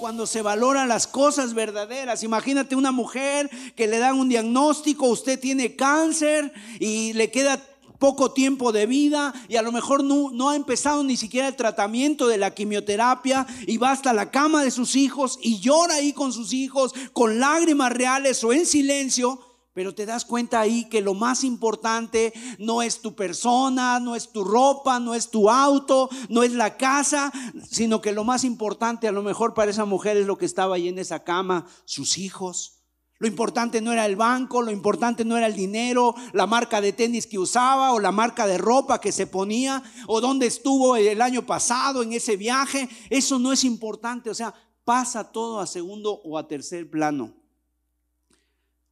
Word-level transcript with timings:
Cuando 0.00 0.26
se 0.26 0.42
valoran 0.42 0.88
las 0.88 1.06
cosas 1.06 1.54
verdaderas, 1.54 2.24
imagínate 2.24 2.74
una 2.74 2.90
mujer 2.90 3.48
que 3.76 3.86
le 3.86 3.98
dan 3.98 4.18
un 4.18 4.28
diagnóstico, 4.28 5.06
usted 5.06 5.38
tiene 5.38 5.76
cáncer 5.76 6.52
y 6.80 7.12
le 7.12 7.30
queda 7.30 7.60
poco 8.00 8.32
tiempo 8.32 8.72
de 8.72 8.86
vida 8.86 9.32
y 9.48 9.54
a 9.54 9.62
lo 9.62 9.70
mejor 9.70 10.02
no, 10.02 10.30
no, 10.32 10.50
ha 10.50 10.56
empezado 10.56 11.04
ni 11.04 11.16
siquiera 11.16 11.46
el 11.46 11.54
tratamiento 11.54 12.26
de 12.26 12.36
la 12.36 12.52
quimioterapia 12.52 13.46
y 13.68 13.76
va 13.76 13.92
hasta 13.92 14.12
la 14.12 14.32
cama 14.32 14.64
de 14.64 14.72
sus 14.72 14.96
hijos 14.96 15.38
y 15.42 15.60
llora 15.60 15.94
ahí 15.94 16.12
con 16.12 16.32
sus 16.32 16.52
hijos 16.52 16.92
con 17.12 17.38
lágrimas 17.38 17.92
reales 17.92 18.42
o 18.42 18.52
en 18.52 18.66
silencio 18.66 19.38
pero 19.74 19.92
te 19.92 20.06
das 20.06 20.24
cuenta 20.24 20.60
ahí 20.60 20.88
que 20.88 21.00
lo 21.00 21.14
más 21.14 21.42
importante 21.42 22.32
no 22.58 22.80
es 22.80 23.02
tu 23.02 23.14
persona, 23.14 23.98
no 23.98 24.14
es 24.14 24.30
tu 24.30 24.44
ropa, 24.44 25.00
no 25.00 25.14
es 25.14 25.30
tu 25.30 25.50
auto, 25.50 26.08
no 26.28 26.44
es 26.44 26.52
la 26.52 26.76
casa, 26.76 27.32
sino 27.68 28.00
que 28.00 28.12
lo 28.12 28.22
más 28.22 28.44
importante 28.44 29.08
a 29.08 29.12
lo 29.12 29.22
mejor 29.22 29.52
para 29.52 29.72
esa 29.72 29.84
mujer 29.84 30.16
es 30.16 30.26
lo 30.26 30.38
que 30.38 30.46
estaba 30.46 30.76
ahí 30.76 30.88
en 30.88 30.98
esa 30.98 31.24
cama, 31.24 31.66
sus 31.84 32.18
hijos. 32.18 32.80
Lo 33.18 33.26
importante 33.26 33.80
no 33.80 33.92
era 33.92 34.06
el 34.06 34.16
banco, 34.16 34.62
lo 34.62 34.70
importante 34.70 35.24
no 35.24 35.36
era 35.36 35.46
el 35.46 35.54
dinero, 35.54 36.14
la 36.32 36.46
marca 36.46 36.80
de 36.80 36.92
tenis 36.92 37.26
que 37.26 37.38
usaba 37.38 37.92
o 37.92 38.00
la 38.00 38.12
marca 38.12 38.46
de 38.46 38.58
ropa 38.58 39.00
que 39.00 39.12
se 39.12 39.26
ponía 39.26 39.82
o 40.06 40.20
dónde 40.20 40.46
estuvo 40.46 40.96
el 40.96 41.20
año 41.20 41.46
pasado 41.46 42.02
en 42.02 42.12
ese 42.12 42.36
viaje. 42.36 42.88
Eso 43.10 43.38
no 43.38 43.52
es 43.52 43.64
importante, 43.64 44.30
o 44.30 44.34
sea, 44.34 44.54
pasa 44.84 45.32
todo 45.32 45.58
a 45.60 45.66
segundo 45.66 46.20
o 46.24 46.38
a 46.38 46.46
tercer 46.46 46.90
plano. 46.90 47.43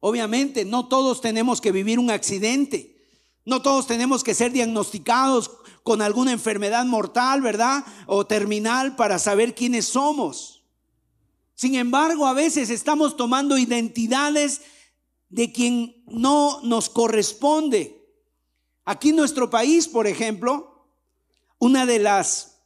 Obviamente, 0.05 0.65
no 0.65 0.89
todos 0.89 1.21
tenemos 1.21 1.61
que 1.61 1.71
vivir 1.71 1.97
un 1.97 2.11
accidente. 2.11 3.01
No 3.45 3.61
todos 3.61 3.87
tenemos 3.87 4.21
que 4.21 4.33
ser 4.33 4.51
diagnosticados 4.51 5.49
con 5.81 6.01
alguna 6.01 6.33
enfermedad 6.33 6.83
mortal, 6.83 7.41
¿verdad? 7.41 7.85
O 8.05 8.27
terminal 8.27 8.97
para 8.97 9.17
saber 9.17 9.55
quiénes 9.55 9.85
somos. 9.85 10.61
Sin 11.55 11.75
embargo, 11.75 12.27
a 12.27 12.33
veces 12.33 12.69
estamos 12.69 13.15
tomando 13.15 13.57
identidades 13.57 14.63
de 15.29 15.53
quien 15.53 16.03
no 16.07 16.59
nos 16.63 16.89
corresponde. 16.89 18.05
Aquí 18.83 19.11
en 19.11 19.15
nuestro 19.15 19.49
país, 19.49 19.87
por 19.87 20.05
ejemplo, 20.05 20.85
una 21.59 21.85
de 21.85 21.99
las 21.99 22.59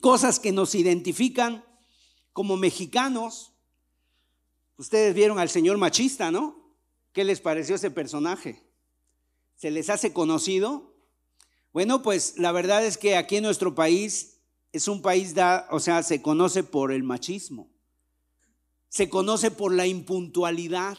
cosas 0.00 0.40
que 0.40 0.50
nos 0.50 0.74
identifican 0.74 1.64
como 2.32 2.56
mexicanos 2.56 3.52
Ustedes 4.78 5.14
vieron 5.14 5.38
al 5.38 5.48
señor 5.48 5.78
machista, 5.78 6.30
¿no? 6.30 6.74
¿Qué 7.12 7.24
les 7.24 7.40
pareció 7.40 7.76
ese 7.76 7.90
personaje? 7.90 8.62
¿Se 9.56 9.70
les 9.70 9.88
hace 9.88 10.12
conocido? 10.12 10.94
Bueno, 11.72 12.02
pues 12.02 12.38
la 12.38 12.52
verdad 12.52 12.84
es 12.84 12.98
que 12.98 13.16
aquí 13.16 13.36
en 13.36 13.44
nuestro 13.44 13.74
país 13.74 14.40
es 14.72 14.88
un 14.88 15.00
país, 15.00 15.34
da, 15.34 15.66
o 15.70 15.80
sea, 15.80 16.02
se 16.02 16.20
conoce 16.20 16.62
por 16.62 16.92
el 16.92 17.02
machismo, 17.02 17.70
se 18.88 19.08
conoce 19.08 19.50
por 19.50 19.72
la 19.72 19.86
impuntualidad, 19.86 20.98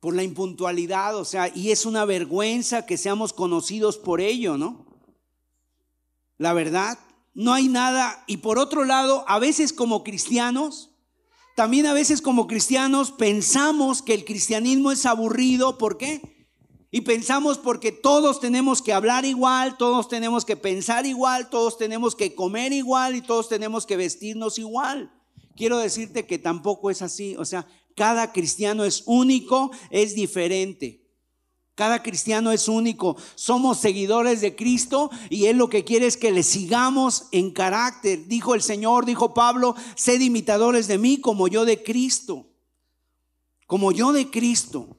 por 0.00 0.14
la 0.14 0.24
impuntualidad, 0.24 1.16
o 1.16 1.24
sea, 1.24 1.48
y 1.54 1.70
es 1.70 1.86
una 1.86 2.04
vergüenza 2.04 2.86
que 2.86 2.96
seamos 2.96 3.32
conocidos 3.32 3.98
por 3.98 4.20
ello, 4.20 4.56
¿no? 4.56 4.86
La 6.38 6.52
verdad, 6.52 6.98
no 7.34 7.52
hay 7.52 7.68
nada, 7.68 8.24
y 8.26 8.38
por 8.38 8.58
otro 8.58 8.84
lado, 8.84 9.24
a 9.28 9.38
veces 9.38 9.72
como 9.72 10.02
cristianos, 10.02 10.90
también 11.56 11.86
a 11.86 11.94
veces 11.94 12.20
como 12.20 12.46
cristianos 12.46 13.12
pensamos 13.12 14.02
que 14.02 14.12
el 14.12 14.26
cristianismo 14.26 14.92
es 14.92 15.06
aburrido. 15.06 15.78
¿Por 15.78 15.96
qué? 15.96 16.20
Y 16.90 17.00
pensamos 17.00 17.56
porque 17.56 17.92
todos 17.92 18.40
tenemos 18.40 18.82
que 18.82 18.92
hablar 18.92 19.24
igual, 19.24 19.78
todos 19.78 20.06
tenemos 20.06 20.44
que 20.44 20.58
pensar 20.58 21.06
igual, 21.06 21.48
todos 21.48 21.78
tenemos 21.78 22.14
que 22.14 22.34
comer 22.34 22.74
igual 22.74 23.16
y 23.16 23.22
todos 23.22 23.48
tenemos 23.48 23.86
que 23.86 23.96
vestirnos 23.96 24.58
igual. 24.58 25.10
Quiero 25.56 25.78
decirte 25.78 26.26
que 26.26 26.38
tampoco 26.38 26.90
es 26.90 27.00
así. 27.00 27.36
O 27.38 27.46
sea, 27.46 27.66
cada 27.96 28.34
cristiano 28.34 28.84
es 28.84 29.02
único, 29.06 29.70
es 29.88 30.14
diferente. 30.14 31.05
Cada 31.76 32.02
cristiano 32.02 32.52
es 32.52 32.68
único. 32.68 33.18
Somos 33.34 33.78
seguidores 33.78 34.40
de 34.40 34.56
Cristo 34.56 35.10
y 35.28 35.44
Él 35.44 35.58
lo 35.58 35.68
que 35.68 35.84
quiere 35.84 36.06
es 36.06 36.16
que 36.16 36.32
le 36.32 36.42
sigamos 36.42 37.26
en 37.32 37.50
carácter. 37.50 38.26
Dijo 38.26 38.54
el 38.54 38.62
Señor, 38.62 39.04
dijo 39.04 39.34
Pablo, 39.34 39.76
sed 39.94 40.22
imitadores 40.22 40.88
de 40.88 40.96
mí 40.96 41.20
como 41.20 41.48
yo 41.48 41.66
de 41.66 41.82
Cristo. 41.82 42.46
Como 43.66 43.92
yo 43.92 44.14
de 44.14 44.30
Cristo. 44.30 44.96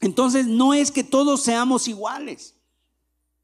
Entonces 0.00 0.48
no 0.48 0.74
es 0.74 0.90
que 0.90 1.04
todos 1.04 1.42
seamos 1.42 1.86
iguales. 1.86 2.56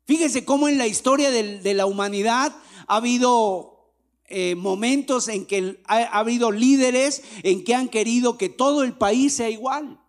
Fíjese 0.05 0.45
cómo 0.45 0.67
en 0.67 0.77
la 0.77 0.89
historia 0.89 1.31
de, 1.31 1.75
la 1.75 1.87
humanidad 1.87 2.53
ha 2.89 2.97
habido 2.97 3.93
eh, 4.25 4.57
momentos 4.57 5.29
en 5.29 5.47
que 5.47 5.81
ha 5.87 6.19
habido 6.19 6.51
líderes 6.51 7.23
en 7.45 7.63
que 7.63 7.77
han 7.77 7.89
querido 7.89 8.37
que 8.37 8.49
todo 8.49 8.83
el 8.83 8.93
país 8.93 9.35
sea 9.35 9.51
igual. 9.51 10.01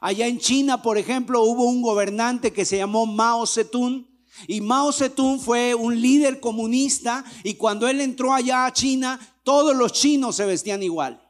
Allá 0.00 0.26
en 0.26 0.38
China, 0.38 0.82
por 0.82 0.98
ejemplo, 0.98 1.42
hubo 1.42 1.64
un 1.64 1.82
gobernante 1.82 2.52
que 2.52 2.64
se 2.64 2.76
llamó 2.76 3.06
Mao 3.06 3.46
Zedong. 3.46 4.06
Y 4.46 4.60
Mao 4.60 4.92
Zedong 4.92 5.40
fue 5.40 5.74
un 5.74 6.00
líder 6.00 6.40
comunista 6.40 7.24
y 7.42 7.54
cuando 7.54 7.88
él 7.88 8.00
entró 8.00 8.34
allá 8.34 8.66
a 8.66 8.72
China, 8.72 9.18
todos 9.42 9.74
los 9.74 9.92
chinos 9.92 10.36
se 10.36 10.44
vestían 10.44 10.82
igual. 10.82 11.22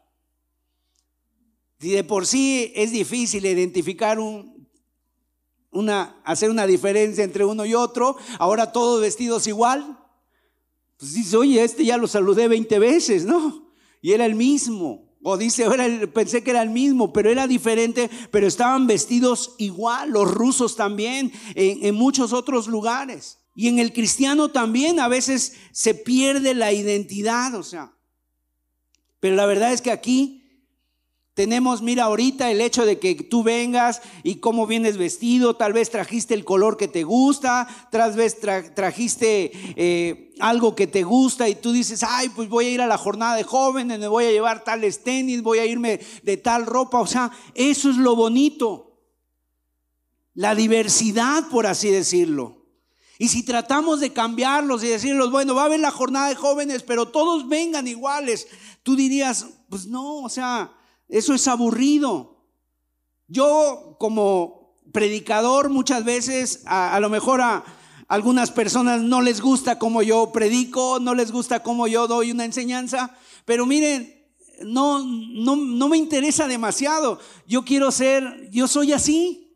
Y 1.81 1.91
de 1.91 2.05
por 2.05 2.27
sí 2.27 2.73
es 2.75 2.91
difícil 2.91 3.45
identificar 3.47 4.19
un, 4.19 4.67
una, 5.71 6.21
hacer 6.25 6.51
una 6.51 6.67
diferencia 6.67 7.23
entre 7.23 7.45
uno 7.45 7.65
y 7.67 7.75
otro, 7.75 8.17
ahora 8.39 8.73
todos 8.73 9.01
vestidos 9.01 9.47
igual. 9.47 9.99
Pues 10.97 11.13
dice, 11.13 11.37
oye, 11.37 11.63
este 11.63 11.85
ya 11.85 11.99
lo 11.99 12.09
saludé 12.09 12.49
20 12.49 12.79
veces, 12.79 13.25
¿no? 13.27 13.71
Y 14.01 14.13
era 14.13 14.25
el 14.25 14.35
mismo. 14.35 15.06
O 15.29 15.37
dice, 15.37 15.65
ahora 15.65 15.89
pensé 16.15 16.45
que 16.45 16.51
era 16.51 16.63
el 16.63 16.71
mismo, 16.71 17.13
pero 17.13 17.29
era 17.29 17.49
diferente, 17.49 18.09
pero 18.31 18.47
estaban 18.47 18.87
vestidos 18.87 19.57
igual, 19.59 20.11
los 20.11 20.31
rusos 20.31 20.77
también, 20.77 21.33
en, 21.57 21.85
en 21.85 21.97
muchos 21.97 22.33
otros 22.33 22.69
lugares. 22.69 23.39
Y 23.53 23.67
en 23.67 23.81
el 23.81 23.93
cristiano 23.93 24.53
también 24.53 25.01
a 25.01 25.09
veces 25.09 25.55
se 25.73 25.95
pierde 25.95 26.55
la 26.55 26.73
identidad, 26.73 27.57
o 27.57 27.65
sea. 27.65 27.93
Pero 29.19 29.35
la 29.35 29.47
verdad 29.47 29.73
es 29.73 29.83
que 29.83 29.91
aquí 29.91 30.46
tenemos, 31.37 31.83
mira, 31.83 32.05
ahorita 32.05 32.51
el 32.51 32.63
hecho 32.63 32.87
de 32.87 32.99
que 32.99 33.15
tú 33.15 33.43
vengas 33.43 34.01
y 34.23 34.37
cómo 34.37 34.67
vienes 34.67 34.97
vestido, 34.97 35.55
tal 35.55 35.75
vez 35.75 35.91
trajiste 35.91 36.33
el 36.33 36.47
color 36.47 36.79
que 36.79 36.89
te 36.89 37.05
gusta, 37.05 37.69
tal 37.93 38.15
vez 38.15 38.39
trajiste 38.41 39.53
eh, 39.77 40.33
algo 40.41 40.75
que 40.75 40.87
te 40.87 41.03
gusta 41.03 41.47
y 41.47 41.55
tú 41.55 41.73
dices, 41.73 42.03
ay, 42.03 42.31
pues 42.31 42.49
voy 42.49 42.65
a 42.65 42.71
ir 42.71 42.81
a 42.81 42.87
la 42.87 42.97
jornada 42.97 43.37
de 43.37 43.45
jóvenes, 43.45 43.99
me 43.99 44.09
voy 44.09 44.25
a 44.25 44.31
llevar 44.31 44.65
tales 44.65 45.05
tenis, 45.05 45.43
voy 45.43 45.59
a 45.59 45.67
irme 45.67 46.01
de 46.23 46.39
tal 46.39 46.65
ropa, 46.65 47.01
o 47.01 47.07
sea, 47.07 47.31
eso 47.55 47.91
es 47.91 47.99
lo 47.99 48.17
bonito, 48.17 48.99
la 50.33 50.55
diversidad, 50.55 51.51
por 51.51 51.67
así 51.67 51.91
decirlo. 51.91 52.65
Y 53.19 53.29
si 53.29 53.45
tratamos 53.45 54.01
de 54.01 54.15
cambiarlos 54.15 54.83
y 54.83 54.89
decirlos, 54.89 55.31
bueno, 55.31 55.55
va 55.55 55.63
a 55.63 55.67
haber 55.67 55.81
la 55.81 55.91
jornada 55.91 56.31
de 56.31 56.35
jóvenes, 56.35 56.83
pero 56.83 57.09
todos 57.09 57.47
vengan 57.47 57.87
iguales, 57.87 58.49
tú 58.83 58.97
dirías, 58.97 59.45
pues 59.69 59.87
no, 59.87 60.23
o 60.23 60.31
sea, 60.31 60.73
eso 61.09 61.35
es 61.35 61.47
aburrido. 61.49 62.37
Yo 63.29 63.97
como 63.99 64.75
predicador 64.93 65.69
muchas 65.71 66.05
veces, 66.05 66.63
a, 66.67 66.99
lo 67.01 67.11
mejor 67.11 67.41
a 67.41 67.65
algunas 68.09 68.51
personas 68.51 69.03
no 69.03 69.21
les 69.21 69.41
gusta 69.41 69.79
cómo 69.79 70.03
yo 70.03 70.33
predico, 70.33 70.99
no 71.01 71.15
les 71.15 71.33
gusta 71.33 71.63
cómo 71.63 71.87
yo 71.87 72.07
doy 72.07 72.31
una 72.31 72.45
enseñanza, 72.45 73.17
pero 73.45 73.67
miren, 73.67 74.15
no, 74.63 75.05
no, 75.05 75.57
no 75.57 75.89
me 75.89 75.97
interesa 75.97 76.49
demasiado. 76.49 77.21
Yo 77.47 77.65
quiero 77.65 77.91
ser, 77.91 78.49
yo 78.51 78.69
soy 78.69 78.93
así. 78.93 79.47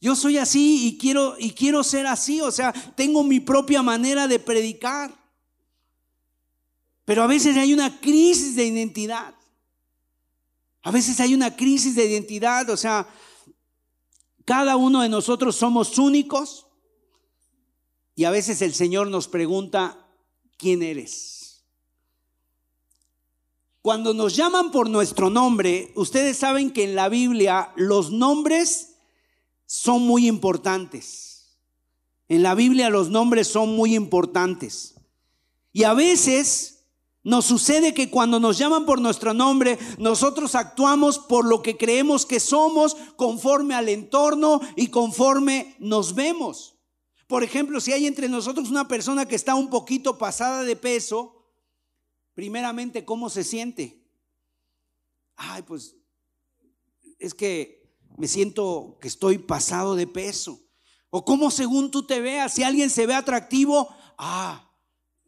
Yo 0.00 0.14
soy 0.14 0.38
así 0.38 0.86
y 0.86 0.98
quiero, 0.98 1.36
y 1.38 1.52
quiero 1.52 1.82
ser 1.82 2.06
así, 2.06 2.40
o 2.40 2.50
sea, 2.50 2.72
tengo 2.94 3.24
mi 3.24 3.40
propia 3.40 3.82
manera 3.82 4.28
de 4.28 4.38
predicar. 4.38 5.10
Pero 7.04 7.22
a 7.22 7.26
veces 7.26 7.56
hay 7.56 7.72
una 7.72 8.00
crisis 8.00 8.56
de 8.56 8.66
identidad. 8.66 9.34
A 10.86 10.92
veces 10.92 11.18
hay 11.18 11.34
una 11.34 11.56
crisis 11.56 11.96
de 11.96 12.06
identidad, 12.06 12.70
o 12.70 12.76
sea, 12.76 13.08
cada 14.44 14.76
uno 14.76 15.02
de 15.02 15.08
nosotros 15.08 15.56
somos 15.56 15.98
únicos. 15.98 16.68
Y 18.14 18.22
a 18.22 18.30
veces 18.30 18.62
el 18.62 18.72
Señor 18.72 19.08
nos 19.08 19.26
pregunta, 19.26 19.98
¿quién 20.56 20.84
eres? 20.84 21.64
Cuando 23.82 24.14
nos 24.14 24.36
llaman 24.36 24.70
por 24.70 24.88
nuestro 24.88 25.28
nombre, 25.28 25.90
ustedes 25.96 26.36
saben 26.36 26.70
que 26.70 26.84
en 26.84 26.94
la 26.94 27.08
Biblia 27.08 27.72
los 27.74 28.12
nombres 28.12 28.94
son 29.66 30.02
muy 30.02 30.28
importantes. 30.28 31.58
En 32.28 32.44
la 32.44 32.54
Biblia 32.54 32.90
los 32.90 33.10
nombres 33.10 33.48
son 33.48 33.74
muy 33.74 33.96
importantes. 33.96 34.94
Y 35.72 35.82
a 35.82 35.94
veces 35.94 36.75
nos 37.26 37.44
sucede 37.44 37.92
que 37.92 38.08
cuando 38.08 38.38
nos 38.38 38.56
llaman 38.56 38.86
por 38.86 39.00
nuestro 39.00 39.34
nombre, 39.34 39.80
nosotros 39.98 40.54
actuamos 40.54 41.18
por 41.18 41.44
lo 41.44 41.60
que 41.60 41.76
creemos 41.76 42.24
que 42.24 42.38
somos, 42.38 42.96
conforme 43.16 43.74
al 43.74 43.88
entorno 43.88 44.60
y 44.76 44.90
conforme 44.90 45.74
nos 45.80 46.14
vemos. 46.14 46.78
Por 47.26 47.42
ejemplo, 47.42 47.80
si 47.80 47.92
hay 47.92 48.06
entre 48.06 48.28
nosotros 48.28 48.70
una 48.70 48.86
persona 48.86 49.26
que 49.26 49.34
está 49.34 49.56
un 49.56 49.70
poquito 49.70 50.18
pasada 50.18 50.62
de 50.62 50.76
peso, 50.76 51.50
primeramente, 52.34 53.04
¿cómo 53.04 53.28
se 53.28 53.42
siente? 53.42 54.06
Ay, 55.34 55.62
pues 55.62 55.96
es 57.18 57.34
que 57.34 57.92
me 58.16 58.28
siento 58.28 58.98
que 59.00 59.08
estoy 59.08 59.38
pasado 59.38 59.96
de 59.96 60.06
peso. 60.06 60.60
O 61.10 61.24
cómo 61.24 61.50
según 61.50 61.90
tú 61.90 62.06
te 62.06 62.20
veas, 62.20 62.54
si 62.54 62.62
alguien 62.62 62.88
se 62.88 63.04
ve 63.04 63.14
atractivo, 63.14 63.88
ah, 64.16 64.65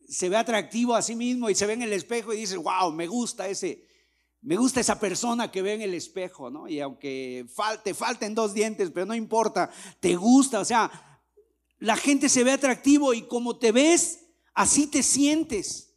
se 0.09 0.29
ve 0.29 0.37
atractivo 0.37 0.95
a 0.95 1.03
sí 1.03 1.15
mismo 1.15 1.51
y 1.51 1.55
se 1.55 1.67
ve 1.67 1.75
en 1.75 1.83
el 1.83 1.93
espejo 1.93 2.33
y 2.33 2.39
dice, 2.39 2.57
wow, 2.57 2.91
me 2.91 3.07
gusta 3.07 3.47
ese, 3.49 3.87
me 4.41 4.57
gusta 4.57 4.81
esa 4.81 4.99
persona 4.99 5.51
que 5.51 5.63
ve 5.63 5.75
en 5.75 5.83
el 5.83 5.95
espejo, 5.95 6.51
¿no? 6.51 6.67
Y 6.67 6.81
aunque 6.81 7.47
falte, 7.55 7.93
falten 7.93 8.35
dos 8.35 8.55
dientes, 8.55 8.91
pero 8.91 9.07
no 9.07 9.15
importa, 9.15 9.71
te 10.01 10.17
gusta, 10.17 10.61
o 10.61 10.65
sea, 10.65 11.21
la 11.79 11.97
gente 11.97 12.29
se 12.29 12.43
ve 12.43 12.53
atractivo 12.53 13.13
y 13.13 13.23
como 13.23 13.59
te 13.59 13.71
ves, 13.71 14.21
así 14.55 14.87
te 14.87 15.03
sientes. 15.03 15.95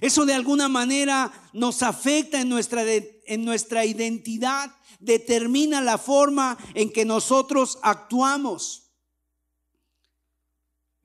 Eso 0.00 0.26
de 0.26 0.34
alguna 0.34 0.68
manera 0.68 1.32
nos 1.52 1.82
afecta 1.82 2.40
en 2.40 2.48
nuestra, 2.48 2.82
en 2.84 3.44
nuestra 3.44 3.86
identidad, 3.86 4.74
determina 4.98 5.80
la 5.80 5.98
forma 5.98 6.58
en 6.74 6.90
que 6.92 7.04
nosotros 7.04 7.78
actuamos. 7.82 8.85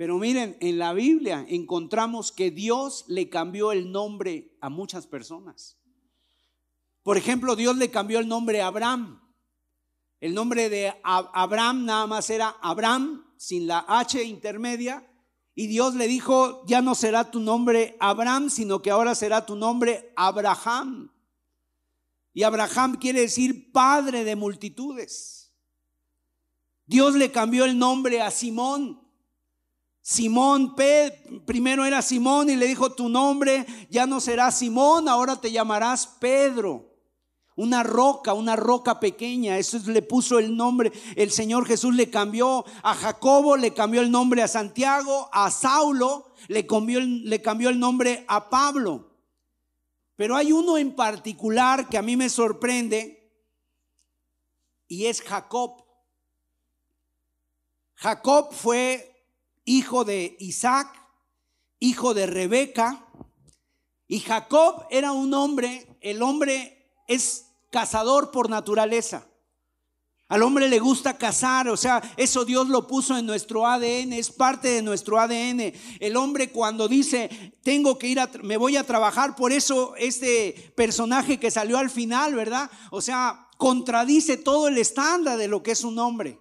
Pero 0.01 0.17
miren, 0.17 0.57
en 0.61 0.79
la 0.79 0.93
Biblia 0.93 1.45
encontramos 1.47 2.31
que 2.31 2.49
Dios 2.49 3.05
le 3.07 3.29
cambió 3.29 3.71
el 3.71 3.91
nombre 3.91 4.57
a 4.59 4.67
muchas 4.67 5.05
personas. 5.05 5.77
Por 7.03 7.17
ejemplo, 7.17 7.55
Dios 7.55 7.77
le 7.77 7.91
cambió 7.91 8.17
el 8.17 8.27
nombre 8.27 8.63
a 8.63 8.65
Abraham. 8.65 9.21
El 10.19 10.33
nombre 10.33 10.69
de 10.69 10.91
Abraham 11.03 11.85
nada 11.85 12.07
más 12.07 12.31
era 12.31 12.49
Abraham 12.63 13.31
sin 13.37 13.67
la 13.67 13.85
H 13.87 14.23
intermedia. 14.23 15.07
Y 15.53 15.67
Dios 15.67 15.93
le 15.93 16.07
dijo, 16.07 16.65
ya 16.65 16.81
no 16.81 16.95
será 16.95 17.29
tu 17.29 17.39
nombre 17.39 17.95
Abraham, 17.99 18.49
sino 18.49 18.81
que 18.81 18.89
ahora 18.89 19.13
será 19.13 19.45
tu 19.45 19.55
nombre 19.55 20.11
Abraham. 20.15 21.11
Y 22.33 22.41
Abraham 22.41 22.97
quiere 22.99 23.21
decir 23.21 23.71
padre 23.71 24.23
de 24.23 24.35
multitudes. 24.35 25.53
Dios 26.87 27.13
le 27.13 27.31
cambió 27.31 27.65
el 27.65 27.77
nombre 27.77 28.19
a 28.19 28.31
Simón. 28.31 29.00
Simón, 30.01 30.75
primero 31.45 31.85
era 31.85 32.01
Simón 32.01 32.49
y 32.49 32.55
le 32.55 32.67
dijo, 32.67 32.91
tu 32.91 33.07
nombre 33.07 33.65
ya 33.89 34.05
no 34.05 34.19
será 34.19 34.51
Simón, 34.51 35.07
ahora 35.07 35.39
te 35.39 35.51
llamarás 35.51 36.07
Pedro 36.07 36.91
una 37.61 37.83
roca, 37.83 38.33
una 38.33 38.55
roca 38.55 38.99
pequeña. 38.99 39.57
Eso 39.57 39.77
le 39.85 40.01
puso 40.01 40.39
el 40.39 40.55
nombre. 40.55 40.91
El 41.15 41.31
Señor 41.31 41.67
Jesús 41.67 41.93
le 41.95 42.09
cambió 42.09 42.65
a 42.81 42.95
Jacobo, 42.95 43.57
le 43.57 43.73
cambió 43.73 44.01
el 44.01 44.11
nombre 44.11 44.41
a 44.41 44.47
Santiago, 44.47 45.29
a 45.31 45.51
Saulo, 45.51 46.33
le 46.47 46.65
cambió, 46.65 46.99
le 47.01 47.41
cambió 47.41 47.69
el 47.69 47.79
nombre 47.79 48.25
a 48.27 48.49
Pablo. 48.49 49.11
Pero 50.15 50.35
hay 50.35 50.51
uno 50.51 50.77
en 50.77 50.95
particular 50.95 51.87
que 51.87 51.97
a 51.97 52.01
mí 52.01 52.17
me 52.17 52.29
sorprende 52.29 53.31
y 54.87 55.05
es 55.05 55.21
Jacob. 55.21 55.83
Jacob 57.95 58.53
fue 58.53 59.10
hijo 59.65 60.05
de 60.05 60.35
Isaac, 60.39 60.87
hijo 61.79 62.13
de 62.13 62.25
Rebeca, 62.25 63.07
y 64.07 64.19
Jacob 64.19 64.85
era 64.89 65.13
un 65.13 65.33
hombre, 65.33 65.87
el 66.01 66.21
hombre 66.21 66.93
es 67.07 67.45
cazador 67.71 68.31
por 68.31 68.49
naturaleza. 68.49 69.25
Al 70.27 70.43
hombre 70.43 70.69
le 70.69 70.79
gusta 70.79 71.17
cazar, 71.17 71.67
o 71.67 71.75
sea, 71.75 72.01
eso 72.15 72.45
Dios 72.45 72.69
lo 72.69 72.87
puso 72.87 73.17
en 73.17 73.25
nuestro 73.25 73.67
ADN, 73.67 74.13
es 74.13 74.31
parte 74.31 74.69
de 74.69 74.81
nuestro 74.81 75.19
ADN. 75.19 75.73
El 75.99 76.15
hombre 76.15 76.51
cuando 76.51 76.87
dice, 76.87 77.29
tengo 77.63 77.97
que 77.97 78.07
ir 78.07 78.19
a, 78.19 78.29
me 78.41 78.55
voy 78.55 78.77
a 78.77 78.85
trabajar, 78.85 79.35
por 79.35 79.51
eso 79.51 79.93
este 79.97 80.73
personaje 80.75 81.37
que 81.37 81.51
salió 81.51 81.77
al 81.77 81.89
final, 81.89 82.33
¿verdad? 82.33 82.71
O 82.91 83.01
sea, 83.01 83.49
contradice 83.57 84.37
todo 84.37 84.69
el 84.69 84.77
estándar 84.77 85.37
de 85.37 85.49
lo 85.49 85.63
que 85.63 85.71
es 85.71 85.83
un 85.83 85.99
hombre. 85.99 86.39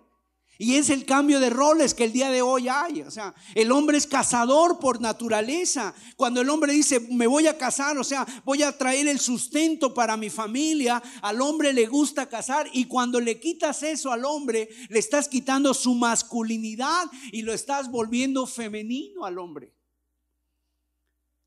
Y 0.60 0.74
es 0.74 0.90
el 0.90 1.06
cambio 1.06 1.40
de 1.40 1.48
roles 1.48 1.94
que 1.94 2.04
el 2.04 2.12
día 2.12 2.30
de 2.30 2.42
hoy 2.42 2.68
hay. 2.68 3.00
O 3.00 3.10
sea, 3.10 3.34
el 3.54 3.72
hombre 3.72 3.96
es 3.96 4.06
cazador 4.06 4.78
por 4.78 5.00
naturaleza. 5.00 5.94
Cuando 6.16 6.42
el 6.42 6.50
hombre 6.50 6.74
dice, 6.74 7.00
me 7.00 7.26
voy 7.26 7.46
a 7.46 7.56
casar, 7.56 7.96
o 7.96 8.04
sea, 8.04 8.26
voy 8.44 8.62
a 8.62 8.76
traer 8.76 9.08
el 9.08 9.20
sustento 9.20 9.94
para 9.94 10.18
mi 10.18 10.28
familia, 10.28 11.02
al 11.22 11.40
hombre 11.40 11.72
le 11.72 11.86
gusta 11.86 12.28
cazar. 12.28 12.68
Y 12.74 12.84
cuando 12.84 13.20
le 13.20 13.40
quitas 13.40 13.82
eso 13.82 14.12
al 14.12 14.26
hombre, 14.26 14.68
le 14.90 14.98
estás 14.98 15.28
quitando 15.28 15.72
su 15.72 15.94
masculinidad 15.94 17.06
y 17.32 17.40
lo 17.40 17.54
estás 17.54 17.90
volviendo 17.90 18.46
femenino 18.46 19.24
al 19.24 19.38
hombre. 19.38 19.79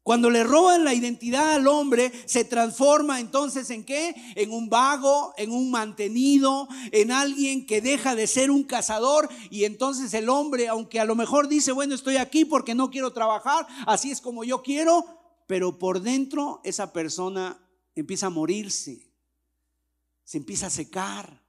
Cuando 0.04 0.30
le 0.30 0.44
roban 0.44 0.84
la 0.84 0.94
identidad 0.94 1.54
al 1.54 1.66
hombre, 1.66 2.12
se 2.26 2.44
transforma 2.44 3.22
entonces 3.22 3.70
en 3.70 3.86
qué? 3.86 4.14
En 4.36 4.52
un 4.52 4.68
vago, 4.70 5.34
en 5.38 5.52
un 5.52 5.72
mantenido, 5.72 6.68
en 6.92 7.10
alguien 7.10 7.66
que 7.66 7.80
deja 7.80 8.14
de 8.14 8.28
ser 8.28 8.52
un 8.52 8.64
cazador 8.64 9.30
y 9.50 9.64
entonces 9.64 10.14
el 10.14 10.28
hombre, 10.28 10.68
aunque 10.68 11.00
a 11.00 11.06
lo 11.06 11.16
mejor 11.16 11.48
dice, 11.48 11.72
bueno, 11.72 11.96
estoy 11.96 12.18
aquí 12.18 12.44
porque 12.44 12.76
no 12.76 12.90
quiero 12.90 13.14
trabajar, 13.14 13.66
así 13.88 14.12
es 14.12 14.20
como 14.20 14.44
yo 14.44 14.62
quiero, 14.62 15.06
pero 15.48 15.80
por 15.80 16.02
dentro 16.02 16.60
esa 16.66 16.92
persona 16.92 17.58
empieza 17.96 18.28
a 18.28 18.30
morirse, 18.30 19.10
se 20.26 20.38
empieza 20.38 20.68
a 20.68 20.70
secar. 20.70 21.42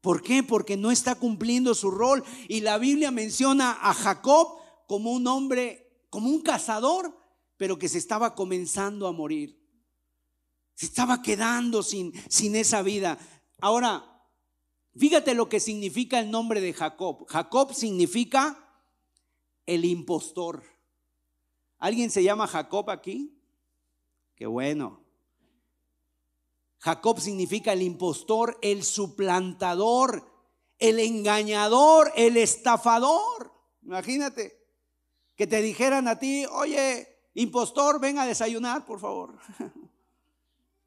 ¿Por 0.00 0.22
qué? 0.22 0.42
Porque 0.42 0.78
no 0.78 0.90
está 0.90 1.14
cumpliendo 1.14 1.74
su 1.74 1.90
rol. 1.90 2.22
Y 2.46 2.60
la 2.60 2.76
Biblia 2.76 3.10
menciona 3.10 3.78
a 3.80 3.94
Jacob 3.94 4.58
como 4.86 5.12
un 5.12 5.26
hombre, 5.26 6.06
como 6.10 6.28
un 6.28 6.42
cazador 6.42 7.23
pero 7.56 7.78
que 7.78 7.88
se 7.88 7.98
estaba 7.98 8.34
comenzando 8.34 9.06
a 9.06 9.12
morir. 9.12 9.60
Se 10.74 10.86
estaba 10.86 11.22
quedando 11.22 11.82
sin, 11.82 12.12
sin 12.28 12.56
esa 12.56 12.82
vida. 12.82 13.18
Ahora, 13.60 14.28
fíjate 14.96 15.34
lo 15.34 15.48
que 15.48 15.60
significa 15.60 16.18
el 16.18 16.30
nombre 16.30 16.60
de 16.60 16.72
Jacob. 16.72 17.26
Jacob 17.28 17.72
significa 17.72 18.82
el 19.66 19.84
impostor. 19.84 20.64
¿Alguien 21.78 22.10
se 22.10 22.22
llama 22.22 22.46
Jacob 22.46 22.90
aquí? 22.90 23.38
Qué 24.34 24.46
bueno. 24.46 25.04
Jacob 26.78 27.20
significa 27.20 27.72
el 27.72 27.82
impostor, 27.82 28.58
el 28.60 28.82
suplantador, 28.82 30.30
el 30.78 30.98
engañador, 30.98 32.12
el 32.16 32.36
estafador. 32.36 33.52
Imagínate 33.82 34.60
que 35.36 35.46
te 35.46 35.62
dijeran 35.62 36.08
a 36.08 36.18
ti, 36.18 36.44
oye, 36.46 37.13
Impostor, 37.34 38.00
ven 38.00 38.18
a 38.18 38.26
desayunar, 38.26 38.84
por 38.84 39.00
favor. 39.00 39.38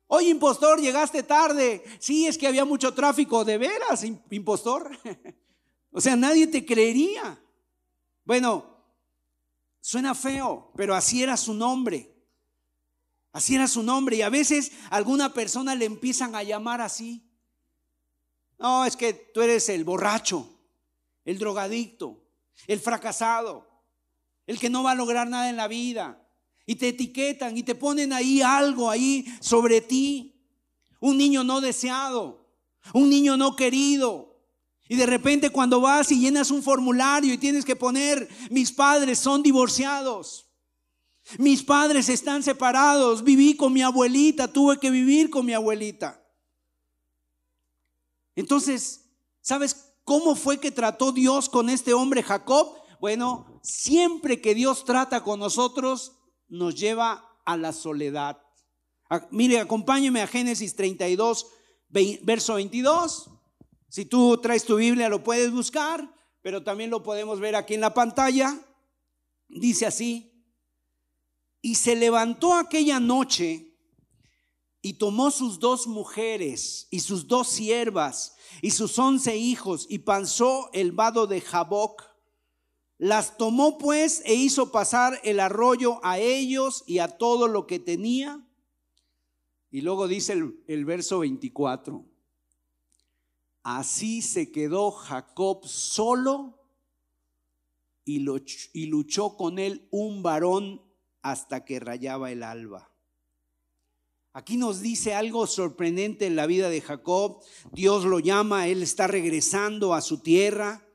Oye, 0.08 0.30
impostor, 0.30 0.80
llegaste 0.80 1.22
tarde. 1.24 1.84
Sí, 2.00 2.26
es 2.26 2.38
que 2.38 2.48
había 2.48 2.64
mucho 2.64 2.94
tráfico. 2.94 3.44
¿De 3.44 3.58
veras, 3.58 4.06
impostor? 4.06 4.98
o 5.92 6.00
sea, 6.00 6.16
nadie 6.16 6.48
te 6.48 6.66
creería. 6.66 7.38
Bueno, 8.24 8.66
suena 9.82 10.16
feo, 10.16 10.72
pero 10.78 10.96
así 10.96 11.22
era 11.22 11.36
su 11.36 11.54
nombre. 11.54 12.16
Así 13.34 13.56
era 13.56 13.68
su 13.68 13.84
nombre. 13.84 14.16
Y 14.16 14.22
a 14.22 14.30
veces 14.30 14.72
alguna 14.90 15.34
persona 15.34 15.76
le 15.76 15.84
empiezan 15.84 16.34
a 16.36 16.44
llamar 16.44 16.80
así. 16.80 17.30
No, 18.58 18.86
es 18.86 18.96
que 18.96 19.14
tú 19.14 19.42
eres 19.42 19.68
el 19.68 19.84
borracho, 19.84 20.50
el 21.26 21.38
drogadicto, 21.38 22.24
el 22.66 22.80
fracasado, 22.80 23.68
el 24.48 24.58
que 24.58 24.70
no 24.70 24.84
va 24.84 24.92
a 24.92 24.96
lograr 24.96 25.28
nada 25.28 25.50
en 25.50 25.58
la 25.58 25.68
vida 25.68 26.27
y 26.68 26.76
te 26.76 26.90
etiquetan 26.90 27.58
y 27.58 27.64
te 27.64 27.74
ponen 27.74 28.14
ahí 28.14 28.44
algo 28.44 28.92
ahí 28.92 29.26
sobre 29.40 29.82
ti. 29.82 30.36
Un 31.00 31.18
niño 31.18 31.44
no 31.44 31.62
deseado, 31.62 32.46
un 32.94 33.10
niño 33.10 33.38
no 33.38 33.56
querido. 33.56 34.38
Y 34.90 34.96
de 34.96 35.06
repente 35.06 35.50
cuando 35.50 35.82
vas 35.82 36.12
y 36.12 36.20
llenas 36.20 36.52
un 36.52 36.62
formulario 36.62 37.34
y 37.34 37.38
tienes 37.40 37.66
que 37.66 37.76
poner, 37.76 38.30
mis 38.52 38.72
padres 38.72 39.18
son 39.18 39.42
divorciados. 39.42 40.46
Mis 41.40 41.64
padres 41.64 42.10
están 42.10 42.44
separados, 42.44 43.24
viví 43.24 43.56
con 43.56 43.74
mi 43.74 43.82
abuelita, 43.82 44.52
tuve 44.52 44.80
que 44.80 44.92
vivir 44.92 45.30
con 45.30 45.46
mi 45.46 45.54
abuelita. 45.54 46.24
Entonces, 48.36 49.10
¿sabes 49.42 49.94
cómo 50.04 50.36
fue 50.36 50.60
que 50.60 50.72
trató 50.72 51.12
Dios 51.12 51.50
con 51.50 51.70
este 51.70 51.94
hombre 51.94 52.22
Jacob? 52.24 52.78
bueno, 53.00 53.60
siempre 53.62 54.42
que 54.42 54.56
Dios 54.56 54.84
trata 54.86 55.24
con 55.24 55.40
nosotros, 55.40 56.17
nos 56.48 56.76
lleva 56.76 57.40
a 57.46 57.58
la 57.58 57.74
soledad. 57.74 58.42
Mire, 59.32 59.60
acompáñeme 59.60 60.22
a 60.22 60.28
Génesis 60.28 60.76
32, 60.76 61.48
verso 62.24 62.56
22. 62.56 63.30
Si 63.90 64.06
tú 64.06 64.38
traes 64.38 64.66
tu 64.66 64.76
Biblia 64.76 65.10
lo 65.10 65.24
puedes 65.24 65.52
buscar, 65.52 66.14
pero 66.42 66.64
también 66.64 66.90
lo 66.90 67.04
podemos 67.04 67.40
ver 67.40 67.56
aquí 67.56 67.74
en 67.74 67.82
la 67.82 67.94
pantalla. 67.94 68.60
Dice 69.48 69.86
así, 69.86 70.38
y 71.62 71.76
se 71.76 71.96
levantó 71.96 72.54
aquella 72.54 73.00
noche 73.00 73.78
y 74.82 74.94
tomó 74.94 75.32
sus 75.32 75.60
dos 75.60 75.88
mujeres 75.88 76.88
y 76.92 77.00
sus 77.00 77.28
dos 77.28 77.50
siervas 77.50 78.36
y 78.62 78.72
sus 78.72 78.98
once 79.00 79.36
hijos 79.36 79.86
y 79.90 80.00
pasó 80.00 80.70
el 80.74 80.92
vado 80.92 81.28
de 81.28 81.42
Jaboc. 81.42 82.04
Las 82.98 83.38
tomó 83.38 83.78
pues 83.78 84.24
e 84.26 84.34
hizo 84.34 84.72
pasar 84.72 85.20
el 85.24 85.40
arroyo 85.40 86.00
a 86.04 86.20
ellos 86.20 86.84
y 86.88 87.00
a 87.00 87.08
todo 87.08 87.48
lo 87.48 87.68
que 87.68 87.80
tenía. 87.80 88.44
Y 89.70 89.82
luego 89.82 90.08
dice 90.08 90.34
el, 90.68 90.86
verso 90.86 91.20
24. 91.20 92.04
Así 93.62 94.22
se 94.22 94.52
quedó 94.52 94.92
Jacob 94.92 95.68
solo 95.68 96.58
y, 98.04 98.26
y 98.74 98.86
luchó 98.88 99.36
con 99.36 99.60
él 99.60 99.88
un 99.92 100.24
varón 100.24 100.82
hasta 101.22 101.66
que 101.66 101.80
rayaba 101.80 102.32
el 102.32 102.42
alba. 102.42 102.92
Aquí 104.38 104.56
nos 104.56 104.82
dice 104.82 105.14
algo 105.14 105.48
sorprendente 105.48 106.28
en 106.28 106.36
la 106.36 106.46
vida 106.46 106.70
de 106.70 106.82
Jacob. 106.82 107.42
Dios 107.74 108.06
lo 108.06 108.20
llama, 108.20 108.68
él 108.68 108.84
está 108.84 109.08
regresando 109.08 109.94
a 109.94 110.02
su 110.02 110.20
tierra, 110.20 110.87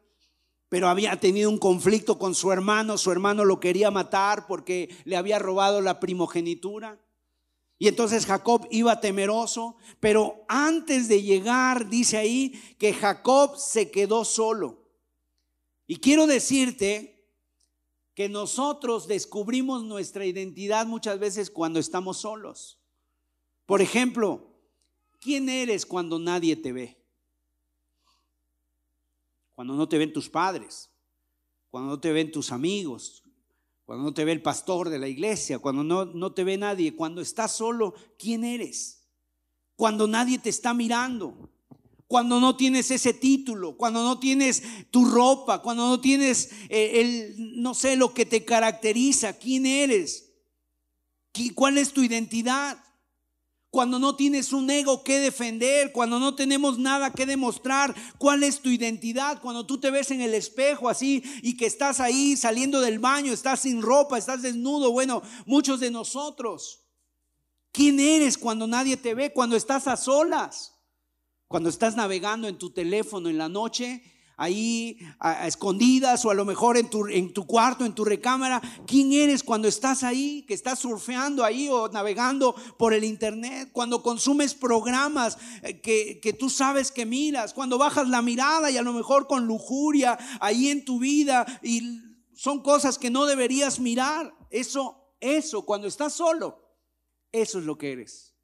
pero 0.73 0.89
había 0.89 1.21
tenido 1.21 1.51
un 1.51 1.59
conflicto 1.59 2.19
con 2.19 2.35
su 2.35 2.51
hermano. 2.51 2.97
Su 2.97 3.13
hermano 3.13 3.45
lo 3.45 3.61
quería 3.61 3.91
matar 3.91 4.47
porque 4.47 4.89
le 5.05 5.19
había 5.19 5.39
robado 5.39 5.83
la 5.83 6.01
primogenitura. 6.01 6.99
Y 7.79 7.89
entonces 7.89 8.25
Jacob 8.25 8.67
iba 8.71 8.99
temeroso, 8.99 9.77
pero 10.01 10.47
antes 10.49 11.09
de 11.09 11.23
llegar, 11.23 11.91
dice 11.91 12.17
ahí, 12.17 12.59
que 12.79 12.95
Jacob 12.95 13.59
se 13.59 13.91
quedó 13.91 14.25
solo. 14.25 14.89
Y 15.87 15.97
quiero 15.97 16.27
decirte 16.27 17.23
que 18.15 18.31
nosotros 18.31 19.07
descubrimos 19.07 19.85
nuestra 19.85 20.25
identidad 20.25 20.87
muchas 20.87 21.19
veces 21.19 21.51
cuando 21.51 21.81
estamos 21.81 22.17
solos. 22.17 22.79
Por 23.67 23.83
ejemplo, 23.83 24.57
¿quién 25.21 25.51
eres 25.51 25.85
cuando 25.85 26.19
nadie 26.19 26.57
te 26.57 26.73
ve? 26.73 27.02
Cuando 29.63 29.77
no 29.77 29.89
te 29.89 29.97
ven 29.97 30.13
tus 30.13 30.29
padres, 30.29 30.91
cuando 31.71 31.91
no 31.91 32.01
te 32.01 32.11
ven 32.11 32.33
tus 32.33 32.51
amigos, 32.51 33.23
cuando 33.85 34.03
no 34.03 34.13
te 34.13 34.25
ve 34.25 34.33
el 34.33 34.43
pastor 34.43 34.89
de 34.89 34.99
la 34.99 35.07
iglesia, 35.07 35.61
cuando 35.61 35.85
no, 35.85 36.05
no 36.05 36.33
te 36.33 36.43
ve 36.43 36.59
nadie, 36.59 36.97
cuando 36.97 37.21
estás 37.21 37.53
solo, 37.53 37.95
¿quién 38.19 38.43
eres? 38.43 39.05
Cuando 39.77 40.09
nadie 40.09 40.41
te 40.41 40.51
está 40.51 40.75
mirando, 40.75 41.49
cuando 42.09 42.41
no 42.41 42.57
tienes 42.57 42.91
ese 42.91 43.15
título, 43.15 43.77
cuando 43.77 44.03
no 44.03 44.19
tienes 44.19 44.65
tu 44.91 45.05
ropa, 45.05 45.63
cuando 45.63 45.87
no 45.87 46.01
tienes 46.01 46.51
eh, 46.69 47.01
el, 47.01 47.63
no 47.63 47.73
sé, 47.75 47.95
lo 47.95 48.13
que 48.13 48.27
te 48.27 48.45
caracteriza, 48.45 49.39
¿quién 49.39 49.65
eres? 49.65 50.33
¿Cuál 51.55 51.79
es 51.79 51.93
tu 51.93 52.03
identidad? 52.03 52.83
Cuando 53.73 53.99
no 53.99 54.17
tienes 54.17 54.53
un 54.53 54.69
ego 54.69 55.03
que 55.03 55.19
defender, 55.19 55.93
cuando 55.93 56.19
no 56.19 56.35
tenemos 56.35 56.79
nada 56.79 57.11
que 57.11 57.25
demostrar, 57.25 57.95
cuál 58.19 58.43
es 58.43 58.61
tu 58.61 58.69
identidad, 58.69 59.41
cuando 59.41 59.65
tú 59.65 59.81
te 59.81 59.91
ves 59.91 60.11
en 60.11 60.21
el 60.21 60.35
espejo 60.35 60.91
así 60.91 61.23
y 61.41 61.57
que 61.57 61.65
estás 61.65 61.99
ahí 61.99 62.37
saliendo 62.37 62.83
del 62.83 62.99
baño, 62.99 63.33
estás 63.33 63.61
sin 63.61 63.81
ropa, 63.81 64.19
estás 64.19 64.43
desnudo, 64.43 64.93
bueno, 64.93 65.23
muchos 65.47 65.81
de 65.81 65.91
nosotros. 65.91 66.83
¿Quién 67.73 67.99
eres 67.99 68.37
cuando 68.37 68.67
nadie 68.67 68.99
te 68.99 69.15
ve? 69.15 69.33
Cuando 69.33 69.57
estás 69.57 69.87
a 69.89 69.97
solas, 69.97 70.75
cuando 71.49 71.71
estás 71.71 71.97
navegando 71.97 72.49
en 72.49 72.59
tu 72.59 72.75
teléfono 72.75 73.31
en 73.31 73.39
la 73.39 73.49
noche 73.49 74.03
ahí 74.43 74.99
escondidas 75.45 76.25
o 76.25 76.31
a 76.31 76.35
lo 76.35 76.45
mejor 76.45 76.77
en 76.77 76.91
tu, 76.91 77.07
en 77.07 77.33
tu 77.33 77.47
cuarto, 77.47 77.85
en 77.85 77.95
tu 77.95 78.05
recámara. 78.05 78.61
¿Quién 78.89 79.13
eres 79.13 79.45
cuando 79.45 79.69
estás 79.69 80.03
ahí, 80.03 80.43
que 80.49 80.55
estás 80.55 80.81
surfeando 80.81 81.45
ahí 81.45 81.69
o 81.69 81.89
navegando 81.89 82.57
por 82.77 82.93
el 82.93 83.05
internet? 83.05 83.71
Cuando 83.73 84.03
consumes 84.03 84.55
programas 84.55 85.39
eh, 85.63 85.81
que, 85.81 86.19
que 86.21 86.33
tú 86.33 86.51
sabes 86.51 86.91
que 86.91 87.07
miras, 87.07 87.55
cuando 87.55 87.79
bajas 87.79 88.09
la 88.09 88.21
mirada 88.21 88.69
y 88.69 88.77
a 88.77 88.83
lo 88.83 88.93
mejor 88.93 89.29
con 89.29 89.47
lujuria 89.47 90.19
ahí 90.41 90.71
en 90.71 90.85
tu 90.85 90.99
vida 90.99 91.47
y 91.63 92.01
son 92.35 92.65
cosas 92.65 92.99
que 92.99 93.11
no 93.11 93.27
deberías 93.27 93.79
mirar. 93.79 94.35
Eso, 94.51 95.15
eso, 95.21 95.65
cuando 95.65 95.87
estás 95.87 96.15
solo, 96.15 96.69
eso 97.31 97.61
es 97.61 97.65
lo 97.65 97.79
que 97.79 97.93
eres. 97.93 98.35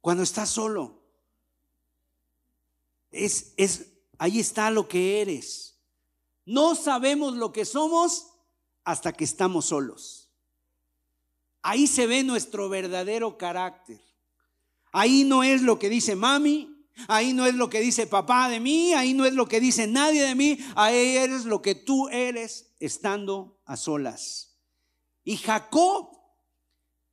Cuando 0.00 0.24
estás 0.24 0.50
solo. 0.50 1.00
Es, 3.12 3.54
es, 3.56 3.91
Ahí 4.18 4.40
está 4.40 4.70
lo 4.70 4.88
que 4.88 5.20
eres. 5.20 5.78
No 6.44 6.74
sabemos 6.74 7.34
lo 7.34 7.52
que 7.52 7.64
somos 7.64 8.26
hasta 8.84 9.12
que 9.12 9.24
estamos 9.24 9.66
solos. 9.66 10.30
Ahí 11.62 11.86
se 11.86 12.06
ve 12.06 12.24
nuestro 12.24 12.68
verdadero 12.68 13.38
carácter. 13.38 14.00
Ahí 14.92 15.24
no 15.24 15.42
es 15.42 15.62
lo 15.62 15.78
que 15.78 15.88
dice 15.88 16.16
mami, 16.16 16.72
ahí 17.08 17.32
no 17.32 17.46
es 17.46 17.54
lo 17.54 17.70
que 17.70 17.80
dice 17.80 18.06
papá 18.06 18.48
de 18.48 18.60
mí, 18.60 18.92
ahí 18.92 19.14
no 19.14 19.24
es 19.24 19.32
lo 19.32 19.46
que 19.46 19.60
dice 19.60 19.86
nadie 19.86 20.22
de 20.22 20.34
mí, 20.34 20.58
ahí 20.74 21.16
eres 21.16 21.44
lo 21.44 21.62
que 21.62 21.74
tú 21.74 22.08
eres 22.08 22.74
estando 22.78 23.60
a 23.64 23.76
solas. 23.76 24.56
Y 25.24 25.36
Jacob, 25.36 26.10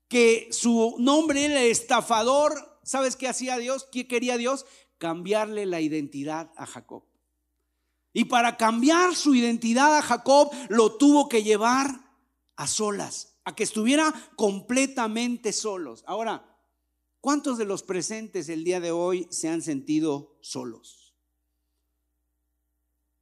que 0.08 0.50
su 0.52 0.96
nombre 0.98 1.46
era 1.46 1.62
estafador, 1.62 2.80
¿sabes 2.84 3.16
qué 3.16 3.28
hacía 3.28 3.58
Dios? 3.58 3.88
¿Qué 3.92 4.08
quería 4.08 4.38
Dios? 4.38 4.66
Cambiarle 5.00 5.66
la 5.66 5.82
identidad 5.82 6.52
a 6.56 6.68
Jacob. 6.68 7.04
Y 8.14 8.26
para 8.26 8.58
cambiar 8.58 9.16
su 9.16 9.34
identidad 9.34 9.98
a 9.98 10.02
Jacob 10.02 10.52
lo 10.70 10.96
tuvo 10.98 11.28
que 11.28 11.42
llevar 11.42 11.88
a 12.56 12.68
solas, 12.68 13.38
a 13.46 13.56
que 13.56 13.64
estuviera 13.64 14.14
completamente 14.36 15.54
solos. 15.54 16.04
Ahora, 16.06 16.46
¿cuántos 17.22 17.58
de 17.58 17.66
los 17.66 17.82
presentes 17.82 18.50
el 18.50 18.64
día 18.64 18.80
de 18.80 18.92
hoy 18.92 19.28
se 19.32 19.48
han 19.48 19.62
sentido 19.62 20.38
solos? 20.42 21.16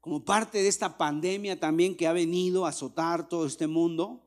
Como 0.01 0.25
parte 0.25 0.63
de 0.63 0.67
esta 0.69 0.97
pandemia 0.97 1.59
también 1.59 1.95
que 1.95 2.07
ha 2.07 2.13
venido 2.13 2.65
a 2.65 2.69
azotar 2.69 3.29
todo 3.29 3.45
este 3.45 3.67
mundo, 3.67 4.25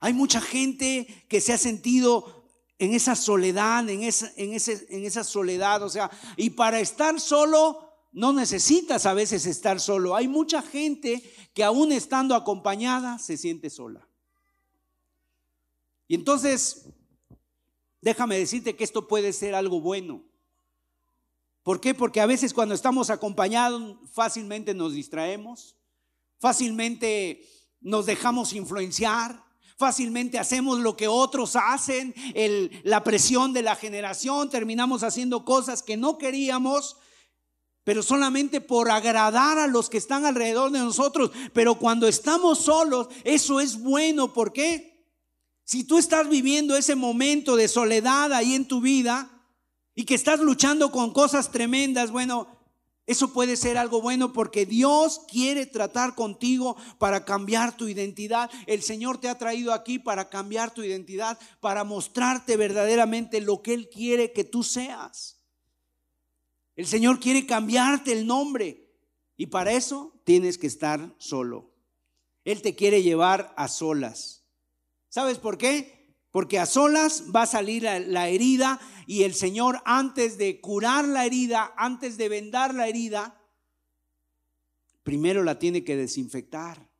hay 0.00 0.14
mucha 0.14 0.40
gente 0.40 1.06
que 1.28 1.40
se 1.40 1.52
ha 1.52 1.58
sentido 1.58 2.41
en 2.82 2.94
esa 2.94 3.14
soledad, 3.14 3.88
en 3.88 4.02
esa, 4.02 4.32
en, 4.34 4.54
ese, 4.54 4.88
en 4.90 5.04
esa 5.04 5.22
soledad. 5.22 5.84
O 5.84 5.88
sea, 5.88 6.10
y 6.36 6.50
para 6.50 6.80
estar 6.80 7.20
solo, 7.20 8.08
no 8.10 8.32
necesitas 8.32 9.06
a 9.06 9.14
veces 9.14 9.46
estar 9.46 9.78
solo. 9.78 10.16
Hay 10.16 10.26
mucha 10.26 10.62
gente 10.62 11.22
que 11.54 11.62
aún 11.62 11.92
estando 11.92 12.34
acompañada 12.34 13.20
se 13.20 13.36
siente 13.36 13.70
sola. 13.70 14.08
Y 16.08 16.16
entonces, 16.16 16.88
déjame 18.00 18.36
decirte 18.36 18.74
que 18.74 18.82
esto 18.82 19.06
puede 19.06 19.32
ser 19.32 19.54
algo 19.54 19.80
bueno. 19.80 20.24
¿Por 21.62 21.80
qué? 21.80 21.94
Porque 21.94 22.20
a 22.20 22.26
veces 22.26 22.52
cuando 22.52 22.74
estamos 22.74 23.10
acompañados 23.10 23.96
fácilmente 24.10 24.74
nos 24.74 24.94
distraemos, 24.94 25.76
fácilmente 26.40 27.48
nos 27.80 28.06
dejamos 28.06 28.52
influenciar, 28.54 29.51
Fácilmente 29.82 30.38
hacemos 30.38 30.78
lo 30.78 30.96
que 30.96 31.08
otros 31.08 31.56
hacen, 31.56 32.14
la 32.84 33.02
presión 33.02 33.52
de 33.52 33.62
la 33.62 33.74
generación, 33.74 34.48
terminamos 34.48 35.02
haciendo 35.02 35.44
cosas 35.44 35.82
que 35.82 35.96
no 35.96 36.18
queríamos, 36.18 36.98
pero 37.82 38.04
solamente 38.04 38.60
por 38.60 38.92
agradar 38.92 39.58
a 39.58 39.66
los 39.66 39.90
que 39.90 39.98
están 39.98 40.24
alrededor 40.24 40.70
de 40.70 40.78
nosotros. 40.78 41.32
Pero 41.52 41.80
cuando 41.80 42.06
estamos 42.06 42.60
solos, 42.60 43.08
eso 43.24 43.58
es 43.58 43.76
bueno. 43.76 44.32
¿Por 44.32 44.52
qué? 44.52 45.04
Si 45.64 45.82
tú 45.82 45.98
estás 45.98 46.28
viviendo 46.28 46.76
ese 46.76 46.94
momento 46.94 47.56
de 47.56 47.66
soledad 47.66 48.32
ahí 48.32 48.54
en 48.54 48.68
tu 48.68 48.80
vida 48.80 49.48
y 49.96 50.04
que 50.04 50.14
estás 50.14 50.38
luchando 50.38 50.92
con 50.92 51.12
cosas 51.12 51.50
tremendas, 51.50 52.12
bueno, 52.12 52.46
eso 53.06 53.32
puede 53.32 53.56
ser 53.56 53.78
algo 53.78 54.00
bueno 54.00 54.32
porque 54.32 54.64
Dios 54.64 55.22
quiere 55.28 55.66
tratar 55.66 56.14
contigo 56.14 56.76
para 56.98 57.24
cambiar 57.24 57.76
tu 57.76 57.88
identidad. 57.88 58.48
El 58.66 58.82
Señor 58.82 59.18
te 59.18 59.28
ha 59.28 59.38
traído 59.38 59.72
aquí 59.72 59.98
para 59.98 60.28
cambiar 60.28 60.72
tu 60.72 60.84
identidad, 60.84 61.38
para 61.60 61.82
mostrarte 61.82 62.56
verdaderamente 62.56 63.40
lo 63.40 63.60
que 63.60 63.74
Él 63.74 63.88
quiere 63.88 64.32
que 64.32 64.44
tú 64.44 64.62
seas. 64.62 65.40
El 66.76 66.86
Señor 66.86 67.18
quiere 67.18 67.44
cambiarte 67.44 68.12
el 68.12 68.26
nombre 68.26 68.88
y 69.36 69.46
para 69.46 69.72
eso 69.72 70.20
tienes 70.24 70.56
que 70.56 70.68
estar 70.68 71.12
solo. 71.18 71.72
Él 72.44 72.62
te 72.62 72.76
quiere 72.76 73.02
llevar 73.02 73.52
a 73.56 73.66
solas. 73.66 74.44
¿Sabes 75.08 75.38
por 75.38 75.58
qué? 75.58 76.01
Porque 76.32 76.58
a 76.58 76.66
solas 76.66 77.24
va 77.34 77.42
a 77.42 77.46
salir 77.46 77.82
la, 77.82 78.28
herida 78.28 78.80
y 79.06 79.22
el 79.22 79.34
Señor 79.34 79.80
antes 79.84 80.38
de 80.38 80.60
curar 80.60 81.06
la 81.06 81.24
herida, 81.26 81.72
antes 81.76 82.16
de 82.16 82.28
vendar 82.28 82.74
la 82.74 82.88
herida, 82.88 83.38
primero 85.02 85.44
la 85.44 85.58
tiene 85.58 85.84
que 85.84 85.94
desinfectar. 85.94 86.91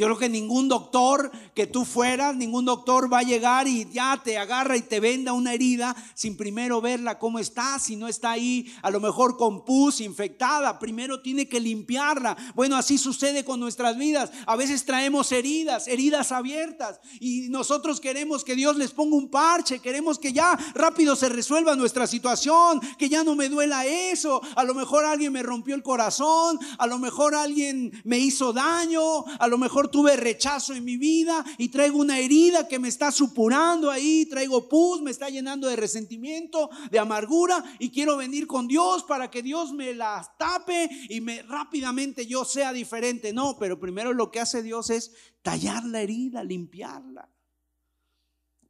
Yo 0.00 0.06
creo 0.06 0.18
que 0.18 0.30
ningún 0.30 0.66
doctor 0.66 1.30
que 1.54 1.66
tú 1.66 1.84
fueras, 1.84 2.34
ningún 2.34 2.64
doctor 2.64 3.12
va 3.12 3.18
a 3.18 3.22
llegar 3.22 3.68
y 3.68 3.86
ya 3.92 4.18
te 4.24 4.38
agarra 4.38 4.78
y 4.78 4.80
te 4.80 4.98
venda 4.98 5.34
una 5.34 5.52
herida 5.52 5.94
sin 6.14 6.38
primero 6.38 6.80
verla 6.80 7.18
cómo 7.18 7.38
está, 7.38 7.78
si 7.78 7.96
no 7.96 8.08
está 8.08 8.30
ahí, 8.30 8.74
a 8.80 8.90
lo 8.90 8.98
mejor 8.98 9.36
con 9.36 9.62
pus, 9.62 10.00
infectada, 10.00 10.78
primero 10.78 11.20
tiene 11.20 11.50
que 11.50 11.60
limpiarla. 11.60 12.34
Bueno, 12.54 12.76
así 12.76 12.96
sucede 12.96 13.44
con 13.44 13.60
nuestras 13.60 13.98
vidas. 13.98 14.32
A 14.46 14.56
veces 14.56 14.86
traemos 14.86 15.32
heridas, 15.32 15.86
heridas 15.86 16.32
abiertas 16.32 16.98
y 17.20 17.50
nosotros 17.50 18.00
queremos 18.00 18.42
que 18.42 18.56
Dios 18.56 18.76
les 18.76 18.92
ponga 18.92 19.16
un 19.16 19.28
parche, 19.28 19.80
queremos 19.80 20.18
que 20.18 20.32
ya 20.32 20.58
rápido 20.72 21.14
se 21.14 21.28
resuelva 21.28 21.76
nuestra 21.76 22.06
situación, 22.06 22.80
que 22.96 23.10
ya 23.10 23.22
no 23.22 23.34
me 23.34 23.50
duela 23.50 23.84
eso. 23.84 24.40
A 24.56 24.64
lo 24.64 24.72
mejor 24.72 25.04
alguien 25.04 25.34
me 25.34 25.42
rompió 25.42 25.74
el 25.74 25.82
corazón, 25.82 26.58
a 26.78 26.86
lo 26.86 26.98
mejor 26.98 27.34
alguien 27.34 27.92
me 28.04 28.18
hizo 28.18 28.54
daño, 28.54 29.26
a 29.38 29.46
lo 29.46 29.58
mejor 29.58 29.89
tuve 29.90 30.16
rechazo 30.16 30.74
en 30.74 30.84
mi 30.84 30.96
vida 30.96 31.44
y 31.58 31.68
traigo 31.68 31.98
una 31.98 32.18
herida 32.18 32.68
que 32.68 32.78
me 32.78 32.88
está 32.88 33.10
supurando 33.12 33.90
ahí, 33.90 34.26
traigo 34.26 34.68
pus, 34.68 35.02
me 35.02 35.10
está 35.10 35.28
llenando 35.28 35.68
de 35.68 35.76
resentimiento, 35.76 36.70
de 36.90 36.98
amargura 36.98 37.62
y 37.78 37.90
quiero 37.90 38.16
venir 38.16 38.46
con 38.46 38.66
Dios 38.68 39.04
para 39.04 39.30
que 39.30 39.42
Dios 39.42 39.72
me 39.72 39.94
las 39.94 40.36
tape 40.38 40.88
y 41.08 41.20
me 41.20 41.42
rápidamente 41.42 42.26
yo 42.26 42.44
sea 42.44 42.72
diferente. 42.72 43.32
No, 43.32 43.56
pero 43.58 43.78
primero 43.78 44.12
lo 44.12 44.30
que 44.30 44.40
hace 44.40 44.62
Dios 44.62 44.90
es 44.90 45.12
tallar 45.42 45.84
la 45.84 46.00
herida, 46.00 46.44
limpiarla. 46.44 47.28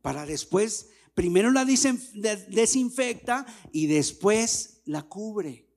Para 0.02 0.26
después, 0.26 0.88
primero 1.14 1.50
la 1.50 1.64
desinfecta 1.64 3.46
y 3.72 3.86
después 3.86 4.82
la 4.86 5.02
cubre. 5.02 5.69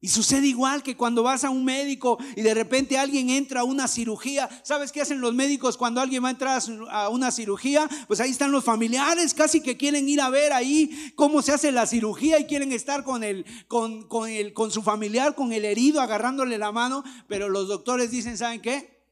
Y 0.00 0.08
sucede 0.08 0.46
igual 0.46 0.84
que 0.84 0.96
cuando 0.96 1.24
vas 1.24 1.42
a 1.42 1.50
un 1.50 1.64
médico 1.64 2.18
y 2.36 2.42
de 2.42 2.54
repente 2.54 2.96
alguien 2.96 3.30
entra 3.30 3.60
a 3.60 3.64
una 3.64 3.88
cirugía. 3.88 4.48
¿Sabes 4.62 4.92
qué 4.92 5.00
hacen 5.00 5.20
los 5.20 5.34
médicos 5.34 5.76
cuando 5.76 6.00
alguien 6.00 6.22
va 6.22 6.28
a 6.28 6.32
entrar 6.32 6.62
a 6.90 7.08
una 7.08 7.32
cirugía? 7.32 7.88
Pues 8.06 8.20
ahí 8.20 8.30
están 8.30 8.52
los 8.52 8.62
familiares, 8.62 9.34
casi 9.34 9.60
que 9.60 9.76
quieren 9.76 10.08
ir 10.08 10.20
a 10.20 10.30
ver 10.30 10.52
ahí 10.52 11.12
cómo 11.16 11.42
se 11.42 11.50
hace 11.50 11.72
la 11.72 11.84
cirugía 11.86 12.38
y 12.38 12.46
quieren 12.46 12.70
estar 12.70 13.02
con, 13.02 13.24
el, 13.24 13.44
con, 13.66 14.06
con, 14.06 14.28
el, 14.28 14.52
con 14.52 14.70
su 14.70 14.82
familiar, 14.82 15.34
con 15.34 15.52
el 15.52 15.64
herido, 15.64 16.00
agarrándole 16.00 16.58
la 16.58 16.70
mano. 16.70 17.02
Pero 17.26 17.48
los 17.48 17.66
doctores 17.66 18.12
dicen, 18.12 18.38
¿saben 18.38 18.62
qué? 18.62 19.02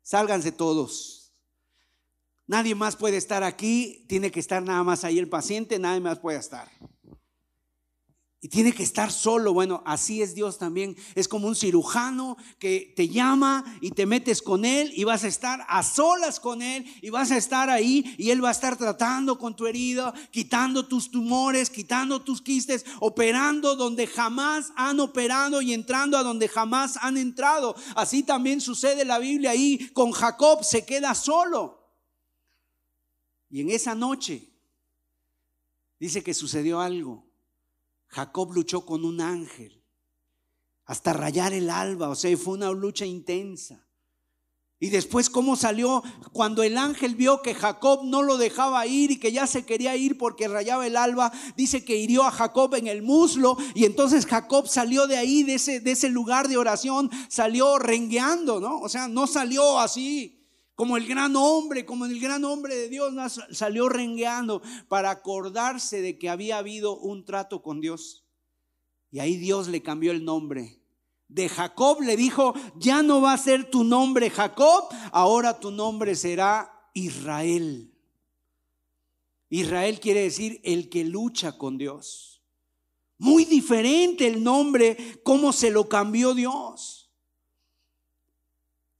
Sálganse 0.00 0.50
todos. 0.50 1.34
Nadie 2.46 2.74
más 2.74 2.96
puede 2.96 3.18
estar 3.18 3.42
aquí, 3.42 4.06
tiene 4.08 4.30
que 4.30 4.40
estar 4.40 4.62
nada 4.62 4.82
más 4.82 5.04
ahí 5.04 5.18
el 5.18 5.28
paciente, 5.28 5.78
nadie 5.78 6.00
más 6.00 6.20
puede 6.20 6.38
estar. 6.38 6.70
Y 8.46 8.48
tiene 8.48 8.72
que 8.72 8.84
estar 8.84 9.10
solo. 9.10 9.52
Bueno, 9.52 9.82
así 9.84 10.22
es 10.22 10.32
Dios 10.32 10.56
también. 10.56 10.96
Es 11.16 11.26
como 11.26 11.48
un 11.48 11.56
cirujano 11.56 12.36
que 12.60 12.92
te 12.94 13.08
llama 13.08 13.64
y 13.80 13.90
te 13.90 14.06
metes 14.06 14.40
con 14.40 14.64
él 14.64 14.92
y 14.94 15.02
vas 15.02 15.24
a 15.24 15.26
estar 15.26 15.66
a 15.68 15.82
solas 15.82 16.38
con 16.38 16.62
él 16.62 16.86
y 17.02 17.10
vas 17.10 17.32
a 17.32 17.38
estar 17.38 17.70
ahí 17.70 18.14
y 18.16 18.30
él 18.30 18.44
va 18.44 18.50
a 18.50 18.52
estar 18.52 18.76
tratando 18.76 19.36
con 19.36 19.56
tu 19.56 19.66
herida, 19.66 20.14
quitando 20.30 20.86
tus 20.86 21.10
tumores, 21.10 21.70
quitando 21.70 22.22
tus 22.22 22.40
quistes, 22.40 22.86
operando 23.00 23.74
donde 23.74 24.06
jamás 24.06 24.72
han 24.76 25.00
operado 25.00 25.60
y 25.60 25.72
entrando 25.72 26.16
a 26.16 26.22
donde 26.22 26.46
jamás 26.46 26.98
han 27.02 27.16
entrado. 27.16 27.74
Así 27.96 28.22
también 28.22 28.60
sucede 28.60 29.04
la 29.04 29.18
Biblia 29.18 29.50
ahí 29.50 29.90
con 29.92 30.12
Jacob, 30.12 30.62
se 30.62 30.86
queda 30.86 31.16
solo. 31.16 31.84
Y 33.50 33.62
en 33.62 33.70
esa 33.70 33.96
noche 33.96 34.52
dice 35.98 36.22
que 36.22 36.32
sucedió 36.32 36.78
algo. 36.78 37.25
Jacob 38.16 38.54
luchó 38.54 38.86
con 38.86 39.04
un 39.04 39.20
ángel 39.20 39.84
hasta 40.86 41.12
rayar 41.12 41.52
el 41.52 41.68
alba, 41.68 42.08
o 42.08 42.14
sea, 42.14 42.34
fue 42.38 42.54
una 42.54 42.70
lucha 42.70 43.04
intensa. 43.04 43.86
Y 44.80 44.88
después 44.88 45.28
cómo 45.28 45.54
salió 45.54 46.02
cuando 46.32 46.62
el 46.62 46.78
ángel 46.78 47.14
vio 47.14 47.42
que 47.42 47.54
Jacob 47.54 48.04
no 48.04 48.22
lo 48.22 48.38
dejaba 48.38 48.86
ir 48.86 49.10
y 49.10 49.20
que 49.20 49.32
ya 49.32 49.46
se 49.46 49.66
quería 49.66 49.96
ir 49.96 50.16
porque 50.16 50.48
rayaba 50.48 50.86
el 50.86 50.96
alba, 50.96 51.30
dice 51.58 51.84
que 51.84 51.96
hirió 51.96 52.22
a 52.22 52.30
Jacob 52.30 52.74
en 52.76 52.86
el 52.86 53.02
muslo 53.02 53.58
y 53.74 53.84
entonces 53.84 54.24
Jacob 54.24 54.66
salió 54.66 55.06
de 55.06 55.18
ahí, 55.18 55.42
de 55.42 55.54
ese, 55.56 56.08
lugar 56.08 56.48
de 56.48 56.56
oración, 56.56 57.10
salió 57.28 57.78
rengueando, 57.78 58.60
¿no? 58.60 58.80
O 58.80 58.88
sea, 58.88 59.08
no 59.08 59.26
salió 59.26 59.78
así 59.78 60.35
como 60.76 60.98
el 60.98 61.06
gran 61.06 61.34
hombre, 61.36 61.86
como 61.86 62.04
el 62.04 62.20
gran 62.20 62.44
hombre 62.44 62.76
de 62.76 62.90
Dios, 62.90 63.12
salió 63.50 63.88
rengueando 63.88 64.60
para 64.88 65.10
acordarse 65.10 66.02
de 66.02 66.18
que 66.18 66.28
había 66.28 66.58
habido 66.58 66.98
un 66.98 67.24
trato 67.24 67.62
con 67.62 67.80
Dios. 67.80 68.26
Y 69.10 69.18
ahí 69.18 69.38
Dios 69.38 69.68
le 69.68 69.82
cambió 69.82 70.12
el 70.12 70.22
nombre. 70.22 70.78
De 71.28 71.48
Jacob 71.48 72.02
le 72.02 72.14
dijo, 72.14 72.54
ya 72.76 73.02
no 73.02 73.22
va 73.22 73.32
a 73.32 73.38
ser 73.38 73.70
tu 73.70 73.84
nombre 73.84 74.28
Jacob, 74.28 74.84
ahora 75.12 75.58
tu 75.58 75.70
nombre 75.70 76.14
será 76.14 76.90
Israel. 76.92 77.90
Israel 79.48 79.98
quiere 79.98 80.20
decir 80.20 80.60
el 80.62 80.90
que 80.90 81.04
lucha 81.04 81.56
con 81.56 81.78
Dios. 81.78 82.42
Muy 83.16 83.46
diferente 83.46 84.26
el 84.26 84.44
nombre, 84.44 85.20
cómo 85.22 85.54
se 85.54 85.70
lo 85.70 85.88
cambió 85.88 86.34
Dios. 86.34 87.10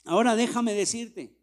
Ahora 0.07 0.37
déjame 0.37 0.73
decirte, 0.73 1.36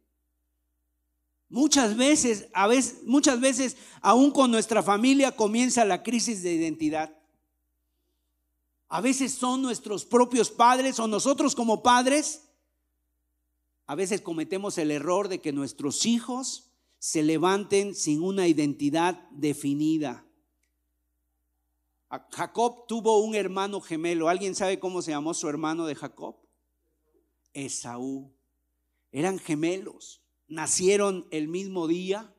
Muchas 1.54 1.96
veces, 1.96 2.48
a 2.52 2.66
veces, 2.66 3.04
muchas 3.04 3.40
veces, 3.40 3.78
aún 4.02 4.32
con 4.32 4.50
nuestra 4.50 4.82
familia 4.82 5.36
comienza 5.36 5.86
la 5.86 6.02
crisis 6.02 6.42
de 6.42 6.52
identidad. 6.52 7.16
A 8.88 9.02
veces 9.02 9.34
son 9.34 9.62
nuestros 9.62 10.04
propios 10.04 10.50
padres 10.50 10.98
o 10.98 11.08
nosotros 11.08 11.54
como 11.54 11.84
padres. 11.84 12.50
A 13.86 13.94
veces 13.94 14.22
cometemos 14.22 14.80
el 14.80 14.90
error 14.90 15.28
de 15.28 15.42
que 15.42 15.54
nuestros 15.54 16.08
hijos 16.08 16.72
se 16.98 17.22
levanten 17.22 17.94
sin 17.94 18.24
una 18.24 18.48
identidad 18.48 19.22
definida. 19.30 20.26
Jacob 22.32 22.88
tuvo 22.88 23.20
un 23.20 23.36
hermano 23.36 23.80
gemelo. 23.80 24.28
¿Alguien 24.28 24.56
sabe 24.56 24.80
cómo 24.80 25.04
se 25.04 25.12
llamó 25.12 25.36
su 25.36 25.48
hermano 25.48 25.86
de 25.86 25.94
Jacob? 25.94 26.36
Esaú. 27.54 28.34
Eran 29.12 29.38
gemelos 29.38 30.23
nacieron 30.48 31.28
el 31.32 31.48
mismo 31.48 31.88
día. 31.88 32.34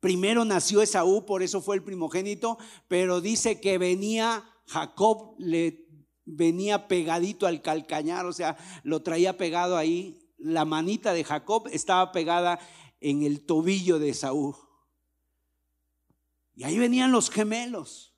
Primero 0.00 0.44
nació 0.44 0.82
Esaú, 0.82 1.26
por 1.26 1.42
eso 1.42 1.60
fue 1.60 1.76
el 1.76 1.82
primogénito, 1.82 2.58
pero 2.88 3.20
dice 3.20 3.60
que 3.60 3.78
venía 3.78 4.44
Jacob, 4.66 5.34
le 5.38 5.86
venía 6.24 6.88
pegadito 6.88 7.46
al 7.46 7.60
calcañar, 7.60 8.24
o 8.26 8.32
sea, 8.32 8.56
lo 8.82 9.02
traía 9.02 9.36
pegado 9.36 9.76
ahí. 9.76 10.16
La 10.38 10.64
manita 10.64 11.12
de 11.12 11.24
Jacob 11.24 11.68
estaba 11.70 12.12
pegada 12.12 12.58
en 13.00 13.22
el 13.22 13.44
tobillo 13.44 13.98
de 13.98 14.10
Esaú. 14.10 14.56
Y 16.54 16.64
ahí 16.64 16.78
venían 16.78 17.12
los 17.12 17.30
gemelos 17.30 18.14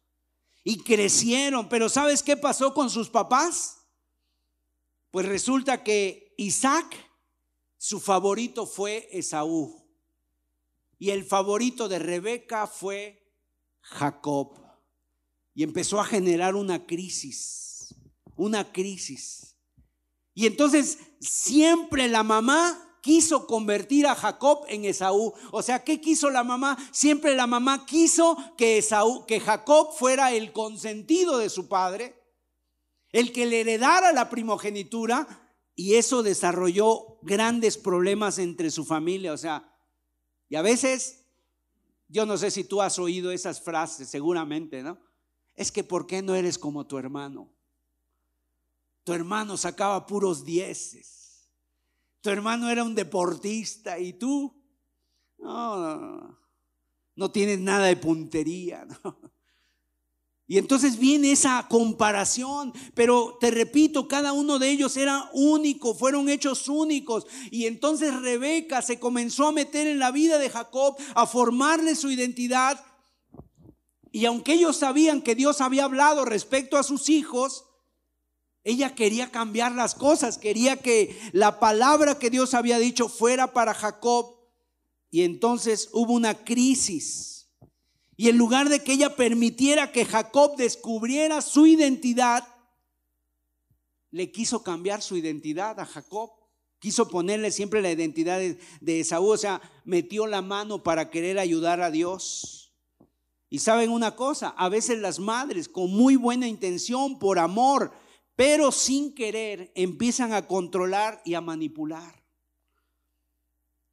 y 0.65 0.79
crecieron, 0.79 1.69
pero 1.69 1.89
¿sabes 1.89 2.23
qué 2.23 2.37
pasó 2.37 2.75
con 2.75 2.91
sus 2.91 3.09
papás? 3.09 3.89
Pues 5.11 5.27
resulta 5.27 5.83
que 5.83 6.35
Isaac 6.37 6.97
su 7.83 7.99
favorito 7.99 8.65
fue 8.65 9.09
Esaú. 9.11 9.85
Y 11.01 11.11
el 11.11 11.25
favorito 11.25 11.89
de 11.89 11.99
Rebeca 11.99 12.69
fue 12.69 13.29
Jacob. 13.81 14.57
Y 15.53 15.65
empezó 15.65 15.99
a 15.99 16.05
generar 16.05 16.55
una 16.55 16.87
crisis, 16.87 17.93
una 18.37 18.71
crisis. 18.71 19.57
Y 20.33 20.47
entonces 20.47 20.97
siempre 21.21 22.07
la 22.07 22.23
mamá 22.23 23.01
quiso 23.01 23.49
convertir 23.49 24.07
a 24.07 24.15
Jacob 24.15 24.65
en 24.69 24.85
Esaú. 24.85 25.35
O 25.51 25.61
sea, 25.61 25.83
¿qué 25.83 26.01
quiso 26.01 26.31
la 26.31 26.45
mamá? 26.45 26.79
Siempre 26.93 27.35
la 27.35 27.49
mamá 27.49 27.85
quiso 27.85 28.37
que 28.57 28.79
Esaú, 28.79 29.27
que 29.27 29.41
Jacob 29.41 29.93
fuera 29.93 30.31
el 30.31 30.53
consentido 30.53 31.37
de 31.37 31.51
su 31.51 31.67
padre, 31.67 32.15
el 33.11 33.33
que 33.33 33.45
le 33.45 33.63
heredara 33.63 34.13
la 34.13 34.31
primogenitura, 34.31 35.42
y 35.75 35.95
eso 35.95 36.23
desarrolló 36.23 37.19
grandes 37.23 37.79
problemas 37.79 38.39
entre 38.39 38.71
su 38.71 38.85
familia. 38.85 39.33
O 39.33 39.37
sea, 39.37 39.73
y 40.49 40.57
a 40.57 40.63
veces, 40.63 41.25
yo 42.09 42.27
no 42.27 42.37
sé 42.37 42.51
si 42.51 42.65
tú 42.65 42.83
has 42.83 42.99
oído 42.99 43.31
esas 43.31 43.61
frases, 43.61 44.09
seguramente, 44.09 44.83
¿no? 44.83 44.99
Es 45.55 45.73
que 45.73 45.85
¿por 45.85 46.07
qué 46.07 46.23
no 46.23 46.35
eres 46.35 46.59
como 46.59 46.87
tu 46.87 46.99
hermano? 46.99 47.51
Tu 49.05 49.13
hermano 49.13 49.57
sacaba 49.57 50.07
puros 50.07 50.45
dieces. 50.45 51.51
Tu 52.21 52.31
hermano 52.31 52.71
era 52.71 52.85
un 52.85 52.95
deportista 52.95 53.99
y 53.99 54.13
tú 54.13 54.55
no, 55.39 55.77
no, 55.77 56.39
no 57.17 57.31
tienes 57.31 57.59
nada 57.59 57.87
de 57.87 57.97
puntería. 57.97 58.87
¿no? 59.05 59.32
Y 60.53 60.59
entonces 60.59 60.99
viene 60.99 61.33
esa 61.33 61.67
comparación, 61.67 62.75
pero 62.93 63.39
te 63.41 63.51
repito, 63.51 64.07
cada 64.07 64.35
uno 64.35 64.59
de 64.59 64.69
ellos 64.69 64.99
era 64.99 65.31
único, 65.33 65.95
fueron 65.95 66.29
hechos 66.29 66.69
únicos. 66.69 67.27
Y 67.51 67.65
entonces 67.65 68.15
Rebeca 68.21 68.83
se 68.83 68.99
comenzó 68.99 69.47
a 69.47 69.53
meter 69.53 69.87
en 69.87 69.99
la 69.99 70.11
vida 70.11 70.37
de 70.37 70.51
Jacob, 70.51 70.97
a 71.15 71.27
formarle 71.27 71.95
su 71.95 72.11
identidad. 72.11 72.85
Y 74.11 74.27
aunque 74.27 74.53
ellos 74.53 74.77
sabían 74.77 75.23
que 75.23 75.35
Dios 75.35 75.63
había 75.63 75.85
hablado 75.85 76.27
respecto 76.27 76.77
a 76.77 76.83
sus 76.83 77.09
hijos, 77.09 77.65
Ella 78.63 78.95
quería 78.95 79.31
cambiar 79.31 79.73
las 79.73 79.95
cosas, 79.95 80.37
quería 80.37 80.77
que 80.77 81.19
la 81.33 81.61
palabra 81.61 82.19
que 82.19 82.29
Dios 82.29 82.53
había 82.53 82.79
dicho 82.79 83.09
fuera 83.09 83.55
para 83.55 83.73
Jacob. 83.73 84.37
Y 85.11 85.23
entonces 85.23 85.89
hubo 85.93 86.13
una 86.13 86.45
crisis. 86.45 87.32
Y 88.17 88.29
en 88.29 88.37
lugar 88.37 88.69
de 88.69 88.83
que 88.83 88.93
ella 88.93 89.17
permitiera 89.17 89.93
que 89.93 90.05
Jacob 90.05 90.57
descubriera 90.57 91.41
su 91.41 91.67
identidad, 91.67 92.47
le 94.11 94.31
quiso 94.31 94.63
cambiar 94.63 95.03
su 95.03 95.17
identidad 95.17 95.81
a 95.81 95.87
Jacob. 95.87 96.31
Quiso 96.79 97.09
ponerle 97.09 97.51
siempre 97.51 97.81
la 97.81 97.91
identidad 97.91 98.39
de, 98.39 99.01
Esaú, 99.01 99.31
o 99.31 99.37
sea, 99.37 99.61
metió 99.85 100.27
la 100.27 100.43
mano 100.43 100.83
para 100.83 101.11
querer 101.11 101.39
ayudar 101.39 101.81
a 101.81 101.91
Dios. 101.91 102.75
Y 103.49 103.61
saben 103.61 103.91
una 103.91 104.17
cosa, 104.17 104.49
a 104.49 104.69
veces 104.69 104.99
las 104.99 105.19
madres 105.19 105.69
con 105.69 105.91
muy 105.91 106.17
buena 106.17 106.49
intención, 106.49 107.19
por 107.19 107.39
amor, 107.39 107.93
pero 108.35 108.73
sin 108.73 109.15
querer 109.15 109.73
empiezan 109.75 110.33
a 110.33 110.47
controlar 110.47 111.23
y 111.25 111.35
a 111.35 111.41
manipular. 111.41 112.25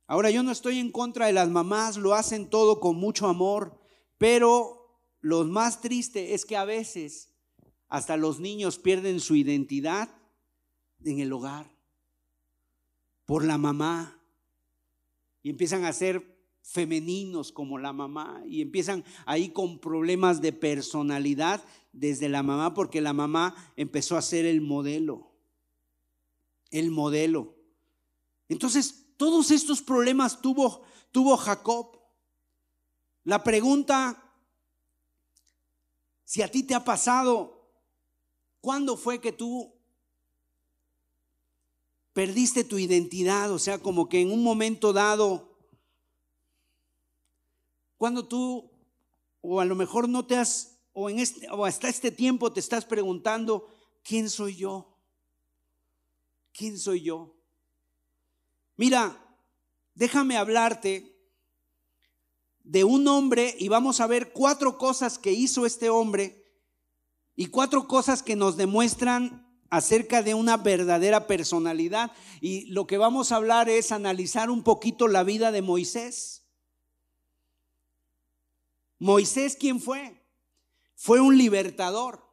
Ahora 0.07 0.31
yo 0.31 0.41
no 0.41 0.51
estoy 0.51 0.79
en 0.79 0.91
contra 0.91 1.27
de 1.27 1.33
las 1.33 1.49
mamás, 1.49 1.95
lo 1.97 2.15
hacen 2.15 2.49
todo 2.49 2.79
con 2.79 2.95
mucho 2.95 3.27
amor, 3.27 3.78
pero 4.19 5.01
lo 5.21 5.43
más 5.45 5.81
triste 5.81 6.35
es 6.35 6.45
que 6.45 6.55
a 6.55 6.65
veces 6.65 7.33
hasta 7.87 8.15
los 8.15 8.39
niños 8.39 8.77
pierden 8.77 9.19
su 9.19 9.35
identidad 9.35 10.09
en 11.03 11.19
el 11.19 11.33
hogar 11.33 11.71
por 13.25 13.43
la 13.43 13.57
mamá 13.57 14.21
y 15.41 15.49
empiezan 15.49 15.85
a 15.85 15.93
ser 15.93 16.37
femeninos 16.61 17.51
como 17.51 17.79
la 17.79 17.93
mamá 17.93 18.43
y 18.45 18.61
empiezan 18.61 19.03
ahí 19.25 19.49
con 19.49 19.79
problemas 19.79 20.41
de 20.41 20.53
personalidad 20.53 21.63
desde 21.93 22.29
la 22.29 22.43
mamá 22.43 22.73
porque 22.73 23.01
la 23.01 23.13
mamá 23.13 23.55
empezó 23.75 24.17
a 24.17 24.21
ser 24.21 24.45
el 24.45 24.61
modelo, 24.61 25.31
el 26.69 26.91
modelo. 26.91 27.55
Entonces, 28.49 29.07
todos 29.17 29.51
estos 29.51 29.81
problemas 29.81 30.41
tuvo, 30.41 30.83
tuvo 31.11 31.37
Jacob. 31.37 31.98
La 33.23 33.43
pregunta, 33.43 34.33
si 36.23 36.41
a 36.41 36.49
ti 36.49 36.63
te 36.63 36.75
ha 36.75 36.83
pasado, 36.83 37.69
¿cuándo 38.61 38.97
fue 38.97 39.19
que 39.19 39.31
tú 39.31 39.73
perdiste 42.13 42.63
tu 42.63 42.77
identidad? 42.77 43.51
O 43.51 43.59
sea, 43.59 43.79
como 43.79 44.09
que 44.09 44.21
en 44.21 44.31
un 44.31 44.43
momento 44.43 44.93
dado, 44.93 45.57
cuando 47.97 48.27
tú, 48.27 48.71
o 49.41 49.59
a 49.59 49.65
lo 49.65 49.75
mejor 49.75 50.07
no 50.07 50.25
te 50.25 50.37
has 50.37 50.79
o, 50.93 51.09
en 51.09 51.19
este, 51.19 51.49
o 51.49 51.65
hasta 51.65 51.87
este 51.87 52.11
tiempo 52.11 52.51
te 52.51 52.59
estás 52.59 52.85
preguntando, 52.85 53.67
¿quién 54.03 54.29
soy 54.29 54.55
yo? 54.55 54.97
¿Quién 56.51 56.77
soy 56.77 57.01
yo? 57.03 57.35
Mira, 58.75 59.17
déjame 59.95 60.37
hablarte 60.37 61.18
de 62.69 62.83
un 62.83 63.07
hombre 63.07 63.55
y 63.57 63.67
vamos 63.67 63.99
a 63.99 64.07
ver 64.07 64.31
cuatro 64.31 64.77
cosas 64.77 65.17
que 65.17 65.31
hizo 65.31 65.65
este 65.65 65.89
hombre 65.89 66.45
y 67.35 67.47
cuatro 67.47 67.87
cosas 67.87 68.21
que 68.21 68.35
nos 68.35 68.57
demuestran 68.57 69.47
acerca 69.69 70.21
de 70.21 70.35
una 70.35 70.57
verdadera 70.57 71.25
personalidad. 71.25 72.11
Y 72.41 72.67
lo 72.67 72.85
que 72.85 72.97
vamos 72.97 73.31
a 73.31 73.37
hablar 73.37 73.69
es 73.69 73.91
analizar 73.91 74.49
un 74.51 74.63
poquito 74.63 75.07
la 75.07 75.23
vida 75.23 75.51
de 75.51 75.61
Moisés. 75.61 76.43
Moisés, 78.99 79.57
¿quién 79.59 79.81
fue? 79.81 80.19
fue 80.99 81.21
un 81.21 81.37
libertador. 81.37 82.29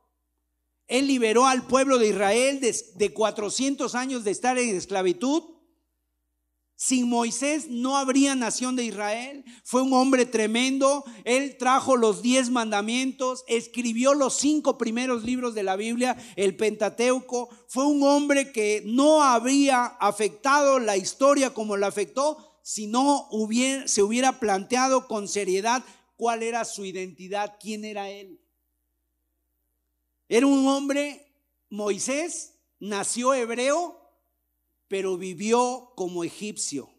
Él 0.88 1.06
liberó 1.06 1.46
al 1.46 1.68
pueblo 1.68 1.98
de 1.98 2.08
Israel 2.08 2.60
de, 2.60 3.14
400 3.14 3.94
años 3.94 4.24
de 4.24 4.32
estar 4.32 4.58
en 4.58 4.74
esclavitud. 4.74 5.44
Sin 6.76 7.08
Moisés 7.08 7.68
no 7.70 7.96
habría 7.96 8.34
nación 8.34 8.76
de 8.76 8.84
Israel. 8.84 9.44
Fue 9.64 9.80
un 9.80 9.94
hombre 9.94 10.26
tremendo. 10.26 11.04
Él 11.24 11.56
trajo 11.58 11.96
los 11.96 12.20
diez 12.20 12.50
mandamientos, 12.50 13.44
escribió 13.48 14.12
los 14.12 14.36
cinco 14.36 14.76
primeros 14.76 15.24
libros 15.24 15.54
de 15.54 15.62
la 15.62 15.76
Biblia, 15.76 16.16
el 16.36 16.54
Pentateuco. 16.54 17.48
Fue 17.66 17.86
un 17.86 18.02
hombre 18.02 18.52
que 18.52 18.82
no 18.84 19.22
habría 19.22 19.86
afectado 19.86 20.78
la 20.78 20.98
historia 20.98 21.54
como 21.54 21.78
la 21.78 21.86
afectó 21.86 22.46
si 22.66 22.88
no 22.88 23.28
hubiera, 23.30 23.86
se 23.86 24.02
hubiera 24.02 24.40
planteado 24.40 25.06
con 25.06 25.28
seriedad 25.28 25.84
cuál 26.16 26.42
era 26.42 26.64
su 26.64 26.84
identidad, 26.84 27.58
quién 27.60 27.84
era 27.84 28.10
él. 28.10 28.40
Era 30.28 30.46
un 30.46 30.66
hombre, 30.66 31.32
Moisés, 31.70 32.54
nació 32.80 33.34
hebreo, 33.34 34.05
pero 34.88 35.16
vivió 35.16 35.92
como 35.96 36.24
egipcio. 36.24 36.90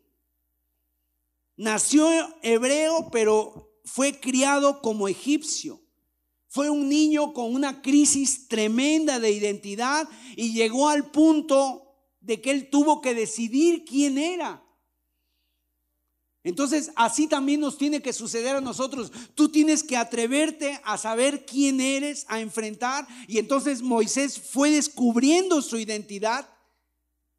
Nació 1.55 2.07
hebreo, 2.43 3.09
pero 3.11 3.81
fue 3.83 4.19
criado 4.19 4.81
como 4.81 5.07
egipcio. 5.07 5.81
Fue 6.47 6.69
un 6.69 6.87
niño 6.87 7.33
con 7.33 7.53
una 7.53 7.81
crisis 7.81 8.47
tremenda 8.47 9.19
de 9.19 9.31
identidad 9.31 10.07
y 10.35 10.53
llegó 10.53 10.89
al 10.89 11.11
punto 11.11 11.95
de 12.21 12.41
que 12.41 12.51
él 12.51 12.69
tuvo 12.69 13.01
que 13.01 13.13
decidir 13.13 13.85
quién 13.85 14.17
era. 14.17 14.63
Entonces, 16.43 16.91
así 16.95 17.27
también 17.27 17.59
nos 17.59 17.77
tiene 17.77 18.01
que 18.01 18.13
suceder 18.13 18.55
a 18.55 18.61
nosotros. 18.61 19.11
Tú 19.35 19.49
tienes 19.49 19.83
que 19.83 19.97
atreverte 19.97 20.79
a 20.85 20.97
saber 20.97 21.45
quién 21.45 21.81
eres, 21.81 22.25
a 22.29 22.39
enfrentar. 22.39 23.05
Y 23.27 23.37
entonces 23.37 23.81
Moisés 23.81 24.39
fue 24.39 24.71
descubriendo 24.71 25.61
su 25.61 25.77
identidad. 25.77 26.49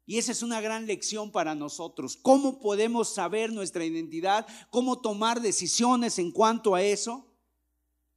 Y 0.09 0.17
esa 0.17 0.31
es 0.31 0.41
una 0.41 0.59
gran 0.59 0.87
lección 0.87 1.31
para 1.31 1.53
nosotros. 1.53 2.17
¿Cómo 2.19 2.59
podemos 2.59 3.13
saber 3.13 3.53
nuestra 3.53 3.85
identidad? 3.85 4.47
¿Cómo 4.71 4.99
tomar 5.01 5.39
decisiones 5.39 6.17
en 6.17 6.31
cuanto 6.31 6.73
a 6.73 6.81
eso? 6.81 7.27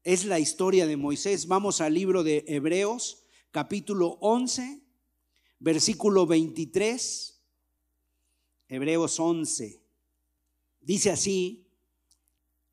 Es 0.02 0.24
la 0.24 0.38
historia 0.38 0.86
de 0.86 0.96
Moisés. 0.96 1.46
Vamos 1.46 1.82
al 1.82 1.92
libro 1.92 2.22
de 2.22 2.46
Hebreos, 2.48 3.24
capítulo 3.50 4.16
11, 4.22 4.80
versículo 5.58 6.24
23. 6.26 7.38
Hebreos 8.68 9.20
11. 9.20 9.82
Dice 10.80 11.10
así, 11.10 11.68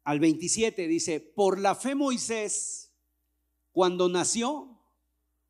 al 0.05 0.21
27 0.21 0.87
dice, 0.87 1.19
por 1.19 1.59
la 1.59 1.75
fe 1.75 1.93
Moisés, 1.93 2.93
cuando 3.73 4.07
nació, 4.07 4.79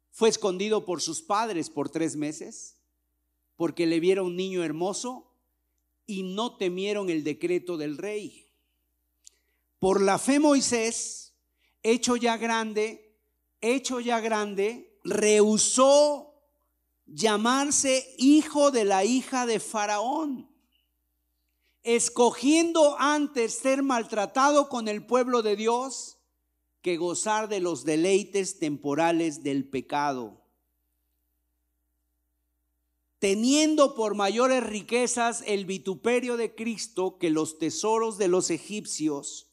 fue 0.09 0.29
escondido 0.29 0.85
por 0.85 1.01
sus 1.01 1.21
padres 1.21 1.69
por 1.69 1.91
tres 1.91 2.15
meses, 2.15 2.78
porque 3.59 3.85
le 3.85 3.99
vieron 3.99 4.27
un 4.27 4.37
niño 4.37 4.63
hermoso 4.63 5.35
y 6.05 6.23
no 6.23 6.55
temieron 6.55 7.09
el 7.09 7.25
decreto 7.25 7.75
del 7.75 7.97
rey. 7.97 8.47
Por 9.79 10.01
la 10.01 10.17
fe 10.17 10.39
Moisés, 10.39 11.35
hecho 11.83 12.15
ya 12.15 12.37
grande, 12.37 13.19
hecho 13.59 13.99
ya 13.99 14.21
grande, 14.21 14.97
rehusó 15.03 16.41
llamarse 17.05 18.15
hijo 18.17 18.71
de 18.71 18.85
la 18.85 19.03
hija 19.03 19.45
de 19.45 19.59
Faraón 19.59 20.49
escogiendo 21.83 22.95
antes 22.97 23.55
ser 23.55 23.83
maltratado 23.83 24.69
con 24.69 24.87
el 24.87 25.05
pueblo 25.05 25.41
de 25.41 25.57
Dios 25.57 26.17
que 26.81 26.95
gozar 26.95 27.49
de 27.49 27.59
los 27.59 27.83
deleites 27.83 28.57
temporales 28.57 29.43
del 29.43 29.67
pecado. 29.69 30.45
Teniendo 33.19 33.95
por 33.95 34.15
mayores 34.15 34.63
riquezas 34.63 35.43
el 35.45 35.65
vituperio 35.65 36.37
de 36.37 36.55
Cristo 36.55 37.17
que 37.17 37.29
los 37.29 37.59
tesoros 37.59 38.17
de 38.17 38.29
los 38.29 38.49
egipcios, 38.49 39.51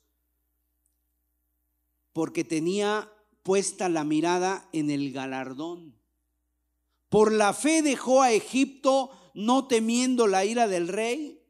porque 2.12 2.44
tenía 2.44 3.12
puesta 3.42 3.88
la 3.88 4.04
mirada 4.04 4.68
en 4.72 4.90
el 4.90 5.12
galardón. 5.12 5.94
Por 7.08 7.32
la 7.32 7.52
fe 7.52 7.82
dejó 7.82 8.22
a 8.22 8.32
Egipto, 8.32 9.10
no 9.34 9.66
temiendo 9.66 10.26
la 10.26 10.44
ira 10.44 10.66
del 10.66 10.88
rey, 10.88 11.42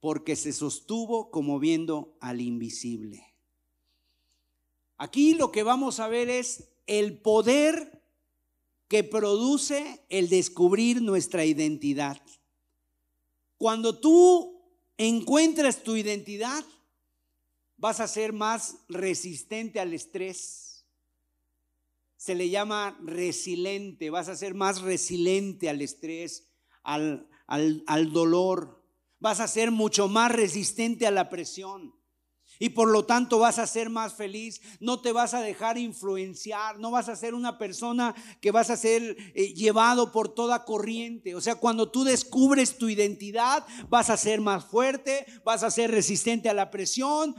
porque 0.00 0.36
se 0.36 0.52
sostuvo 0.52 1.30
como 1.30 1.58
viendo 1.58 2.16
al 2.20 2.40
invisible. 2.40 3.34
Aquí 4.98 5.34
lo 5.34 5.52
que 5.52 5.62
vamos 5.62 6.00
a 6.00 6.08
ver 6.08 6.30
es 6.30 6.70
el 6.86 7.20
poder 7.20 7.95
que 8.88 9.04
produce 9.04 10.04
el 10.08 10.28
descubrir 10.28 11.02
nuestra 11.02 11.44
identidad. 11.44 12.20
Cuando 13.58 13.98
tú 13.98 14.62
encuentras 14.96 15.82
tu 15.82 15.96
identidad, 15.96 16.64
vas 17.76 18.00
a 18.00 18.08
ser 18.08 18.32
más 18.32 18.78
resistente 18.88 19.80
al 19.80 19.92
estrés. 19.92 20.84
Se 22.16 22.34
le 22.34 22.48
llama 22.48 22.98
resiliente, 23.02 24.10
vas 24.10 24.28
a 24.28 24.36
ser 24.36 24.54
más 24.54 24.80
resiliente 24.80 25.68
al 25.68 25.82
estrés, 25.82 26.48
al, 26.82 27.28
al, 27.46 27.82
al 27.86 28.12
dolor 28.12 28.86
vas 29.26 29.40
a 29.40 29.48
ser 29.48 29.72
mucho 29.72 30.08
más 30.08 30.30
resistente 30.30 31.04
a 31.04 31.10
la 31.10 31.28
presión. 31.28 31.95
Y 32.58 32.70
por 32.70 32.88
lo 32.88 33.04
tanto 33.04 33.38
vas 33.38 33.58
a 33.58 33.66
ser 33.66 33.90
más 33.90 34.14
feliz, 34.14 34.60
no 34.80 35.00
te 35.00 35.12
vas 35.12 35.34
a 35.34 35.40
dejar 35.40 35.78
influenciar, 35.78 36.78
no 36.78 36.90
vas 36.90 37.08
a 37.08 37.16
ser 37.16 37.34
una 37.34 37.58
persona 37.58 38.14
que 38.40 38.50
vas 38.50 38.70
a 38.70 38.76
ser 38.76 39.16
eh, 39.34 39.54
llevado 39.54 40.12
por 40.12 40.34
toda 40.34 40.64
corriente. 40.64 41.34
O 41.34 41.40
sea, 41.40 41.56
cuando 41.56 41.90
tú 41.90 42.04
descubres 42.04 42.78
tu 42.78 42.88
identidad, 42.88 43.66
vas 43.88 44.10
a 44.10 44.16
ser 44.16 44.40
más 44.40 44.64
fuerte, 44.64 45.26
vas 45.44 45.62
a 45.62 45.70
ser 45.70 45.90
resistente 45.90 46.48
a 46.48 46.54
la 46.54 46.70
presión, 46.70 47.34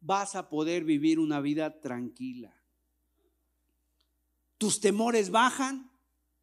vas 0.00 0.34
a 0.34 0.48
poder 0.48 0.84
vivir 0.84 1.18
una 1.18 1.40
vida 1.40 1.80
tranquila. 1.80 2.54
Tus 4.58 4.80
temores 4.80 5.30
bajan 5.30 5.90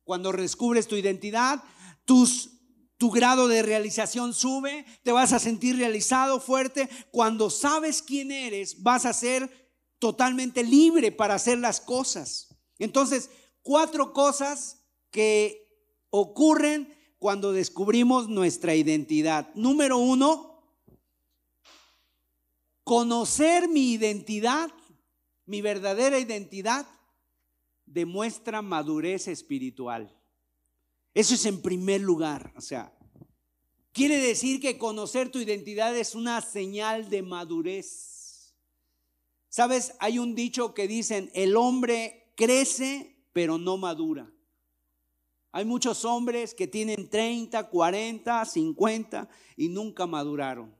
cuando 0.03 0.31
descubres 0.31 0.88
tu 0.88 0.95
identidad, 0.95 1.63
tus 2.05 2.53
tu 3.03 3.11
grado 3.11 3.49
de 3.49 3.63
realización 3.63 4.33
sube, 4.33 4.85
te 5.03 5.11
vas 5.11 5.33
a 5.33 5.39
sentir 5.39 5.75
realizado, 5.75 6.39
fuerte. 6.39 6.87
Cuando 7.11 7.49
sabes 7.49 8.01
quién 8.01 8.31
eres, 8.31 8.81
vas 8.81 9.05
a 9.05 9.11
ser 9.11 9.73
totalmente 9.99 10.63
libre 10.63 11.11
para 11.11 11.33
hacer 11.33 11.57
las 11.57 11.81
cosas. 11.81 12.55
Entonces, 12.79 13.29
cuatro 13.61 14.13
cosas 14.13 14.85
que 15.11 15.67
ocurren 16.11 16.95
cuando 17.19 17.51
descubrimos 17.51 18.29
nuestra 18.29 18.73
identidad. 18.73 19.53
Número 19.53 19.97
uno, 19.97 20.63
conocer 22.85 23.67
mi 23.67 23.91
identidad, 23.91 24.71
mi 25.45 25.59
verdadera 25.59 26.19
identidad, 26.19 26.87
demuestra 27.85 28.61
madurez 28.61 29.27
espiritual. 29.27 30.17
Eso 31.13 31.36
es 31.36 31.45
en 31.45 31.62
primer 31.62 32.02
lugar. 32.02 32.54
O 32.56 32.62
sea, 32.62 32.93
quiere 33.91 34.17
decir 34.17 34.60
que 34.60 34.78
conocer 34.78 35.30
tu 35.30 35.39
identidad 35.39 35.95
es 35.95 36.15
una 36.15 36.41
señal 36.41 37.10
de 37.10 37.21
madurez. 37.21 38.56
Sabes, 39.49 39.93
hay 39.99 40.17
un 40.17 40.34
dicho 40.34 40.73
que 40.73 40.88
dicen, 40.88 41.30
el 41.34 41.56
hombre 41.56 42.34
crece 42.36 43.13
pero 43.34 43.58
no 43.58 43.78
madura. 43.78 44.32
Hay 45.52 45.65
muchos 45.65 46.06
hombres 46.06 46.54
que 46.56 46.67
tienen 46.67 47.10
30, 47.10 47.69
40, 47.69 48.45
50 48.45 49.30
y 49.58 49.69
nunca 49.69 50.08
maduraron. 50.08 50.73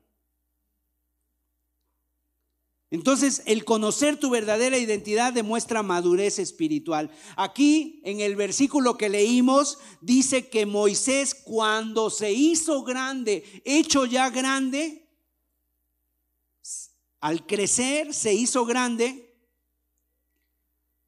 Entonces, 2.94 3.42
el 3.46 3.64
conocer 3.64 4.20
tu 4.20 4.30
verdadera 4.30 4.78
identidad 4.78 5.32
demuestra 5.32 5.82
madurez 5.82 6.38
espiritual. 6.38 7.10
Aquí, 7.34 8.00
en 8.04 8.20
el 8.20 8.36
versículo 8.36 8.96
que 8.96 9.08
leímos, 9.08 9.78
dice 10.00 10.48
que 10.48 10.64
Moisés 10.64 11.34
cuando 11.34 12.08
se 12.08 12.32
hizo 12.32 12.84
grande, 12.84 13.42
hecho 13.64 14.06
ya 14.06 14.30
grande, 14.30 15.08
al 17.18 17.44
crecer 17.44 18.14
se 18.14 18.32
hizo 18.32 18.64
grande, 18.64 19.34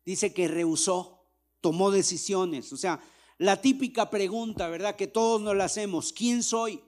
dice 0.04 0.34
que 0.34 0.48
rehusó, 0.48 1.24
tomó 1.60 1.92
decisiones. 1.92 2.72
O 2.72 2.76
sea, 2.76 2.98
la 3.38 3.60
típica 3.60 4.10
pregunta, 4.10 4.68
¿verdad? 4.68 4.96
Que 4.96 5.06
todos 5.06 5.40
nos 5.40 5.54
la 5.54 5.66
hacemos, 5.66 6.12
¿quién 6.12 6.42
soy? 6.42 6.82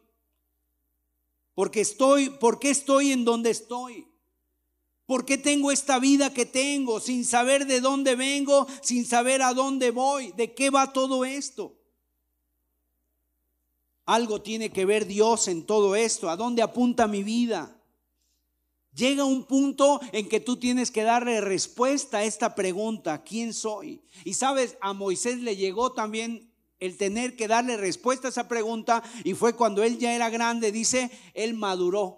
Porque 1.54 1.82
estoy, 1.82 2.30
¿por 2.30 2.58
qué 2.58 2.70
estoy 2.70 3.12
en 3.12 3.24
donde 3.24 3.50
estoy? 3.50 4.08
¿Por 5.09 5.25
qué 5.25 5.38
tengo 5.38 5.73
esta 5.73 5.99
vida 5.99 6.35
que 6.35 6.44
tengo 6.44 7.01
sin 7.01 7.25
saber 7.25 7.66
de 7.66 7.81
dónde 7.81 8.14
vengo, 8.14 8.66
sin 8.83 9.07
saber 9.07 9.40
a 9.40 9.55
dónde 9.55 9.90
voy? 9.90 10.33
¿De 10.33 10.53
qué 10.53 10.68
va 10.68 10.92
todo 10.92 11.25
esto? 11.25 11.75
Algo 14.05 14.42
tiene 14.42 14.71
que 14.71 14.85
ver 14.85 15.07
Dios 15.07 15.49
en 15.49 15.64
todo 15.64 15.97
esto. 15.97 16.29
¿A 16.29 16.37
dónde 16.37 16.61
apunta 16.61 17.09
mi 17.09 17.23
vida? 17.23 17.75
Llega 18.92 19.25
un 19.25 19.44
punto 19.44 19.99
en 20.12 20.29
que 20.29 20.40
tú 20.40 20.59
tienes 20.59 20.90
que 20.90 21.05
darle 21.05 21.40
respuesta 21.40 22.18
a 22.18 22.25
esta 22.25 22.55
pregunta, 22.55 23.23
¿quién 23.23 23.55
soy? 23.55 24.03
Y 24.27 24.35
sabes, 24.35 24.77
a 24.83 24.92
Moisés 24.92 25.38
le 25.38 25.57
llegó 25.57 25.94
también 25.94 26.53
el 26.81 26.99
tener 26.99 27.35
que 27.35 27.49
darle 27.49 27.79
respuesta 27.79 28.29
a 28.29 28.31
esa 28.31 28.47
pregunta 28.47 29.03
y 29.25 29.33
fue 29.33 29.55
cuando 29.55 29.83
él 29.83 29.97
ya 29.97 30.14
era 30.14 30.29
grande, 30.29 30.71
dice, 30.71 31.11
él 31.33 31.55
maduró. 31.55 32.17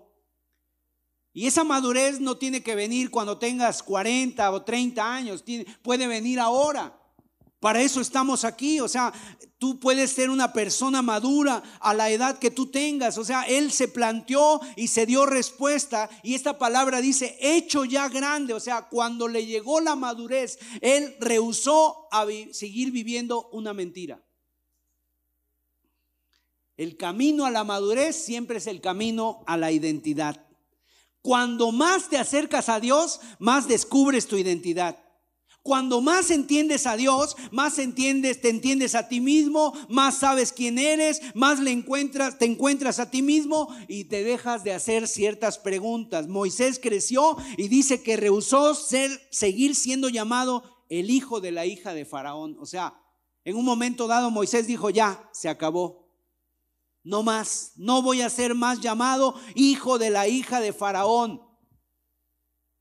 Y 1.33 1.47
esa 1.47 1.63
madurez 1.63 2.21
no 2.21 2.37
tiene 2.37 2.63
que 2.63 2.75
venir 2.75 3.11
cuando 3.11 3.39
tengas 3.39 3.83
40 3.83 4.51
o 4.51 4.63
30 4.63 5.15
años, 5.15 5.45
puede 5.83 6.07
venir 6.07 6.41
ahora. 6.41 6.97
Para 7.61 7.83
eso 7.83 8.01
estamos 8.01 8.45
aquí, 8.45 8.81
o 8.81 8.89
sea, 8.89 9.13
tú 9.59 9.79
puedes 9.79 10.13
ser 10.13 10.31
una 10.31 10.51
persona 10.55 11.03
madura 11.03 11.63
a 11.81 11.93
la 11.93 12.09
edad 12.09 12.39
que 12.39 12.51
tú 12.51 12.69
tengas, 12.71 13.19
o 13.19 13.25
sea, 13.25 13.43
él 13.43 13.71
se 13.71 13.87
planteó 13.87 14.63
y 14.77 14.89
se 14.89 15.05
dio 15.05 15.27
respuesta 15.27 16.09
y 16.23 16.35
esta 16.35 16.59
palabra 16.59 17.03
dice, 17.03 17.37
hecho 17.39 17.85
ya 17.85 18.09
grande, 18.09 18.55
o 18.55 18.61
sea, 18.61 18.89
cuando 18.89 19.29
le 19.29 19.45
llegó 19.45 19.81
la 19.81 19.95
madurez, 19.95 20.59
él 20.81 21.15
rehusó 21.21 22.09
a 22.11 22.27
seguir 22.53 22.93
viviendo 22.93 23.51
una 23.53 23.75
mentira. 23.75 24.25
El 26.79 26.97
camino 26.97 27.45
a 27.45 27.51
la 27.51 27.63
madurez 27.63 28.17
siempre 28.17 28.57
es 28.57 28.67
el 28.67 28.81
camino 28.81 29.45
a 29.47 29.59
la 29.59 29.71
identidad. 29.71 30.50
Cuando 31.23 31.73
más 31.73 32.09
te 32.09 32.19
acercas 32.19 32.69
a 32.69 32.81
Dios, 32.81 33.21
más 33.39 33.69
descubres 33.69 34.27
tu 34.27 34.37
identidad. 34.37 34.97
Cuando 35.63 36.01
más 36.01 36.31
entiendes 36.31 36.87
a 36.87 36.97
Dios, 36.97 37.37
más 37.53 37.79
entiendes, 37.79 38.41
te 38.41 38.49
entiendes 38.49 38.95
a 38.95 39.09
ti 39.09 39.21
mismo, 39.21 39.75
más 39.91 40.17
sabes 40.17 40.53
quién 40.53 40.79
eres, 40.79 41.21
más 41.35 41.61
le 41.61 41.71
encuentras, 41.71 42.39
te 42.39 42.47
encuentras 42.47 42.99
a 42.99 43.11
ti 43.11 43.21
mismo 43.21 43.69
y 43.87 44.05
te 44.05 44.25
dejas 44.25 44.65
de 44.65 44.73
hacer 44.73 45.07
ciertas 45.07 45.59
preguntas. 45.59 46.29
Moisés 46.29 46.81
creció 46.83 47.37
y 47.59 47.69
dice 47.69 48.03
que 48.03 48.17
rehusó 48.17 48.75
ser, 48.75 49.11
seguir 49.31 49.75
siendo 49.75 50.09
llamado 50.09 50.63
el 50.89 51.11
hijo 51.11 51.43
de 51.43 51.53
la 51.53 51.67
hija 51.67 51.93
de 51.93 52.07
Faraón. 52.07 52.57
O 52.59 52.65
sea, 52.65 52.99
en 53.45 53.55
un 53.55 53.65
momento 53.67 54.07
dado 54.07 54.31
Moisés 54.31 54.67
dijo, 54.67 54.89
ya, 54.89 55.29
se 55.33 55.51
acabó. 55.51 56.00
No 57.03 57.23
más, 57.23 57.73
no 57.77 58.03
voy 58.03 58.21
a 58.23 58.31
ser 58.31 58.55
más 58.55 58.81
llamado 58.81 59.35
hijo 59.55 59.99
de 59.99 60.11
la 60.11 60.29
hija 60.29 60.61
de 60.61 60.73
Faraón. 60.73 61.51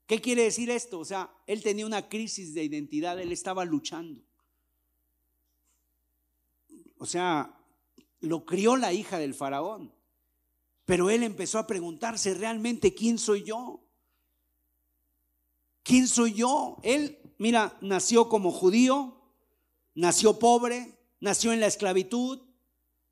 ¿Qué 0.09 0.19
quiere 0.19 0.41
decir 0.41 0.71
esto? 0.71 0.99
O 0.99 1.05
sea, 1.05 1.31
él 1.45 1.61
tenía 1.61 1.85
una 1.85 2.09
crisis 2.09 2.55
de 2.55 2.63
identidad, 2.63 3.19
él 3.19 3.31
estaba 3.31 3.63
luchando. 3.63 4.23
O 6.97 7.05
sea, 7.05 7.55
lo 8.19 8.43
crió 8.43 8.75
la 8.75 8.91
hija 8.91 9.19
del 9.19 9.35
faraón. 9.35 9.93
Pero 10.85 11.11
él 11.11 11.21
empezó 11.21 11.59
a 11.59 11.67
preguntarse 11.67 12.33
realmente 12.33 12.95
quién 12.95 13.19
soy 13.19 13.43
yo. 13.43 13.83
¿Quién 15.83 16.07
soy 16.07 16.33
yo? 16.33 16.77
Él, 16.81 17.19
mira, 17.37 17.77
nació 17.79 18.29
como 18.29 18.51
judío, 18.51 19.15
nació 19.93 20.39
pobre, 20.39 20.97
nació 21.19 21.53
en 21.53 21.59
la 21.59 21.67
esclavitud, 21.67 22.48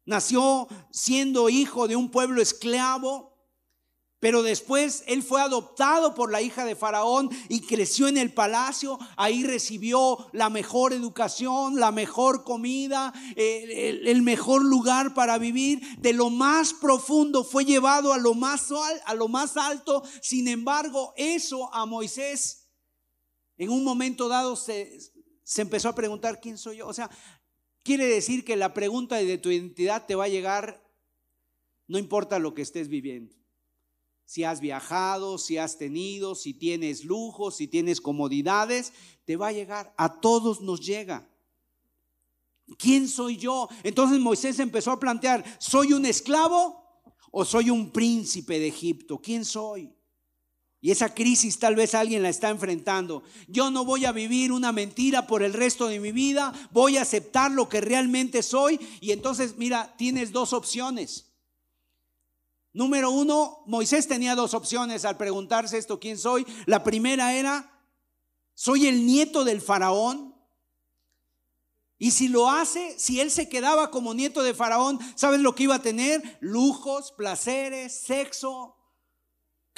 Nació 0.07 0.69
siendo 0.89 1.49
hijo 1.49 1.89
de 1.89 1.97
un 1.97 2.09
pueblo 2.09 2.41
esclavo, 2.41 3.37
pero 4.21 4.41
después 4.41 5.03
él 5.05 5.21
fue 5.21 5.41
adoptado 5.41 6.15
por 6.15 6.31
la 6.31 6.41
hija 6.41 6.63
de 6.63 6.77
Faraón 6.77 7.29
y 7.49 7.59
creció 7.59 8.07
en 8.07 8.17
el 8.17 8.33
palacio. 8.33 8.97
Ahí 9.17 9.43
recibió 9.43 10.29
la 10.31 10.49
mejor 10.49 10.93
educación, 10.93 11.77
la 11.77 11.91
mejor 11.91 12.45
comida, 12.45 13.13
el, 13.35 14.21
mejor 14.21 14.63
lugar 14.63 15.13
para 15.13 15.37
vivir. 15.37 15.81
De 15.99 16.13
lo 16.13 16.29
más 16.29 16.73
profundo 16.73 17.43
fue 17.43 17.65
llevado 17.65 18.13
a 18.13 18.17
lo 18.17 18.33
más, 18.33 18.71
alto. 19.57 20.03
Sin 20.21 20.47
embargo, 20.47 21.13
eso 21.17 21.71
a 21.73 21.85
Moisés 21.85 22.69
en 23.57 23.71
un 23.71 23.83
momento 23.83 24.29
dado 24.29 24.55
se, 24.55 24.99
se 25.43 25.61
empezó 25.61 25.89
a 25.89 25.95
preguntar, 25.95 26.39
¿quién 26.39 26.57
soy 26.57 26.77
yo? 26.77 26.87
O 26.87 26.93
sea, 26.93 27.09
Quiere 27.87 28.05
decir 28.05 28.43
que 28.43 28.57
la 28.57 28.73
pregunta 28.73 29.15
de 29.15 29.37
tu 29.37 29.49
identidad 29.49 30.05
te 30.05 30.15
va 30.15 30.25
a 30.25 30.27
llegar 30.27 30.85
no 31.87 31.97
importa 31.97 32.37
lo 32.37 32.53
que 32.53 32.61
estés 32.61 32.89
viviendo. 32.89 33.33
Si 34.25 34.43
has 34.43 34.59
viajado, 34.59 35.37
si 35.37 35.57
has 35.57 35.77
tenido, 35.77 36.35
si 36.35 36.53
tienes 36.53 37.05
lujos, 37.05 37.55
si 37.55 37.65
tienes 37.69 38.01
comodidades, 38.01 38.91
te 39.23 39.37
va 39.37 39.47
a 39.47 39.51
llegar. 39.53 39.93
A 39.95 40.19
todos 40.19 40.59
nos 40.59 40.85
llega. 40.85 41.29
¿Quién 42.77 43.07
soy 43.07 43.37
yo? 43.37 43.69
Entonces 43.83 44.19
Moisés 44.19 44.59
empezó 44.59 44.91
a 44.91 44.99
plantear, 44.99 45.45
¿soy 45.57 45.93
un 45.93 46.05
esclavo 46.05 46.83
o 47.31 47.45
soy 47.45 47.69
un 47.69 47.93
príncipe 47.93 48.59
de 48.59 48.67
Egipto? 48.67 49.21
¿Quién 49.21 49.45
soy? 49.45 49.96
Y 50.79 50.91
esa 50.91 51.13
crisis 51.13 51.57
tal 51.57 51.75
vez 51.75 51.95
alguien 51.95 52.21
la 52.21 52.29
está 52.29 52.49
enfrentando. 52.49 53.23
Yo 53.47 53.71
no 53.71 53.83
voy 53.83 54.05
a 54.05 54.11
vivir 54.11 54.51
una 54.51 54.71
mentira 54.71 55.25
por 55.25 55.41
el 55.41 55.53
resto 55.53 55.87
de 55.87 55.99
mi 55.99 56.11
vida, 56.11 56.53
voy 56.71 56.97
a 56.97 57.01
aceptar 57.01 57.51
lo 57.51 57.67
que 57.67 57.81
realmente 57.81 58.43
soy. 58.43 58.79
Y 59.01 59.11
entonces, 59.11 59.55
mira, 59.57 59.95
tienes 59.97 60.31
dos 60.31 60.53
opciones. 60.53 61.25
Número 62.73 63.09
uno, 63.09 63.63
Moisés 63.65 64.07
tenía 64.07 64.35
dos 64.35 64.53
opciones 64.53 65.03
al 65.03 65.17
preguntarse 65.17 65.79
esto, 65.79 65.99
¿quién 65.99 66.15
soy? 66.15 66.45
La 66.67 66.83
primera 66.83 67.33
era, 67.33 67.71
soy 68.53 68.85
el 68.85 69.03
nieto 69.05 69.43
del 69.43 69.61
faraón. 69.61 70.35
Y 71.97 72.11
si 72.11 72.27
lo 72.27 72.51
hace, 72.51 72.93
si 72.99 73.19
él 73.19 73.31
se 73.31 73.49
quedaba 73.49 73.89
como 73.89 74.13
nieto 74.13 74.43
de 74.43 74.53
faraón, 74.53 74.99
¿sabes 75.15 75.39
lo 75.39 75.55
que 75.55 75.63
iba 75.63 75.75
a 75.75 75.81
tener? 75.81 76.37
Lujos, 76.39 77.11
placeres, 77.11 77.99
sexo, 78.01 78.76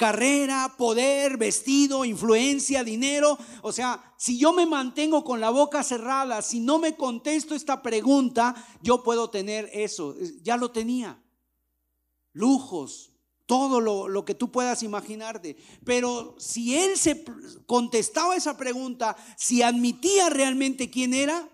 carrera, 0.00 0.76
poder, 0.78 1.36
vestido, 1.36 2.06
influencia, 2.06 2.82
dinero. 2.82 3.38
O 3.60 3.70
sea, 3.70 4.14
si 4.16 4.38
yo 4.38 4.54
me 4.54 4.64
mantengo 4.64 5.22
con 5.24 5.40
la 5.40 5.50
boca 5.50 5.82
cerrada, 5.82 6.40
si 6.40 6.58
no 6.58 6.78
me 6.78 6.96
contesto 6.96 7.54
esta 7.54 7.82
pregunta, 7.82 8.54
yo 8.80 9.02
puedo 9.02 9.28
tener 9.28 9.68
eso. 9.74 10.16
Ya 10.40 10.56
lo 10.56 10.70
tenía. 10.70 11.22
Lujos, 12.32 13.10
todo 13.44 13.82
lo, 13.82 14.08
lo, 14.08 14.24
que 14.24 14.34
tú 14.34 14.50
puedas 14.50 14.82
imaginarte. 14.82 15.58
Pero 15.84 16.34
si 16.38 16.78
él 16.78 16.96
se 16.96 17.22
contestaba 17.66 18.34
esa 18.36 18.56
pregunta, 18.56 19.18
si 19.36 19.60
admitía 19.60 20.30
realmente 20.30 20.88
quién 20.88 21.12
era, 21.12 21.46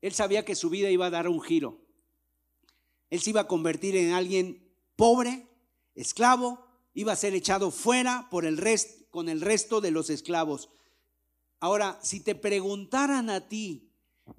él 0.00 0.14
sabía 0.14 0.46
que 0.46 0.54
su 0.54 0.70
vida 0.70 0.88
iba 0.88 1.04
a 1.04 1.10
dar 1.10 1.28
un 1.28 1.42
giro. 1.42 1.82
Él 3.10 3.20
se 3.20 3.28
iba 3.28 3.42
a 3.42 3.46
convertir 3.46 3.94
en 3.94 4.12
alguien 4.12 4.74
pobre, 4.96 5.46
esclavo, 5.94 6.63
iba 6.94 7.12
a 7.12 7.16
ser 7.16 7.34
echado 7.34 7.70
fuera 7.70 8.28
por 8.30 8.46
el 8.46 8.56
resto, 8.56 9.04
con 9.10 9.28
el 9.28 9.40
resto 9.40 9.80
de 9.80 9.90
los 9.90 10.10
esclavos. 10.10 10.70
Ahora, 11.60 11.98
si 12.02 12.20
te 12.20 12.34
preguntaran 12.34 13.30
a 13.30 13.48
ti, 13.48 13.90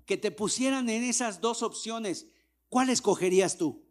que 0.06 0.18
te 0.18 0.32
pusieran 0.32 0.90
en 0.90 1.04
esas 1.04 1.42
dos 1.42 1.62
opciones, 1.62 2.28
¿cuál 2.70 2.90
escogerías 2.90 3.58
tú? 3.58 3.84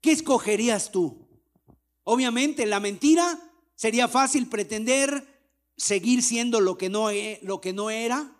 ¿Qué 0.00 0.12
escogerías 0.12 0.92
tú? 0.92 1.28
Obviamente, 2.04 2.66
la 2.66 2.78
mentira 2.78 3.40
sería 3.74 4.06
fácil 4.06 4.48
pretender 4.48 5.26
seguir 5.76 6.22
siendo 6.22 6.60
lo 6.60 6.78
que 6.78 6.88
no, 6.88 7.10
e, 7.10 7.40
lo 7.42 7.60
que 7.60 7.72
no 7.72 7.90
era, 7.90 8.36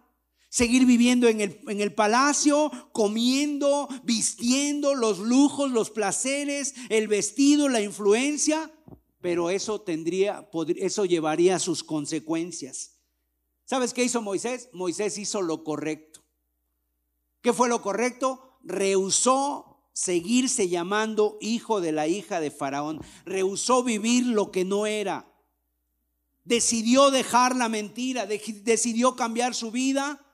seguir 0.49 0.87
viviendo 0.87 1.27
en 1.29 1.41
el, 1.41 1.61
en 1.67 1.81
el, 1.81 1.93
palacio, 1.93 2.71
comiendo, 2.93 3.89
vistiendo 4.05 4.95
los 4.95 5.19
lujos, 5.19 5.71
los 5.71 5.91
placeres, 5.91 6.75
el 6.89 7.09
vestido, 7.09 7.69
la 7.69 7.81
influencia 7.81 8.71
pero 9.27 9.51
eso 9.51 9.81
tendría, 9.81 10.49
eso 10.77 11.05
llevaría 11.05 11.57
a 11.57 11.59
sus 11.59 11.83
consecuencias. 11.83 12.93
¿Sabes 13.65 13.93
qué 13.93 14.05
hizo 14.05 14.23
Moisés? 14.23 14.69
Moisés 14.73 15.19
hizo 15.19 15.43
lo 15.43 15.65
correcto. 15.65 16.23
¿Qué 17.41 17.53
fue 17.53 17.69
lo 17.69 17.83
correcto? 17.83 18.61
Rehusó 18.63 19.89
seguirse 19.93 20.69
llamando 20.69 21.39
hijo 21.41 21.81
de 21.81 21.91
la 21.91 22.07
hija 22.07 22.39
de 22.39 22.53
Faraón. 22.53 23.01
Rehusó 23.25 23.83
vivir 23.83 24.27
lo 24.27 24.53
que 24.53 24.65
no 24.65 24.87
era. 24.87 25.29
Decidió 26.45 27.11
dejar 27.11 27.57
la 27.57 27.69
mentira, 27.69 28.27
decidió 28.27 29.17
cambiar 29.17 29.57
su 29.57 29.73
vida 29.73 30.25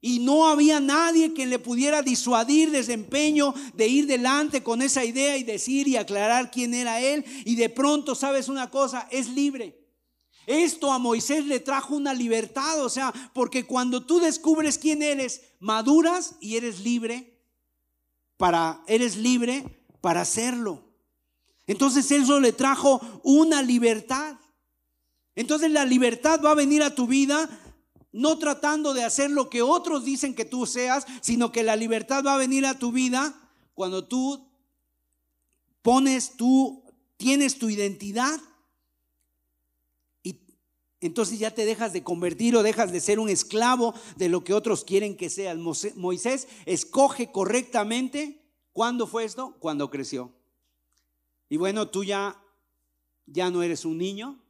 y 0.00 0.20
no 0.20 0.46
había 0.46 0.80
nadie 0.80 1.34
que 1.34 1.46
le 1.46 1.58
pudiera 1.58 2.02
disuadir 2.02 2.70
desempeño 2.70 3.52
de 3.74 3.88
ir 3.88 4.06
delante 4.06 4.62
con 4.62 4.80
esa 4.80 5.04
idea 5.04 5.36
y 5.36 5.42
decir 5.42 5.88
y 5.88 5.96
aclarar 5.96 6.50
quién 6.50 6.72
era 6.74 7.00
él. 7.00 7.24
Y 7.44 7.56
de 7.56 7.68
pronto, 7.68 8.14
¿sabes 8.14 8.48
una 8.48 8.70
cosa? 8.70 9.08
Es 9.10 9.28
libre. 9.28 9.76
Esto 10.46 10.92
a 10.92 10.98
Moisés 10.98 11.44
le 11.44 11.60
trajo 11.60 11.96
una 11.96 12.14
libertad, 12.14 12.82
o 12.82 12.88
sea, 12.88 13.12
porque 13.34 13.66
cuando 13.66 14.06
tú 14.06 14.20
descubres 14.20 14.78
quién 14.78 15.02
eres, 15.02 15.42
maduras 15.58 16.36
y 16.40 16.56
eres 16.56 16.80
libre 16.80 17.38
para 18.36 18.82
eres 18.86 19.16
libre 19.16 19.84
para 20.00 20.22
hacerlo. 20.22 20.84
Entonces 21.66 22.10
eso 22.10 22.40
le 22.40 22.52
trajo 22.52 23.00
una 23.24 23.62
libertad. 23.62 24.38
Entonces 25.34 25.70
la 25.70 25.84
libertad 25.84 26.40
va 26.42 26.52
a 26.52 26.54
venir 26.54 26.82
a 26.82 26.94
tu 26.94 27.06
vida 27.06 27.48
no 28.12 28.38
tratando 28.38 28.94
de 28.94 29.04
hacer 29.04 29.30
lo 29.30 29.50
que 29.50 29.62
otros 29.62 30.04
dicen 30.04 30.34
que 30.34 30.44
tú 30.44 30.66
seas, 30.66 31.06
sino 31.20 31.52
que 31.52 31.62
la 31.62 31.76
libertad 31.76 32.24
va 32.24 32.34
a 32.34 32.38
venir 32.38 32.66
a 32.66 32.78
tu 32.78 32.92
vida 32.92 33.34
cuando 33.74 34.06
tú 34.06 34.48
pones, 35.82 36.36
tú 36.36 36.84
tienes 37.16 37.58
tu 37.58 37.68
identidad 37.68 38.40
y 40.22 40.40
entonces 41.00 41.38
ya 41.38 41.52
te 41.52 41.64
dejas 41.64 41.92
de 41.92 42.02
convertir 42.02 42.56
o 42.56 42.62
dejas 42.62 42.92
de 42.92 43.00
ser 43.00 43.20
un 43.20 43.28
esclavo 43.28 43.94
de 44.16 44.28
lo 44.28 44.42
que 44.42 44.54
otros 44.54 44.84
quieren 44.84 45.16
que 45.16 45.30
seas. 45.30 45.56
Moisés 45.94 46.48
escoge 46.66 47.30
correctamente. 47.30 48.44
¿Cuándo 48.72 49.06
fue 49.06 49.24
esto? 49.24 49.56
Cuando 49.60 49.90
creció. 49.90 50.32
Y 51.48 51.56
bueno, 51.56 51.88
tú 51.88 52.04
ya, 52.04 52.40
ya 53.26 53.50
no 53.50 53.62
eres 53.62 53.84
un 53.84 53.98
niño, 53.98 54.42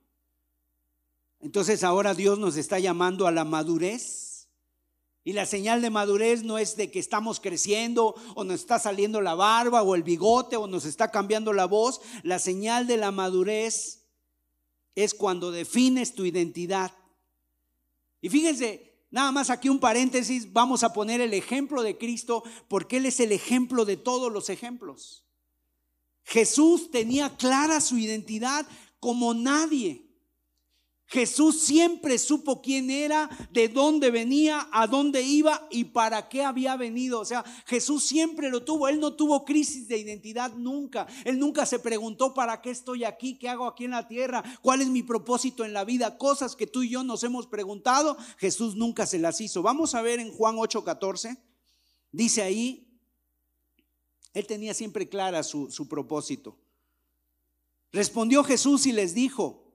entonces 1.41 1.85
ahora 1.85 2.15
Dios 2.15 2.39
nos 2.39 2.57
está 2.57 2.79
llamando 2.79 3.27
a 3.27 3.33
la 3.33 3.45
madurez. 3.45 4.49
Y 5.25 5.35
la 5.35 5.45
señal 5.45 5.83
de 5.83 5.91
madurez 5.91 6.43
no 6.43 6.57
es 6.57 6.77
de 6.77 6.91
que 6.91 6.99
estamos 6.99 7.39
creciendo 7.39 8.15
o 8.35 8.45
nos 8.45 8.61
está 8.61 8.79
saliendo 8.79 9.21
la 9.21 9.35
barba 9.35 9.83
o 9.83 9.95
el 9.95 10.03
bigote 10.03 10.57
o 10.57 10.67
nos 10.67 10.85
está 10.87 11.11
cambiando 11.11 11.53
la 11.53 11.67
voz. 11.67 12.01
La 12.23 12.39
señal 12.39 12.87
de 12.87 12.97
la 12.97 13.11
madurez 13.11 14.07
es 14.95 15.15
cuando 15.15 15.51
defines 15.51 16.15
tu 16.15 16.25
identidad. 16.25 16.93
Y 18.21 18.31
fíjense, 18.31 19.05
nada 19.11 19.31
más 19.31 19.51
aquí 19.51 19.69
un 19.69 19.79
paréntesis, 19.79 20.53
vamos 20.53 20.83
a 20.83 20.93
poner 20.93 21.21
el 21.21 21.35
ejemplo 21.35 21.83
de 21.83 21.99
Cristo 21.99 22.43
porque 22.67 22.97
Él 22.97 23.07
es 23.07 23.21
el 23.21 23.33
ejemplo 23.33 23.85
de 23.85 23.97
todos 23.97 24.33
los 24.33 24.49
ejemplos. 24.49 25.27
Jesús 26.25 26.91
tenía 26.91 27.37
clara 27.37 27.81
su 27.81 27.97
identidad 27.99 28.67
como 28.99 29.35
nadie. 29.35 30.08
Jesús 31.11 31.63
siempre 31.63 32.19
supo 32.19 32.61
quién 32.61 32.91
era, 32.91 33.31
de 33.51 33.69
dónde 33.69 34.11
venía, 34.11 34.69
a 34.71 34.87
dónde 34.87 35.23
iba 35.23 35.67
y 35.71 35.85
para 35.85 36.29
qué 36.29 36.45
había 36.45 36.77
venido. 36.77 37.21
O 37.21 37.25
sea, 37.25 37.43
Jesús 37.65 38.05
siempre 38.05 38.51
lo 38.51 38.63
tuvo. 38.63 38.89
Él 38.89 39.01
no 39.01 39.15
tuvo 39.15 39.47
crisis 39.47 39.89
de 39.89 39.97
identidad 39.97 40.53
nunca. 40.53 41.07
Él 41.25 41.39
nunca 41.39 41.65
se 41.65 41.79
preguntó 41.79 42.35
para 42.35 42.61
qué 42.61 42.71
estoy 42.71 43.05
aquí, 43.05 43.39
qué 43.39 43.49
hago 43.49 43.67
aquí 43.67 43.87
en 43.87 43.93
la 43.93 44.07
tierra, 44.07 44.45
cuál 44.61 44.83
es 44.83 44.89
mi 44.89 45.03
propósito 45.03 45.65
en 45.65 45.73
la 45.73 45.87
vida. 45.87 46.19
Cosas 46.19 46.55
que 46.55 46.67
tú 46.67 46.83
y 46.83 46.91
yo 46.91 47.03
nos 47.03 47.25
hemos 47.25 47.47
preguntado, 47.47 48.19
Jesús 48.37 48.77
nunca 48.77 49.07
se 49.07 49.19
las 49.19 49.41
hizo. 49.41 49.63
Vamos 49.63 49.95
a 49.95 50.03
ver 50.03 50.21
en 50.21 50.31
Juan 50.31 50.57
8:14. 50.57 51.39
Dice 52.13 52.43
ahí, 52.43 52.87
él 54.35 54.47
tenía 54.47 54.75
siempre 54.75 55.09
clara 55.09 55.43
su, 55.43 55.71
su 55.71 55.89
propósito. 55.89 56.59
Respondió 57.93 58.45
Jesús 58.45 58.85
y 58.85 58.93
les 58.93 59.15
dijo, 59.15 59.68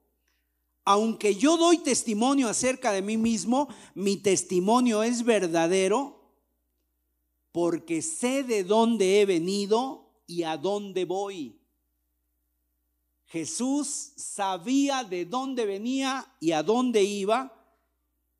aunque 0.84 1.34
yo 1.34 1.56
doy 1.56 1.78
testimonio 1.78 2.48
acerca 2.48 2.92
de 2.92 3.02
mí 3.02 3.16
mismo, 3.16 3.68
mi 3.94 4.16
testimonio 4.16 5.02
es 5.02 5.24
verdadero 5.24 6.20
porque 7.52 8.02
sé 8.02 8.42
de 8.42 8.64
dónde 8.64 9.20
he 9.20 9.26
venido 9.26 10.10
y 10.26 10.42
a 10.42 10.56
dónde 10.56 11.04
voy. 11.04 11.60
Jesús 13.26 14.12
sabía 14.16 15.04
de 15.04 15.24
dónde 15.24 15.64
venía 15.64 16.32
y 16.38 16.52
a 16.52 16.62
dónde 16.62 17.02
iba. 17.02 17.52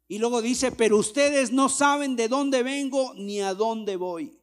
Y 0.07 0.19
luego 0.19 0.43
dice, 0.43 0.71
pero 0.71 0.99
ustedes 0.99 1.51
no 1.51 1.69
saben 1.69 2.15
de 2.15 2.29
dónde 2.29 2.63
vengo 2.63 3.15
ni 3.15 3.41
a 3.41 3.55
dónde 3.55 3.97
voy. 3.97 4.39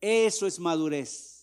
Eso 0.00 0.46
es 0.46 0.58
madurez. 0.58 1.37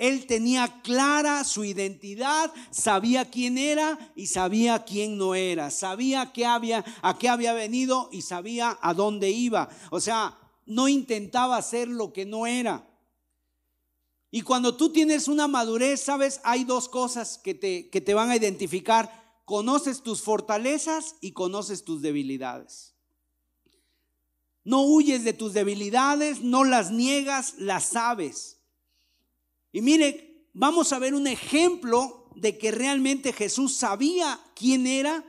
Él 0.00 0.24
tenía 0.24 0.80
clara 0.80 1.44
su 1.44 1.62
identidad, 1.62 2.50
sabía 2.70 3.28
quién 3.30 3.58
era 3.58 3.98
y 4.16 4.28
sabía 4.28 4.82
quién 4.82 5.18
no 5.18 5.34
era, 5.34 5.70
sabía 5.70 6.32
que 6.32 6.46
había, 6.46 6.82
a 7.02 7.18
qué 7.18 7.28
había 7.28 7.52
venido 7.52 8.08
y 8.10 8.22
sabía 8.22 8.78
a 8.80 8.94
dónde 8.94 9.28
iba. 9.28 9.68
O 9.90 10.00
sea, 10.00 10.38
no 10.64 10.88
intentaba 10.88 11.58
hacer 11.58 11.86
lo 11.86 12.14
que 12.14 12.24
no 12.24 12.46
era. 12.46 12.88
Y 14.30 14.40
cuando 14.40 14.74
tú 14.74 14.90
tienes 14.90 15.28
una 15.28 15.46
madurez, 15.48 16.00
sabes, 16.00 16.40
hay 16.44 16.64
dos 16.64 16.88
cosas 16.88 17.36
que 17.36 17.52
te, 17.52 17.90
que 17.90 18.00
te 18.00 18.14
van 18.14 18.30
a 18.30 18.36
identificar. 18.36 19.42
Conoces 19.44 20.02
tus 20.02 20.22
fortalezas 20.22 21.16
y 21.20 21.32
conoces 21.32 21.84
tus 21.84 22.00
debilidades. 22.00 22.94
No 24.64 24.80
huyes 24.80 25.24
de 25.24 25.34
tus 25.34 25.52
debilidades, 25.52 26.40
no 26.40 26.64
las 26.64 26.90
niegas, 26.90 27.56
las 27.58 27.84
sabes. 27.84 28.59
Y 29.72 29.82
mire, 29.82 30.48
vamos 30.52 30.92
a 30.92 30.98
ver 30.98 31.14
un 31.14 31.26
ejemplo 31.26 32.30
de 32.34 32.58
que 32.58 32.70
realmente 32.70 33.32
Jesús 33.32 33.74
sabía 33.74 34.40
quién 34.54 34.86
era 34.86 35.24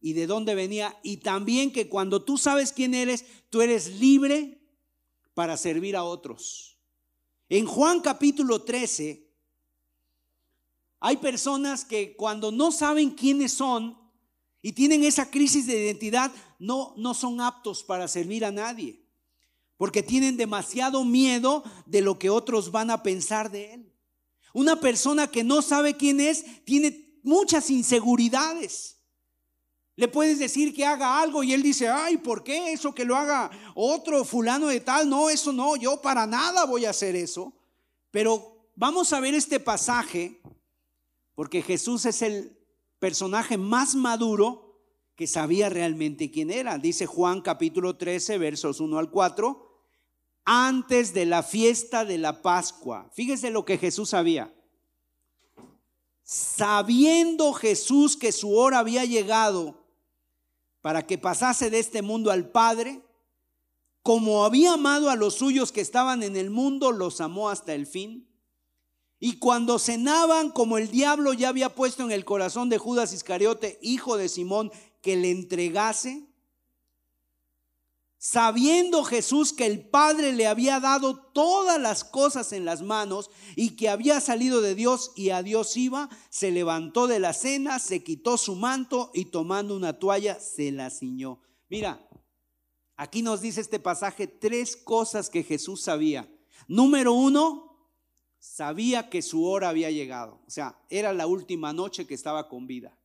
y 0.00 0.14
de 0.14 0.26
dónde 0.26 0.54
venía. 0.54 0.98
Y 1.02 1.18
también 1.18 1.72
que 1.72 1.88
cuando 1.88 2.24
tú 2.24 2.38
sabes 2.38 2.72
quién 2.72 2.94
eres, 2.94 3.24
tú 3.50 3.60
eres 3.60 3.98
libre 4.00 4.60
para 5.34 5.56
servir 5.56 5.96
a 5.96 6.04
otros. 6.04 6.78
En 7.48 7.66
Juan 7.66 8.00
capítulo 8.00 8.62
13, 8.62 9.28
hay 11.00 11.16
personas 11.18 11.84
que 11.84 12.16
cuando 12.16 12.50
no 12.52 12.72
saben 12.72 13.10
quiénes 13.10 13.52
son 13.52 13.98
y 14.62 14.72
tienen 14.72 15.04
esa 15.04 15.30
crisis 15.30 15.66
de 15.66 15.84
identidad, 15.84 16.32
no, 16.58 16.94
no 16.96 17.12
son 17.12 17.40
aptos 17.40 17.82
para 17.82 18.08
servir 18.08 18.44
a 18.44 18.52
nadie 18.52 19.01
porque 19.82 20.04
tienen 20.04 20.36
demasiado 20.36 21.04
miedo 21.04 21.64
de 21.86 22.02
lo 22.02 22.16
que 22.16 22.30
otros 22.30 22.70
van 22.70 22.88
a 22.88 23.02
pensar 23.02 23.50
de 23.50 23.74
él. 23.74 23.92
Una 24.54 24.78
persona 24.78 25.26
que 25.26 25.42
no 25.42 25.60
sabe 25.60 25.96
quién 25.96 26.20
es 26.20 26.44
tiene 26.64 27.18
muchas 27.24 27.68
inseguridades. 27.68 29.00
Le 29.96 30.06
puedes 30.06 30.38
decir 30.38 30.72
que 30.72 30.86
haga 30.86 31.20
algo 31.20 31.42
y 31.42 31.52
él 31.52 31.64
dice, 31.64 31.88
ay, 31.88 32.18
¿por 32.18 32.44
qué 32.44 32.72
eso 32.72 32.94
que 32.94 33.04
lo 33.04 33.16
haga 33.16 33.50
otro 33.74 34.24
fulano 34.24 34.68
de 34.68 34.78
tal? 34.78 35.10
No, 35.10 35.28
eso 35.28 35.52
no, 35.52 35.74
yo 35.74 36.00
para 36.00 36.28
nada 36.28 36.64
voy 36.64 36.84
a 36.84 36.90
hacer 36.90 37.16
eso. 37.16 37.52
Pero 38.12 38.68
vamos 38.76 39.12
a 39.12 39.18
ver 39.18 39.34
este 39.34 39.58
pasaje, 39.58 40.40
porque 41.34 41.60
Jesús 41.60 42.06
es 42.06 42.22
el 42.22 42.56
personaje 43.00 43.58
más 43.58 43.96
maduro 43.96 44.80
que 45.16 45.26
sabía 45.26 45.68
realmente 45.70 46.30
quién 46.30 46.52
era. 46.52 46.78
Dice 46.78 47.04
Juan 47.06 47.40
capítulo 47.40 47.96
13, 47.96 48.38
versos 48.38 48.78
1 48.78 48.96
al 48.96 49.10
4 49.10 49.71
antes 50.44 51.14
de 51.14 51.26
la 51.26 51.42
fiesta 51.42 52.04
de 52.04 52.18
la 52.18 52.42
Pascua. 52.42 53.10
Fíjese 53.12 53.50
lo 53.50 53.64
que 53.64 53.78
Jesús 53.78 54.10
sabía. 54.10 54.52
Sabiendo 56.24 57.52
Jesús 57.52 58.16
que 58.16 58.32
su 58.32 58.56
hora 58.56 58.78
había 58.78 59.04
llegado 59.04 59.86
para 60.80 61.06
que 61.06 61.18
pasase 61.18 61.70
de 61.70 61.78
este 61.78 62.02
mundo 62.02 62.30
al 62.30 62.50
Padre, 62.50 63.02
como 64.02 64.44
había 64.44 64.74
amado 64.74 65.10
a 65.10 65.16
los 65.16 65.34
suyos 65.34 65.70
que 65.70 65.80
estaban 65.80 66.22
en 66.22 66.36
el 66.36 66.50
mundo, 66.50 66.90
los 66.90 67.20
amó 67.20 67.50
hasta 67.50 67.74
el 67.74 67.86
fin. 67.86 68.28
Y 69.20 69.38
cuando 69.38 69.78
cenaban, 69.78 70.50
como 70.50 70.78
el 70.78 70.90
diablo 70.90 71.32
ya 71.32 71.48
había 71.48 71.76
puesto 71.76 72.02
en 72.02 72.10
el 72.10 72.24
corazón 72.24 72.68
de 72.68 72.78
Judas 72.78 73.12
Iscariote, 73.12 73.78
hijo 73.80 74.16
de 74.16 74.28
Simón, 74.28 74.72
que 75.00 75.16
le 75.16 75.30
entregase, 75.30 76.26
sabiendo 78.22 79.02
Jesús 79.02 79.52
que 79.52 79.66
el 79.66 79.84
Padre 79.84 80.32
le 80.32 80.46
había 80.46 80.78
dado 80.78 81.16
todas 81.16 81.80
las 81.80 82.04
cosas 82.04 82.52
en 82.52 82.64
las 82.64 82.80
manos 82.80 83.32
y 83.56 83.70
que 83.70 83.88
había 83.88 84.20
salido 84.20 84.60
de 84.60 84.76
Dios 84.76 85.10
y 85.16 85.30
a 85.30 85.42
Dios 85.42 85.76
iba, 85.76 86.08
se 86.30 86.52
levantó 86.52 87.08
de 87.08 87.18
la 87.18 87.32
cena, 87.32 87.80
se 87.80 88.04
quitó 88.04 88.36
su 88.36 88.54
manto 88.54 89.10
y 89.12 89.24
tomando 89.24 89.74
una 89.74 89.98
toalla 89.98 90.38
se 90.38 90.70
la 90.70 90.90
ciñó. 90.90 91.40
Mira, 91.68 92.08
aquí 92.94 93.22
nos 93.22 93.40
dice 93.40 93.60
este 93.60 93.80
pasaje 93.80 94.28
tres 94.28 94.76
cosas 94.76 95.28
que 95.28 95.42
Jesús 95.42 95.82
sabía. 95.82 96.32
Número 96.68 97.14
uno, 97.14 97.90
sabía 98.38 99.10
que 99.10 99.20
su 99.20 99.44
hora 99.44 99.68
había 99.68 99.90
llegado, 99.90 100.40
o 100.46 100.50
sea, 100.50 100.78
era 100.90 101.12
la 101.12 101.26
última 101.26 101.72
noche 101.72 102.06
que 102.06 102.14
estaba 102.14 102.48
con 102.48 102.68
vida. 102.68 102.96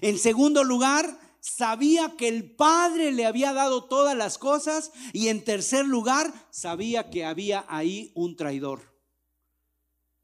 En 0.00 0.18
segundo 0.18 0.64
lugar, 0.64 1.18
sabía 1.42 2.14
que 2.16 2.28
el 2.28 2.54
Padre 2.54 3.10
le 3.10 3.26
había 3.26 3.52
dado 3.52 3.84
todas 3.84 4.16
las 4.16 4.38
cosas 4.38 4.92
y 5.12 5.26
en 5.26 5.44
tercer 5.44 5.84
lugar 5.84 6.32
sabía 6.50 7.10
que 7.10 7.24
había 7.24 7.66
ahí 7.68 8.12
un 8.14 8.36
traidor. 8.36 8.96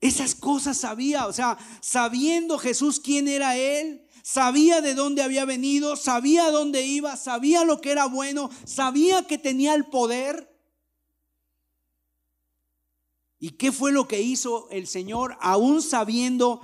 Esas 0.01 0.37
cosas 0.37 0.79
sabía, 0.79 1.27
o 1.27 1.33
sea, 1.33 1.59
sabiendo 1.81 2.57
Jesús 2.57 3.01
quién 3.01 3.27
era 3.27 3.57
Él, 3.57 4.07
sabía 4.23 4.81
de 4.81 4.95
dónde 4.95 5.23
había 5.23 5.45
venido, 5.45 5.97
sabía 5.97 6.53
dónde 6.53 6.87
iba, 6.87 7.17
sabía 7.17 7.65
lo 7.65 7.81
que 7.81 7.91
era 7.91 8.07
bueno, 8.07 8.49
sabía 8.65 9.27
que 9.27 9.39
tenía 9.39 9.75
el 9.75 9.87
poder. 9.87 10.57
¿Y 13.41 13.51
qué 13.51 13.73
fue 13.73 13.91
lo 13.91 14.07
que 14.07 14.23
hizo 14.23 14.69
el 14.71 14.87
Señor 14.87 15.37
aún 15.41 15.83
sabiendo 15.83 16.61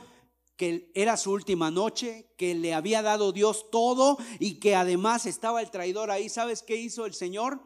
que 0.57 0.91
era 0.95 1.17
su 1.17 1.33
última 1.33 1.71
noche, 1.71 2.33
que 2.37 2.55
le 2.55 2.75
había 2.75 3.03
dado 3.03 3.33
Dios 3.33 3.71
todo 3.71 4.19
y 4.39 4.61
que 4.61 4.77
además 4.77 5.27
estaba 5.27 5.61
el 5.61 5.71
traidor 5.71 6.11
ahí. 6.11 6.29
¿Sabes 6.29 6.63
qué 6.63 6.77
hizo 6.77 7.07
el 7.07 7.15
Señor? 7.15 7.61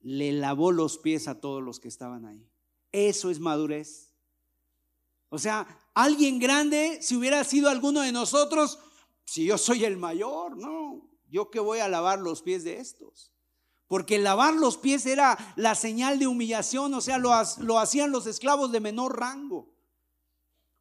Le 0.00 0.32
lavó 0.32 0.72
los 0.72 0.98
pies 0.98 1.28
a 1.28 1.40
todos 1.40 1.62
los 1.62 1.80
que 1.80 1.88
estaban 1.88 2.24
ahí. 2.24 2.48
Eso 2.92 3.30
es 3.30 3.40
madurez. 3.40 4.14
O 5.28 5.38
sea, 5.38 5.66
alguien 5.94 6.38
grande, 6.38 6.98
si 7.02 7.16
hubiera 7.16 7.44
sido 7.44 7.68
alguno 7.68 8.00
de 8.00 8.12
nosotros, 8.12 8.78
si 9.24 9.44
yo 9.44 9.58
soy 9.58 9.84
el 9.84 9.96
mayor, 9.96 10.56
no, 10.56 11.08
yo 11.28 11.50
que 11.50 11.60
voy 11.60 11.78
a 11.78 11.88
lavar 11.88 12.18
los 12.18 12.42
pies 12.42 12.64
de 12.64 12.78
estos. 12.78 13.32
Porque 13.86 14.18
lavar 14.18 14.54
los 14.54 14.76
pies 14.76 15.04
era 15.06 15.36
la 15.56 15.74
señal 15.74 16.18
de 16.18 16.26
humillación, 16.26 16.94
o 16.94 17.00
sea, 17.00 17.18
lo, 17.18 17.32
lo 17.58 17.78
hacían 17.78 18.12
los 18.12 18.26
esclavos 18.26 18.72
de 18.72 18.80
menor 18.80 19.18
rango. 19.18 19.69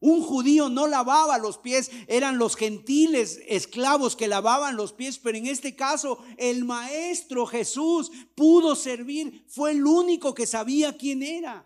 Un 0.02 0.22
judío 0.24 0.70
no 0.70 0.88
lavaba 0.88 1.38
los 1.38 1.58
pies, 1.58 1.92
eran 2.08 2.38
los 2.38 2.56
gentiles 2.56 3.40
esclavos 3.48 4.16
que 4.16 4.30
lavaban 4.30 4.78
los 4.78 4.94
pies, 4.94 5.20
pero 5.20 5.38
en 5.38 5.48
este 5.48 5.76
caso 5.76 6.20
el 6.38 6.64
maestro 6.64 7.46
Jesús 7.46 8.10
pudo 8.34 8.76
servir, 8.76 9.44
fue 9.50 9.72
el 9.72 9.86
único 9.86 10.34
que 10.34 10.48
sabía 10.48 10.98
quién 10.98 11.22
era. 11.22 11.66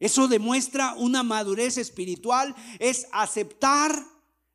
Eso 0.00 0.26
demuestra 0.26 0.94
una 0.98 1.22
madurez 1.22 1.78
espiritual, 1.78 2.54
es 2.80 3.06
aceptar 3.12 4.04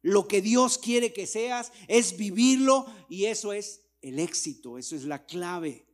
lo 0.01 0.27
que 0.27 0.41
Dios 0.41 0.77
quiere 0.77 1.13
que 1.13 1.27
seas, 1.27 1.71
es 1.87 2.17
vivirlo 2.17 2.85
y 3.09 3.25
eso 3.25 3.53
es 3.53 3.81
el 4.01 4.19
éxito, 4.19 4.77
eso 4.77 4.95
es 4.95 5.05
la 5.05 5.25
clave. 5.25 5.87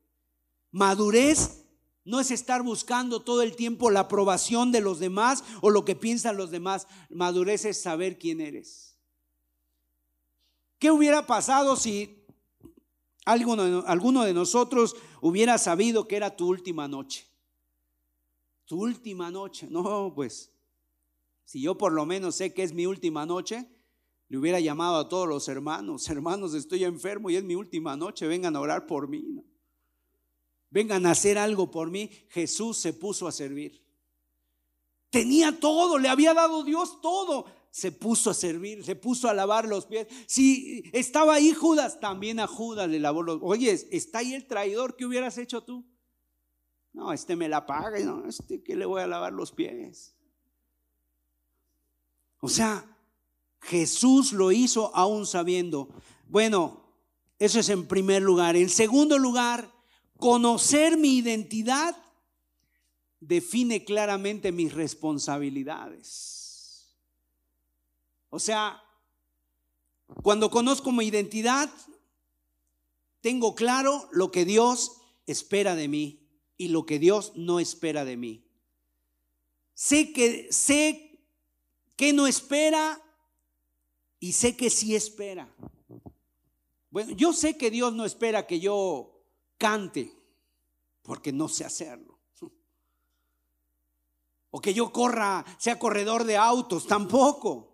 Madurez 0.72 1.66
no 2.08 2.22
es 2.22 2.32
estar 2.32 2.64
buscando 2.64 3.20
todo 3.20 3.42
el 3.42 3.58
tiempo 3.58 3.92
la 3.92 4.00
aprobación 4.00 4.72
de 4.72 4.80
los 4.80 5.00
demás 5.00 5.44
o 5.60 5.70
lo 5.70 5.84
que 5.84 5.94
piensan 5.94 6.38
los 6.38 6.52
demás. 6.52 6.88
Madurez 7.10 7.66
es 7.66 7.82
saber 7.82 8.18
quién 8.18 8.40
eres. 8.40 8.98
¿Qué 10.80 10.90
hubiera 10.90 11.28
pasado 11.28 11.76
si 11.76 12.26
alguno, 13.26 13.84
alguno 13.86 14.24
de 14.24 14.34
nosotros 14.34 14.96
hubiera 15.20 15.58
sabido 15.58 16.08
que 16.08 16.16
era 16.16 16.34
tu 16.34 16.48
última 16.48 16.88
noche? 16.88 17.28
Tu 18.64 18.82
última 18.82 19.30
noche. 19.30 19.68
No, 19.70 20.14
pues, 20.16 20.54
si 21.44 21.62
yo 21.62 21.78
por 21.78 21.92
lo 21.92 22.06
menos 22.06 22.36
sé 22.36 22.54
que 22.54 22.64
es 22.64 22.74
mi 22.74 22.86
última 22.86 23.26
noche, 23.26 23.70
le 24.30 24.38
hubiera 24.38 24.62
llamado 24.62 24.96
a 24.96 25.10
todos 25.10 25.28
los 25.28 25.50
hermanos, 25.50 26.08
hermanos, 26.10 26.54
estoy 26.54 26.86
enfermo 26.86 27.30
y 27.30 27.36
es 27.36 27.44
mi 27.44 27.56
última 27.56 27.98
noche, 27.98 28.28
vengan 28.28 28.56
a 28.56 28.62
orar 28.62 28.86
por 28.86 29.10
mí 29.10 29.44
vengan 30.78 31.08
a 31.08 31.12
hacer 31.12 31.40
algo 31.40 31.72
por 31.72 31.90
mí, 31.90 32.12
Jesús 32.30 32.78
se 32.78 32.94
puso 32.94 33.28
a 33.28 33.32
servir. 33.32 33.84
Tenía 35.10 35.60
todo, 35.60 35.98
le 35.98 36.08
había 36.08 36.36
dado 36.36 36.64
Dios 36.64 37.02
todo. 37.02 37.48
Se 37.72 37.92
puso 37.92 38.30
a 38.30 38.36
servir, 38.36 38.84
se 38.84 38.96
puso 38.96 39.28
a 39.28 39.34
lavar 39.34 39.68
los 39.68 39.88
pies. 39.88 40.06
Si 40.28 40.84
estaba 40.94 41.34
ahí 41.34 41.52
Judas, 41.52 42.00
también 42.00 42.40
a 42.40 42.46
Judas 42.46 42.88
le 42.88 43.00
lavó 43.00 43.24
los 43.24 43.40
Oye, 43.42 43.72
está 43.90 44.20
ahí 44.20 44.36
el 44.36 44.46
traidor, 44.46 44.96
¿qué 44.96 45.08
hubieras 45.08 45.40
hecho 45.40 45.64
tú? 45.64 45.84
No, 46.94 47.12
este 47.12 47.36
me 47.36 47.50
la 47.50 47.66
paga, 47.66 47.98
no, 48.02 48.28
este 48.28 48.62
que 48.62 48.76
le 48.76 48.86
voy 48.86 49.02
a 49.02 49.08
lavar 49.08 49.34
los 49.34 49.52
pies. 49.52 50.16
O 52.40 52.50
sea, 52.50 52.86
Jesús 53.62 54.32
lo 54.32 54.52
hizo 54.52 54.96
aún 54.96 55.26
sabiendo. 55.26 55.90
Bueno, 56.28 56.94
eso 57.40 57.60
es 57.60 57.70
en 57.70 57.88
primer 57.88 58.22
lugar. 58.22 58.56
En 58.56 58.70
segundo 58.70 59.18
lugar, 59.18 59.77
Conocer 60.18 60.98
mi 60.98 61.18
identidad 61.18 61.96
define 63.20 63.86
claramente 63.86 64.52
mis 64.52 64.74
responsabilidades. 64.74 66.98
O 68.30 68.40
sea, 68.40 68.82
cuando 70.24 70.50
conozco 70.50 70.92
mi 70.92 71.06
identidad, 71.06 71.70
tengo 73.22 73.56
claro 73.56 74.10
lo 74.12 74.32
que 74.32 74.46
Dios 74.46 75.02
espera 75.26 75.76
de 75.76 75.88
mí 75.88 76.28
y 76.58 76.70
lo 76.70 76.86
que 76.86 77.00
Dios 77.00 77.34
no 77.36 77.60
espera 77.60 78.06
de 78.06 78.18
mí. 78.18 78.44
Sé 79.74 80.14
que 80.14 80.48
sé 80.52 81.20
que 81.96 82.14
no 82.14 82.28
espera 82.28 83.02
y 84.20 84.34
sé 84.34 84.56
que 84.56 84.70
sí 84.70 84.96
espera. 84.96 85.54
Bueno, 86.90 87.12
yo 87.12 87.34
sé 87.34 87.58
que 87.58 87.70
Dios 87.70 87.94
no 87.94 88.06
espera 88.06 88.48
que 88.48 88.60
yo 88.60 89.17
cante, 89.58 90.14
porque 91.02 91.32
no 91.32 91.48
sé 91.48 91.66
hacerlo. 91.66 92.20
O 94.50 94.62
que 94.62 94.74
yo 94.74 94.92
corra, 94.94 95.46
sea 95.60 95.78
corredor 95.78 96.24
de 96.24 96.38
autos, 96.38 96.88
tampoco. 96.88 97.68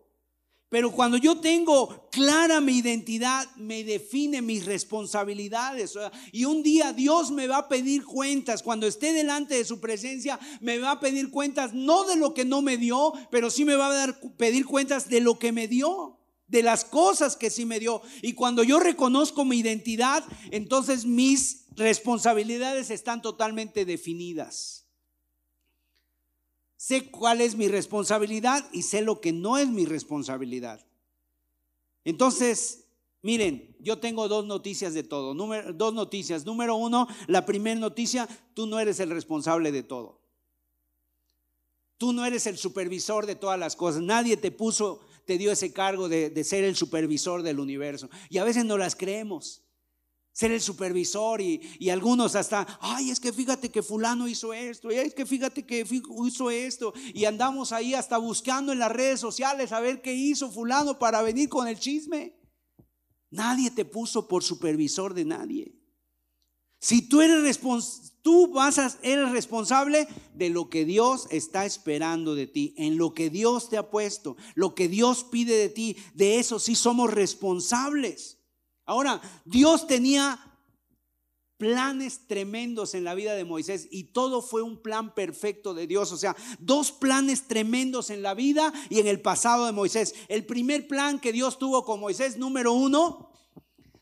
Pero 0.73 0.91
cuando 0.91 1.17
yo 1.17 1.39
tengo 1.39 2.09
clara 2.09 2.59
mi 2.59 2.79
identidad, 2.79 3.47
me 3.57 3.83
define 3.83 4.41
mis 4.41 4.65
responsabilidades. 4.65 5.93
Y 6.31 6.45
un 6.45 6.63
día 6.63 6.93
Dios 6.93 7.29
me 7.29 7.45
va 7.45 7.57
a 7.57 7.67
pedir 7.69 8.03
cuentas. 8.03 8.63
Cuando 8.63 8.87
esté 8.87 9.13
delante 9.13 9.53
de 9.53 9.65
su 9.65 9.79
presencia, 9.79 10.39
me 10.61 10.79
va 10.79 10.93
a 10.93 10.99
pedir 10.99 11.29
cuentas 11.29 11.75
no 11.75 12.05
de 12.05 12.15
lo 12.15 12.33
que 12.33 12.43
no 12.43 12.63
me 12.63 12.77
dio, 12.77 13.13
pero 13.29 13.51
sí 13.51 13.65
me 13.65 13.75
va 13.75 13.85
a 13.85 13.93
dar, 13.93 14.19
pedir 14.35 14.65
cuentas 14.65 15.09
de 15.09 15.21
lo 15.21 15.37
que 15.37 15.51
me 15.51 15.67
dio 15.67 16.17
de 16.47 16.63
las 16.63 16.85
cosas 16.85 17.35
que 17.35 17.49
sí 17.49 17.65
me 17.65 17.79
dio. 17.79 18.01
Y 18.21 18.33
cuando 18.33 18.63
yo 18.63 18.79
reconozco 18.79 19.45
mi 19.45 19.59
identidad, 19.59 20.23
entonces 20.51 21.05
mis 21.05 21.65
responsabilidades 21.75 22.89
están 22.89 23.21
totalmente 23.21 23.85
definidas. 23.85 24.85
Sé 26.75 27.09
cuál 27.09 27.39
es 27.39 27.55
mi 27.55 27.69
responsabilidad 27.69 28.69
y 28.73 28.81
sé 28.81 29.01
lo 29.01 29.21
que 29.21 29.31
no 29.31 29.57
es 29.57 29.69
mi 29.69 29.85
responsabilidad. 29.85 30.85
Entonces, 32.03 32.89
miren, 33.21 33.75
yo 33.79 33.99
tengo 33.99 34.27
dos 34.27 34.45
noticias 34.45 34.93
de 34.93 35.03
todo. 35.03 35.33
dos 35.73 35.93
noticias. 35.93 36.45
Número 36.45 36.75
uno, 36.75 37.07
la 37.27 37.45
primera 37.45 37.79
noticia, 37.79 38.27
tú 38.53 38.67
no 38.67 38.79
eres 38.79 38.99
el 38.99 39.09
responsable 39.11 39.71
de 39.71 39.83
todo. 39.83 40.21
Tú 41.97 42.11
no 42.11 42.25
eres 42.25 42.47
el 42.47 42.57
supervisor 42.57 43.25
de 43.25 43.35
todas 43.35 43.57
las 43.57 43.77
cosas. 43.77 44.01
Nadie 44.01 44.35
te 44.35 44.51
puso 44.51 44.99
te 45.25 45.37
dio 45.37 45.51
ese 45.51 45.73
cargo 45.73 46.09
de, 46.09 46.43
ser 46.43 46.63
el 46.63 46.75
supervisor 46.75 47.43
del 47.43 47.59
universo. 47.59 48.09
Y 48.29 48.37
a 48.37 48.43
veces 48.43 48.65
no 48.65 48.77
las 48.77 48.95
creemos 48.95 49.61
ser 50.35 50.51
el 50.51 50.61
supervisor 50.61 51.41
y, 51.41 51.61
y, 51.77 51.89
algunos 51.89 52.35
hasta, 52.35 52.65
ay, 52.81 53.11
es 53.11 53.19
que 53.19 53.31
fíjate 53.31 53.69
que 53.69 53.83
fulano 53.83 54.27
hizo 54.27 54.51
esto, 54.51 54.91
y 54.91 54.95
es 54.95 55.13
que 55.13 55.27
fíjate 55.27 55.63
que 55.63 55.85
hizo 56.25 56.49
esto, 56.49 56.91
y 57.13 57.25
andamos 57.25 57.71
ahí 57.71 57.93
hasta 57.93 58.17
buscando 58.17 58.71
en 58.71 58.79
las 58.79 58.91
redes 58.91 59.19
sociales 59.19 59.71
a 59.71 59.79
ver 59.79 60.01
qué 60.01 60.11
hizo 60.11 60.49
fulano 60.49 60.97
para 60.97 61.21
venir 61.21 61.49
con 61.49 61.67
el 61.67 61.77
chisme. 61.77 62.35
Nadie 63.29 63.69
te 63.69 63.85
puso 63.85 64.27
por 64.27 64.43
supervisor 64.43 65.13
de 65.13 65.25
nadie. 65.25 65.75
Si 66.79 67.07
tú 67.07 67.21
eres 67.21 67.41
responsable, 67.41 68.12
tú 68.23 68.47
vas 68.47 68.79
a, 68.79 68.91
eres 69.03 69.29
responsable 69.31 70.07
de 70.33 70.49
lo 70.49 70.69
que 70.69 70.85
Dios 70.85 71.27
está 71.29 71.65
esperando 71.65 72.33
de 72.33 72.47
ti, 72.47 72.73
en 72.77 72.97
lo 72.97 73.13
que 73.13 73.29
Dios 73.29 73.69
te 73.69 73.77
ha 73.77 73.91
puesto, 73.91 74.35
lo 74.55 74.73
que 74.73 74.87
Dios 74.87 75.23
pide 75.23 75.55
de 75.55 75.69
ti, 75.69 75.97
de 76.15 76.39
eso 76.39 76.57
sí 76.57 76.73
somos 76.73 77.13
responsables. 77.13 78.39
Ahora, 78.85 79.21
Dios 79.45 79.85
tenía 79.85 80.39
planes 81.57 82.27
tremendos 82.27 82.93
en 82.93 83.03
la 83.03 83.13
vida 83.13 83.35
de 83.35 83.45
Moisés 83.45 83.87
y 83.91 84.05
todo 84.05 84.41
fue 84.41 84.61
un 84.61 84.81
plan 84.81 85.13
perfecto 85.13 85.73
de 85.73 85.87
Dios. 85.87 86.11
O 86.11 86.17
sea, 86.17 86.35
dos 86.59 86.91
planes 86.91 87.47
tremendos 87.47 88.09
en 88.09 88.21
la 88.21 88.33
vida 88.33 88.73
y 88.89 88.99
en 88.99 89.07
el 89.07 89.21
pasado 89.21 89.65
de 89.65 89.71
Moisés. 89.71 90.15
El 90.27 90.45
primer 90.45 90.87
plan 90.87 91.19
que 91.19 91.31
Dios 91.31 91.59
tuvo 91.59 91.85
con 91.85 91.99
Moisés, 91.99 92.37
número 92.37 92.73
uno, 92.73 93.31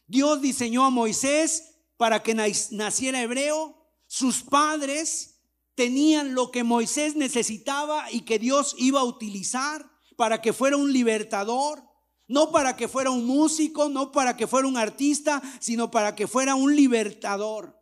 Dios 0.07 0.41
diseñó 0.41 0.85
a 0.85 0.89
Moisés 0.89 1.75
para 1.97 2.23
que 2.23 2.33
naciera 2.33 3.21
hebreo. 3.21 3.80
Sus 4.13 4.43
padres 4.43 5.39
tenían 5.73 6.35
lo 6.35 6.51
que 6.51 6.65
Moisés 6.65 7.15
necesitaba 7.15 8.11
y 8.11 8.25
que 8.25 8.39
Dios 8.39 8.75
iba 8.77 8.99
a 8.99 9.05
utilizar 9.05 9.89
para 10.17 10.41
que 10.41 10.51
fuera 10.51 10.75
un 10.75 10.91
libertador. 10.91 11.81
No 12.27 12.51
para 12.51 12.75
que 12.75 12.89
fuera 12.89 13.09
un 13.09 13.25
músico, 13.25 13.87
no 13.87 14.11
para 14.11 14.35
que 14.35 14.47
fuera 14.47 14.67
un 14.67 14.75
artista, 14.75 15.41
sino 15.61 15.91
para 15.91 16.13
que 16.13 16.27
fuera 16.27 16.55
un 16.55 16.75
libertador. 16.75 17.81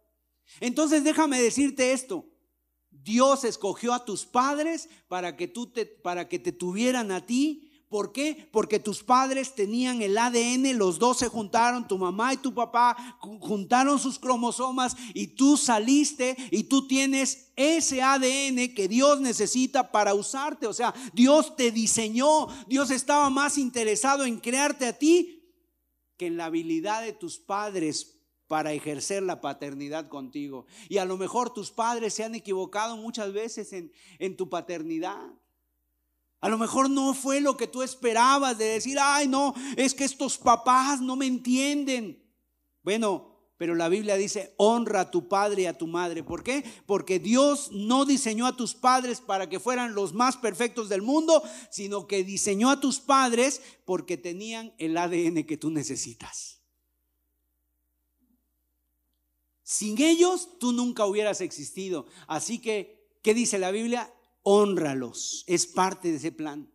Entonces 0.59 1.03
déjame 1.03 1.41
decirte 1.41 1.93
esto. 1.93 2.29
Dios 2.91 3.43
escogió 3.43 3.91
a 3.95 4.05
tus 4.05 4.27
padres 4.27 4.87
para 5.07 5.35
que 5.35 5.47
tú 5.47 5.71
te 5.71 5.87
para 5.87 6.29
que 6.29 6.37
te 6.37 6.51
tuvieran 6.51 7.11
a 7.11 7.25
ti 7.25 7.68
¿Por 7.89 8.11
qué? 8.11 8.47
Porque 8.51 8.79
tus 8.79 9.01
padres 9.01 9.55
tenían 9.55 10.03
el 10.03 10.15
ADN, 10.15 10.77
los 10.77 10.99
dos 10.99 11.17
se 11.17 11.27
juntaron, 11.27 11.87
tu 11.87 11.97
mamá 11.97 12.35
y 12.35 12.37
tu 12.37 12.53
papá 12.53 12.95
juntaron 13.19 13.97
sus 13.97 14.19
cromosomas 14.19 14.95
y 15.15 15.25
tú 15.25 15.57
saliste 15.57 16.37
y 16.51 16.65
tú 16.65 16.87
tienes 16.87 17.51
ese 17.55 18.03
ADN 18.03 18.75
que 18.75 18.87
Dios 18.87 19.19
necesita 19.21 19.91
para 19.91 20.13
usarte. 20.13 20.67
O 20.67 20.73
sea, 20.73 20.93
Dios 21.13 21.55
te 21.55 21.71
diseñó, 21.71 22.47
Dios 22.67 22.91
estaba 22.91 23.31
más 23.31 23.57
interesado 23.57 24.23
en 24.23 24.39
crearte 24.39 24.85
a 24.85 24.93
ti 24.93 25.51
que 26.15 26.27
en 26.27 26.37
la 26.37 26.45
habilidad 26.45 27.01
de 27.01 27.13
tus 27.13 27.39
padres 27.39 28.19
para 28.45 28.71
ejercer 28.71 29.23
la 29.23 29.41
paternidad 29.41 30.09
contigo. 30.09 30.67
Y 30.89 30.99
a 30.99 31.05
lo 31.05 31.17
mejor 31.17 31.51
tus 31.51 31.71
padres 31.71 32.13
se 32.13 32.23
han 32.23 32.35
equivocado 32.35 32.97
muchas 32.97 33.33
veces 33.33 33.73
en, 33.73 33.91
en 34.19 34.37
tu 34.37 34.47
paternidad. 34.47 35.31
A 36.41 36.49
lo 36.49 36.57
mejor 36.57 36.89
no 36.89 37.13
fue 37.13 37.41
lo 37.41 37.57
que 37.57 37.67
tú 37.67 37.83
esperabas 37.83 38.57
de 38.57 38.65
decir, 38.65 38.97
ay, 39.01 39.27
no, 39.27 39.53
es 39.75 39.93
que 39.93 40.05
estos 40.05 40.37
papás 40.37 41.01
no 41.01 41.15
me 41.15 41.25
entienden. 41.25 42.23
Bueno, 42.81 43.29
pero 43.59 43.75
la 43.75 43.89
Biblia 43.89 44.15
dice, 44.15 44.53
honra 44.55 45.01
a 45.01 45.11
tu 45.11 45.27
padre 45.27 45.63
y 45.63 45.65
a 45.65 45.77
tu 45.77 45.85
madre. 45.85 46.23
¿Por 46.23 46.43
qué? 46.43 46.63
Porque 46.85 47.19
Dios 47.19 47.71
no 47.73 48.05
diseñó 48.05 48.47
a 48.47 48.55
tus 48.55 48.73
padres 48.73 49.19
para 49.19 49.49
que 49.49 49.59
fueran 49.59 49.95
los 49.95 50.13
más 50.13 50.37
perfectos 50.37 50.87
del 50.87 51.01
mundo, 51.01 51.43
sino 51.69 52.07
que 52.07 52.23
diseñó 52.23 52.69
a 52.69 52.79
tus 52.79 53.01
padres 53.01 53.61
porque 53.83 54.15
tenían 54.15 54.73
el 54.77 54.95
ADN 54.95 55.43
que 55.43 55.57
tú 55.57 55.71
necesitas. 55.71 56.61
Sin 59.61 60.01
ellos 60.01 60.57
tú 60.57 60.71
nunca 60.71 61.05
hubieras 61.05 61.41
existido. 61.41 62.07
Así 62.27 62.59
que, 62.59 63.09
¿qué 63.21 63.33
dice 63.33 63.59
la 63.59 63.71
Biblia? 63.71 64.09
Honralos. 64.43 65.43
Es 65.47 65.67
parte 65.67 66.09
de 66.09 66.17
ese 66.17 66.31
plan. 66.31 66.71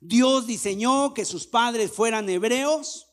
Dios 0.00 0.46
diseñó 0.46 1.12
que 1.14 1.24
sus 1.24 1.46
padres 1.46 1.90
fueran 1.90 2.28
hebreos. 2.28 3.06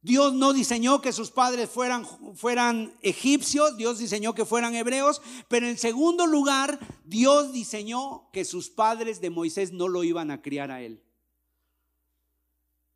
Dios 0.00 0.34
no 0.34 0.52
diseñó 0.52 1.00
que 1.00 1.12
sus 1.12 1.30
padres 1.30 1.68
fueran, 1.68 2.06
fueran 2.36 2.94
egipcios, 3.02 3.76
Dios 3.76 3.98
diseñó 3.98 4.34
que 4.34 4.44
fueran 4.44 4.76
hebreos, 4.76 5.20
pero 5.48 5.66
en 5.66 5.76
segundo 5.76 6.26
lugar, 6.26 6.78
Dios 7.04 7.52
diseñó 7.52 8.30
que 8.32 8.44
sus 8.44 8.70
padres 8.70 9.20
de 9.20 9.30
Moisés 9.30 9.72
no 9.72 9.88
lo 9.88 10.04
iban 10.04 10.30
a 10.30 10.42
criar 10.42 10.70
a 10.70 10.80
él. 10.80 11.02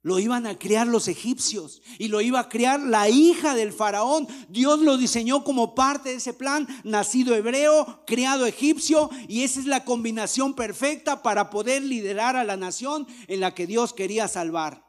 Lo 0.03 0.18
iban 0.18 0.46
a 0.46 0.59
criar 0.59 0.86
los 0.86 1.09
egipcios 1.09 1.82
y 1.98 2.09
lo 2.09 2.22
iba 2.22 2.40
a 2.40 2.48
criar 2.48 2.80
la 2.80 3.11
hija 3.11 3.55
del 3.55 3.72
faraón. 3.72 4.26
Dios 4.48 4.80
lo 4.80 4.96
diseñó 4.96 5.44
como 5.44 5.74
parte 5.74 6.09
de 6.09 6.14
ese 6.16 6.32
plan, 6.32 6.66
nacido 6.84 7.34
hebreo, 7.34 8.03
criado 8.07 8.46
egipcio, 8.46 9.11
y 9.28 9.42
esa 9.42 9.61
es 9.61 9.66
la 9.66 9.84
combinación 9.84 10.55
perfecta 10.55 11.22
para 11.22 11.51
poder 11.51 11.82
liderar 11.82 12.36
a 12.36 12.44
la 12.44 12.57
nación 12.57 13.07
en 13.28 13.40
la 13.40 13.55
que 13.55 13.66
Dios 13.66 13.92
quería 13.92 14.26
salvar. 14.26 14.88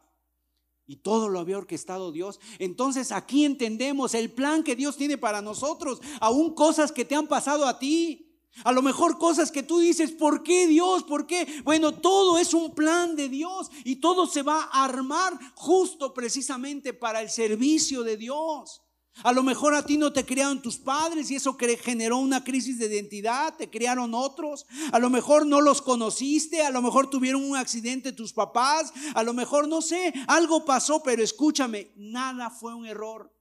Y 0.88 0.98
todo 0.98 1.28
lo 1.28 1.40
había 1.40 1.58
orquestado 1.58 2.14
Dios. 2.14 2.40
Entonces 2.58 3.12
aquí 3.12 3.44
entendemos 3.44 4.14
el 4.14 4.32
plan 4.32 4.64
que 4.64 4.78
Dios 4.78 4.96
tiene 4.96 5.18
para 5.18 5.42
nosotros, 5.42 6.00
aún 6.22 6.56
cosas 6.56 6.94
que 6.94 7.04
te 7.04 7.16
han 7.16 7.28
pasado 7.28 7.66
a 7.66 7.80
ti. 7.80 8.31
A 8.64 8.72
lo 8.72 8.82
mejor 8.82 9.18
cosas 9.18 9.52
que 9.52 9.64
tú 9.64 9.80
dices, 9.80 10.12
¿por 10.12 10.44
qué 10.44 10.68
Dios? 10.68 11.04
¿Por 11.04 11.26
qué? 11.26 11.62
Bueno, 11.64 11.94
todo 11.94 12.38
es 12.38 12.54
un 12.54 12.76
plan 12.76 13.16
de 13.16 13.30
Dios 13.30 13.70
y 13.84 13.98
todo 13.98 14.28
se 14.28 14.44
va 14.44 14.70
a 14.72 14.84
armar 14.84 15.38
justo 15.56 16.14
precisamente 16.14 16.94
para 16.94 17.22
el 17.22 17.30
servicio 17.30 18.04
de 18.04 18.18
Dios. 18.18 18.82
A 19.24 19.34
lo 19.34 19.44
mejor 19.44 19.76
a 19.76 19.86
ti 19.86 19.98
no 19.98 20.14
te 20.14 20.26
criaron 20.26 20.62
tus 20.62 20.78
padres 20.78 21.30
y 21.30 21.36
eso 21.36 21.58
generó 21.84 22.18
una 22.18 22.44
crisis 22.44 22.80
de 22.80 22.88
identidad, 22.88 23.56
te 23.56 23.70
criaron 23.70 24.14
otros. 24.14 24.66
A 24.92 25.00
lo 25.00 25.10
mejor 25.10 25.46
no 25.46 25.60
los 25.62 25.82
conociste, 25.82 26.64
a 26.64 26.72
lo 26.72 26.82
mejor 26.82 27.10
tuvieron 27.10 27.44
un 27.44 27.58
accidente 27.58 28.14
tus 28.14 28.34
papás, 28.34 28.94
a 29.14 29.24
lo 29.24 29.34
mejor 29.34 29.68
no 29.68 29.82
sé, 29.82 30.14
algo 30.28 30.66
pasó, 30.66 31.04
pero 31.04 31.24
escúchame, 31.24 31.92
nada 31.98 32.50
fue 32.50 32.74
un 32.74 32.86
error. 32.86 33.32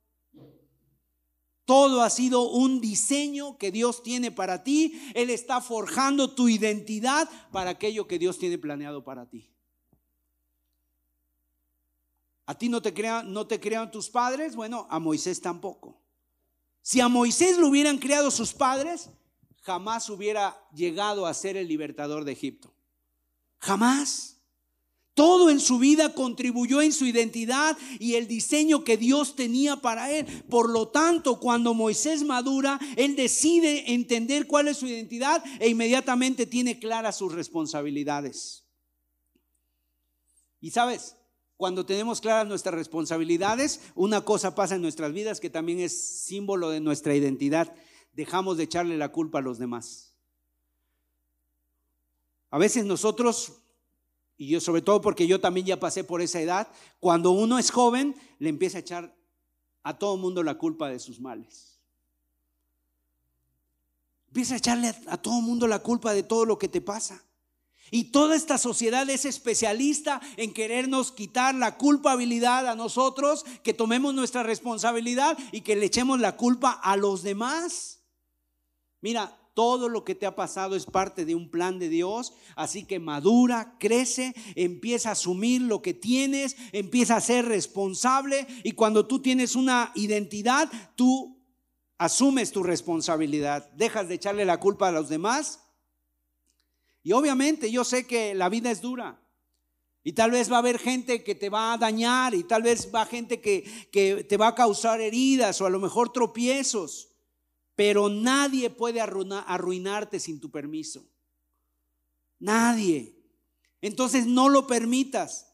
Todo 1.71 2.03
ha 2.03 2.11
sido 2.11 2.51
un 2.51 2.81
diseño 2.81 3.57
que 3.57 3.71
Dios 3.71 4.03
tiene 4.03 4.33
para 4.33 4.64
ti. 4.64 5.01
Él 5.14 5.31
está 5.31 5.61
forjando 5.61 6.35
tu 6.35 6.49
identidad 6.49 7.31
para 7.53 7.71
aquello 7.71 8.09
que 8.09 8.18
Dios 8.18 8.41
tiene 8.41 8.59
planeado 8.59 9.05
para 9.05 9.27
ti. 9.31 9.49
A 12.45 12.59
ti 12.59 12.68
no 12.68 12.83
te 12.83 12.93
crean, 12.93 13.33
no 13.33 13.47
te 13.47 13.61
crean 13.61 13.93
tus 13.93 14.11
padres, 14.11 14.57
bueno, 14.57 14.89
a 14.91 14.99
Moisés 14.99 15.41
tampoco. 15.41 16.03
Si 16.83 17.01
a 17.01 17.07
Moisés 17.07 17.57
lo 17.57 17.68
hubieran 17.68 17.99
creado 17.99 18.33
sus 18.33 18.53
padres, 18.53 19.09
jamás 19.62 20.11
hubiera 20.11 20.61
llegado 20.75 21.25
a 21.25 21.35
ser 21.35 21.57
el 21.57 21.68
libertador 21.68 22.25
de 22.25 22.33
Egipto. 22.33 22.75
Jamás. 23.61 24.39
Todo 25.21 25.51
en 25.51 25.61
su 25.61 25.79
vida 25.79 26.14
contribuyó 26.14 26.81
en 26.81 26.95
su 26.95 27.05
identidad 27.05 27.77
y 27.99 28.14
el 28.14 28.27
diseño 28.27 28.85
que 28.85 28.97
Dios 28.97 29.37
tenía 29.37 29.77
para 29.77 30.11
él. 30.11 30.25
Por 30.49 30.71
lo 30.71 30.89
tanto, 30.89 31.39
cuando 31.39 31.75
Moisés 31.75 32.25
madura, 32.25 32.81
él 32.97 33.16
decide 33.16 33.93
entender 33.93 34.47
cuál 34.47 34.68
es 34.68 34.79
su 34.79 34.87
identidad 34.87 35.45
e 35.59 35.68
inmediatamente 35.68 36.47
tiene 36.47 36.79
claras 36.79 37.18
sus 37.18 37.35
responsabilidades. 37.35 38.64
Y 40.59 40.71
sabes, 40.71 41.16
cuando 41.59 41.85
tenemos 41.85 42.23
claras 42.23 42.49
nuestras 42.49 42.75
responsabilidades, 42.75 43.83
una 43.95 44.23
cosa 44.23 44.55
pasa 44.55 44.77
en 44.77 44.81
nuestras 44.81 45.12
vidas 45.12 45.39
que 45.39 45.51
también 45.51 45.81
es 45.81 46.25
símbolo 46.25 46.71
de 46.71 46.81
nuestra 46.81 47.14
identidad. 47.14 47.75
Dejamos 48.14 48.57
de 48.57 48.62
echarle 48.64 48.97
la 48.97 49.12
culpa 49.12 49.41
a 49.41 49.43
los 49.43 49.59
demás. 49.59 50.14
A 52.49 52.57
veces 52.57 52.87
nosotros 52.87 53.60
y 54.41 54.47
yo 54.47 54.59
sobre 54.59 54.80
todo 54.80 55.03
porque 55.03 55.26
yo 55.26 55.38
también 55.38 55.66
ya 55.66 55.78
pasé 55.78 56.03
por 56.03 56.22
esa 56.22 56.41
edad, 56.41 56.66
cuando 56.99 57.30
uno 57.30 57.59
es 57.59 57.70
joven, 57.70 58.16
le 58.38 58.49
empieza 58.49 58.78
a 58.78 58.80
echar 58.80 59.14
a 59.82 59.99
todo 59.99 60.16
mundo 60.16 60.43
la 60.43 60.57
culpa 60.57 60.88
de 60.88 60.99
sus 60.99 61.20
males. 61.20 61.78
Empieza 64.28 64.55
a 64.55 64.57
echarle 64.57 64.88
a, 64.88 64.97
a 65.09 65.16
todo 65.18 65.43
mundo 65.43 65.66
la 65.66 65.80
culpa 65.80 66.14
de 66.14 66.22
todo 66.22 66.47
lo 66.47 66.59
que 66.59 66.68
te 66.68 66.80
pasa. 66.80 67.22
Y 67.91 68.05
toda 68.12 68.34
esta 68.34 68.57
sociedad 68.57 69.11
es 69.11 69.26
especialista 69.26 70.22
en 70.38 70.55
querernos 70.55 71.12
quitar 71.12 71.55
la 71.55 71.76
culpabilidad 71.76 72.66
a 72.66 72.74
nosotros, 72.74 73.45
que 73.62 73.74
tomemos 73.74 74.14
nuestra 74.14 74.43
responsabilidad 74.43 75.36
y 75.53 75.61
que 75.61 75.76
le 75.76 75.84
echemos 75.84 76.18
la 76.18 76.38
culpa 76.38 76.70
a 76.70 76.97
los 76.97 77.22
demás. 77.22 78.01
Mira, 79.03 79.38
todo 79.55 79.88
lo 79.88 80.05
que 80.05 80.14
te 80.14 80.26
ha 80.26 80.36
pasado 80.36 80.76
es 80.76 80.86
parte 80.86 81.24
de 81.24 81.34
un 81.34 81.51
plan 81.51 81.78
de 81.78 81.88
Dios, 81.88 82.32
así 82.57 82.84
que 82.84 82.98
madura, 82.98 83.76
crece, 83.78 84.34
empieza 84.55 85.11
a 85.11 85.12
asumir 85.12 85.62
lo 85.62 85.82
que 85.82 85.94
tienes, 85.94 86.57
empieza 86.72 87.16
a 87.16 87.20
ser 87.20 87.46
responsable 87.46 88.46
y 88.62 88.72
cuando 88.72 89.07
tú 89.07 89.20
tienes 89.20 89.57
una 89.57 89.92
identidad, 89.94 90.70
tú 90.94 91.38
asumes 91.98 92.53
tu 92.53 92.62
responsabilidad, 92.62 93.70
dejas 93.72 94.09
de 94.09 94.14
echarle 94.14 94.44
la 94.44 94.61
culpa 94.61 94.88
a 94.88 94.92
los 94.92 95.09
demás. 95.09 95.61
Y 97.03 97.12
obviamente 97.12 97.70
yo 97.70 97.84
sé 97.84 98.07
que 98.07 98.34
la 98.34 98.48
vida 98.48 98.70
es 98.70 98.80
dura. 98.80 99.20
Y 100.03 100.12
tal 100.12 100.30
vez 100.30 100.51
va 100.51 100.57
a 100.57 100.61
haber 100.61 100.78
gente 100.78 101.22
que 101.22 101.34
te 101.34 101.51
va 101.51 101.74
a 101.74 101.78
dañar 101.78 102.34
y 102.34 102.44
tal 102.44 102.62
vez 102.62 102.90
va 102.94 103.05
gente 103.05 103.40
que, 103.40 103.88
que 103.92 104.24
te 104.24 104.38
va 104.38 104.48
a 104.48 104.55
causar 104.55 105.01
heridas 105.03 105.61
o 105.61 105.66
a 105.66 105.70
lo 105.70 105.78
mejor 105.78 106.11
tropiezos 106.11 107.10
pero 107.81 108.11
nadie 108.11 108.68
puede 108.68 109.01
arruinarte 109.01 110.20
sin 110.20 110.39
tu 110.39 110.51
permiso. 110.51 111.09
Nadie. 112.39 113.16
Entonces 113.81 114.26
no 114.26 114.51
lo 114.51 114.66
permitas. 114.66 115.47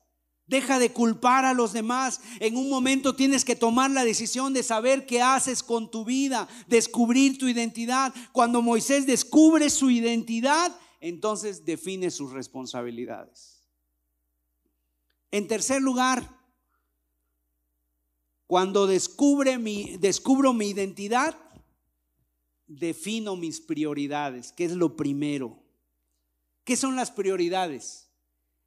Deja 0.49 0.81
de 0.81 0.93
culpar 0.93 1.45
a 1.45 1.55
los 1.55 1.73
demás. 1.73 2.21
En 2.41 2.57
un 2.57 2.69
momento 2.69 3.15
tienes 3.15 3.45
que 3.45 3.55
tomar 3.55 3.93
la 3.93 4.05
decisión 4.05 4.53
de 4.55 4.65
saber 4.65 5.07
qué 5.07 5.23
haces 5.23 5.63
con 5.63 5.89
tu 5.89 6.05
vida, 6.05 6.49
descubrir 6.67 7.39
tu 7.39 7.47
identidad. 7.47 8.13
Cuando 8.33 8.61
Moisés 8.61 9.07
descubre 9.07 9.71
su 9.71 9.89
identidad, 9.89 10.77
entonces 11.01 11.65
define 11.65 12.11
sus 12.11 12.33
responsabilidades. 12.33 13.63
En 15.31 15.47
tercer 15.47 15.81
lugar, 15.81 16.29
cuando 18.49 18.89
descubre 18.89 19.59
mi, 19.59 19.97
descubro 19.99 20.53
mi 20.53 20.71
identidad, 20.71 21.37
defino 22.67 23.37
mis 23.37 23.61
prioridades, 23.61 24.53
¿Qué 24.53 24.65
es 24.65 24.73
lo 24.73 24.97
primero. 24.97 25.63
¿Qué 26.65 26.77
son 26.77 26.97
las 26.97 27.11
prioridades? 27.11 28.11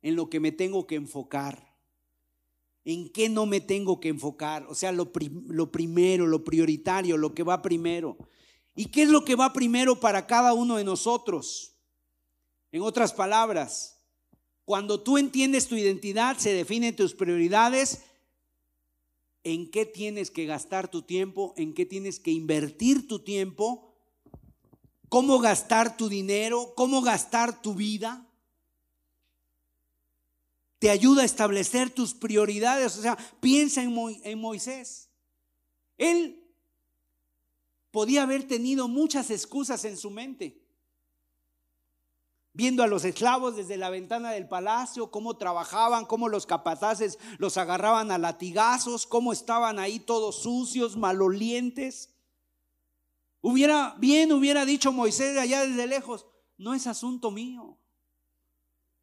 En 0.02 0.16
lo 0.16 0.30
que 0.30 0.40
me 0.40 0.52
tengo 0.52 0.88
que 0.88 0.96
enfocar 0.96 1.70
en 2.86 3.10
qué 3.10 3.30
no 3.30 3.46
me 3.46 3.62
tengo 3.62 4.00
que 4.00 4.10
enfocar, 4.10 4.66
o 4.68 4.76
sea, 4.76 4.92
lo, 4.92 5.12
primero, 5.12 6.26
lo 6.26 6.44
prioritario, 6.44 7.18
lo 7.18 7.34
que 7.34 7.44
va 7.44 7.62
primero. 7.62 8.18
¿Y 8.76 8.86
qué 8.86 9.04
es 9.04 9.10
lo 9.10 9.26
que 9.26 9.36
va 9.36 9.54
primero 9.54 10.00
para 10.00 10.26
cada 10.26 10.54
uno 10.54 10.78
de 10.78 10.84
nosotros? 10.84 11.76
En 12.72 12.82
otras 12.82 13.14
palabras, 13.14 14.00
cuando 14.66 15.02
tú 15.02 15.18
entiendes 15.18 15.68
tu 15.68 15.76
identidad, 15.76 16.38
se 16.38 16.54
definen 16.54 16.96
tus 16.96 17.14
prioridades, 17.14 18.04
en 19.44 19.70
qué 19.70 19.86
tienes 19.86 20.32
que 20.32 20.46
gastar 20.46 20.90
tu 20.90 21.02
tiempo, 21.02 21.54
en 21.58 21.74
qué 21.74 21.86
tienes 21.86 22.20
que 22.20 22.32
invertir 22.32 23.08
tu 23.08 23.20
tiempo, 23.20 23.89
cómo 25.10 25.40
gastar 25.40 25.98
tu 25.98 26.08
dinero, 26.08 26.74
cómo 26.76 27.02
gastar 27.02 27.62
tu 27.62 27.74
vida 27.74 28.26
te 30.80 30.90
ayuda 30.90 31.24
a 31.24 31.26
establecer 31.26 31.90
tus 31.90 32.14
prioridades. 32.14 32.98
O 32.98 33.02
sea, 33.02 33.18
piensa 33.42 33.84
en, 33.84 34.40
Moisés. 34.40 35.10
Él 35.98 36.42
podía 37.92 38.24
haber 38.24 38.48
tenido 38.48 38.88
muchas 38.88 39.30
excusas 39.30 39.84
en 39.84 39.98
su 39.98 40.10
mente. 40.10 40.66
Viendo 42.54 42.82
a 42.82 42.88
los 42.88 43.06
esclavos 43.06 43.58
desde 43.58 43.78
la 43.78 43.90
ventana 43.90 44.32
del 44.32 44.48
palacio, 44.48 45.12
cómo 45.12 45.38
trabajaban, 45.38 46.06
cómo 46.06 46.30
los 46.30 46.46
capataces 46.46 47.20
los 47.38 47.58
agarraban 47.58 48.10
a 48.12 48.18
latigazos, 48.18 49.06
cómo 49.06 49.34
estaban 49.34 49.80
ahí 49.80 50.00
todos 50.00 50.42
sucios, 50.42 50.98
malolientes. 50.98 52.10
Hubiera, 53.42 53.96
bien 54.00 54.32
hubiera 54.32 54.66
dicho 54.66 54.92
Moisés 54.92 55.38
allá 55.38 55.66
desde 55.66 55.88
lejos, 55.88 56.26
no 56.58 56.74
es 56.74 56.88
asunto 56.88 57.32
mío. 57.32 57.80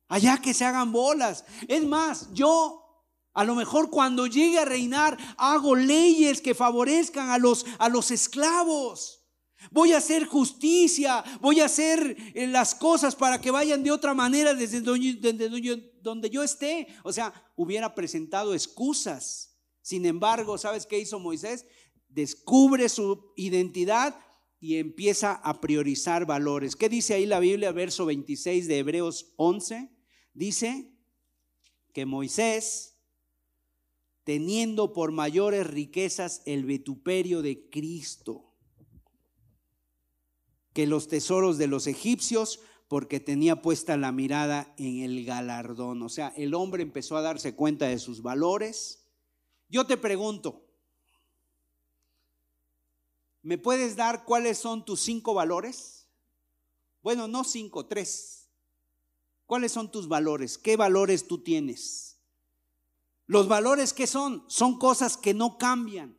Allá 0.09 0.39
que 0.39 0.55
se 0.55 0.65
hagan 0.65 0.93
bolas. 0.93 1.45
Es 1.67 1.85
más, 1.85 2.33
yo 2.33 2.87
a 3.33 3.45
lo 3.45 3.55
mejor 3.55 3.91
cuando 3.91 4.27
llegue 4.27 4.59
a 4.59 4.65
reinar 4.65 5.17
hago 5.37 5.75
leyes 5.75 6.41
que 6.41 6.55
favorezcan 6.55 7.31
a 7.31 7.39
los, 7.39 7.67
a 7.79 7.89
los 7.89 8.11
esclavos. 8.11 9.25
Voy 9.71 9.93
a 9.93 9.99
hacer 9.99 10.27
justicia, 10.27 11.25
voy 11.41 11.61
a 11.61 11.65
hacer 11.65 12.17
eh, 12.35 12.47
las 12.47 12.75
cosas 12.75 13.17
para 13.17 13.41
que 13.41 13.51
vayan 13.51 13.83
de 13.83 13.91
otra 13.91 14.15
manera 14.15 14.55
desde 14.55 14.81
donde, 14.81 15.93
donde 16.03 16.31
yo 16.31 16.43
esté. 16.43 16.87
O 17.03 17.13
sea, 17.13 17.33
hubiera 17.57 17.95
presentado 17.95 18.55
excusas. 18.55 19.57
Sin 19.81 20.05
embargo, 20.05 20.59
¿sabes 20.59 20.87
qué 20.87 20.99
hizo 20.99 21.19
Moisés? 21.19 21.67
Descubre 22.09 22.89
su 22.89 23.33
identidad 23.37 24.15
y 24.67 24.79
empieza 24.79 25.33
a 25.33 25.61
priorizar 25.61 26.27
valores. 26.27 26.75
¿Qué 26.75 26.89
dice 26.89 27.15
ahí 27.15 27.25
la 27.25 27.39
Biblia, 27.39 27.71
verso 27.71 28.05
26 28.05 28.67
de 28.67 28.79
Hebreos 28.79 29.33
11? 29.37 29.93
Dice 30.35 30.91
que 31.93 32.05
Moisés, 32.05 32.97
teniendo 34.25 34.93
por 34.93 35.13
mayores 35.13 35.69
riquezas 35.69 36.43
el 36.47 36.65
vetuperio 36.65 37.43
de 37.43 37.71
Cristo, 37.71 38.57
que 40.73 40.89
los 40.89 41.07
tesoros 41.07 41.59
de 41.59 41.69
los 41.69 41.87
egipcios, 41.87 42.59
porque 42.89 43.21
tenía 43.21 43.63
puesta 43.63 43.97
la 43.97 44.11
mirada 44.11 44.75
en 44.79 44.99
el 44.99 45.25
galardón. 45.25 46.03
O 46.03 46.09
sea, 46.09 46.35
el 46.37 46.55
hombre 46.55 46.83
empezó 46.83 47.17
a 47.17 47.23
darse 47.23 47.55
cuenta 47.55 47.87
de 47.87 48.01
sus 48.01 48.21
valores. 48.21 49.07
Yo 49.69 49.87
te 49.87 49.97
pregunto, 49.97 50.66
¿me 53.47 53.59
puedes 53.59 53.95
dar 53.95 54.25
cuáles 54.25 54.59
son 54.59 54.85
tus 54.85 55.01
cinco 55.01 55.33
valores? 55.33 56.09
Bueno, 57.01 57.29
no 57.29 57.45
cinco, 57.45 57.87
tres. 57.87 58.49
¿Cuáles 59.47 59.71
son 59.71 59.89
tus 59.89 60.09
valores? 60.09 60.59
¿Qué 60.59 60.77
valores 60.77 61.29
tú 61.29 61.39
tienes? 61.45 62.19
Los 63.27 63.47
valores 63.47 63.93
que 63.93 64.09
son, 64.09 64.45
son 64.49 64.81
cosas 64.81 65.17
que 65.17 65.33
no 65.33 65.59
cambian. 65.59 66.19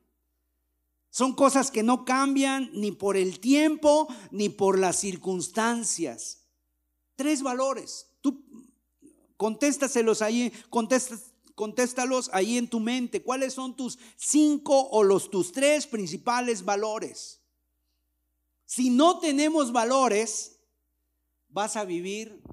Son 1.09 1.35
cosas 1.35 1.69
que 1.69 1.83
no 1.83 2.05
cambian 2.05 2.69
ni 2.71 2.93
por 2.93 3.17
el 3.17 3.41
tiempo 3.41 4.07
ni 4.31 4.47
por 4.47 4.79
las 4.79 4.95
circunstancias. 4.95 6.45
Tres 7.17 7.43
valores. 7.43 8.07
Tú 8.21 8.45
contéstaselos 9.35 10.21
ahí, 10.21 10.53
contéstalos 11.57 12.29
ahí 12.33 12.55
en 12.55 12.69
tu 12.69 12.79
mente. 12.79 13.23
¿Cuáles 13.23 13.55
son 13.55 13.75
tus 13.75 13.97
cinco 14.15 14.89
o 14.91 15.01
los 15.01 15.31
tus 15.31 15.51
tres 15.51 15.87
principales 15.87 16.63
valores? 16.63 17.41
Si 18.63 18.91
no 18.91 19.17
tenemos 19.17 19.71
valores, 19.71 20.59
vas 21.49 21.75
a 21.75 21.83
vivir 21.83 22.43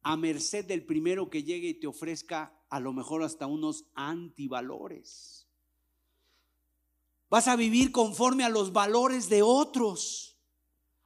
a 0.00 0.16
merced 0.16 0.64
del 0.64 0.82
primero 0.86 1.28
que 1.28 1.42
llegue 1.42 1.68
y 1.68 1.74
te 1.74 1.86
ofrezca 1.86 2.58
a 2.70 2.80
lo 2.80 2.94
mejor 2.94 3.22
hasta 3.22 3.46
unos 3.46 3.84
antivalores. 3.94 5.46
Vas 7.28 7.48
a 7.48 7.56
vivir 7.56 7.92
conforme 7.92 8.44
a 8.44 8.48
los 8.48 8.72
valores 8.72 9.28
de 9.28 9.42
otros, 9.42 10.38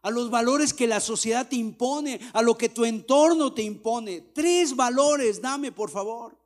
a 0.00 0.12
los 0.12 0.30
valores 0.30 0.72
que 0.72 0.86
la 0.86 1.00
sociedad 1.00 1.48
te 1.48 1.56
impone, 1.56 2.20
a 2.34 2.40
lo 2.40 2.56
que 2.56 2.68
tu 2.68 2.84
entorno 2.84 3.52
te 3.52 3.62
impone. 3.62 4.20
Tres 4.32 4.76
valores, 4.76 5.42
dame 5.42 5.72
por 5.72 5.90
favor. 5.90 6.40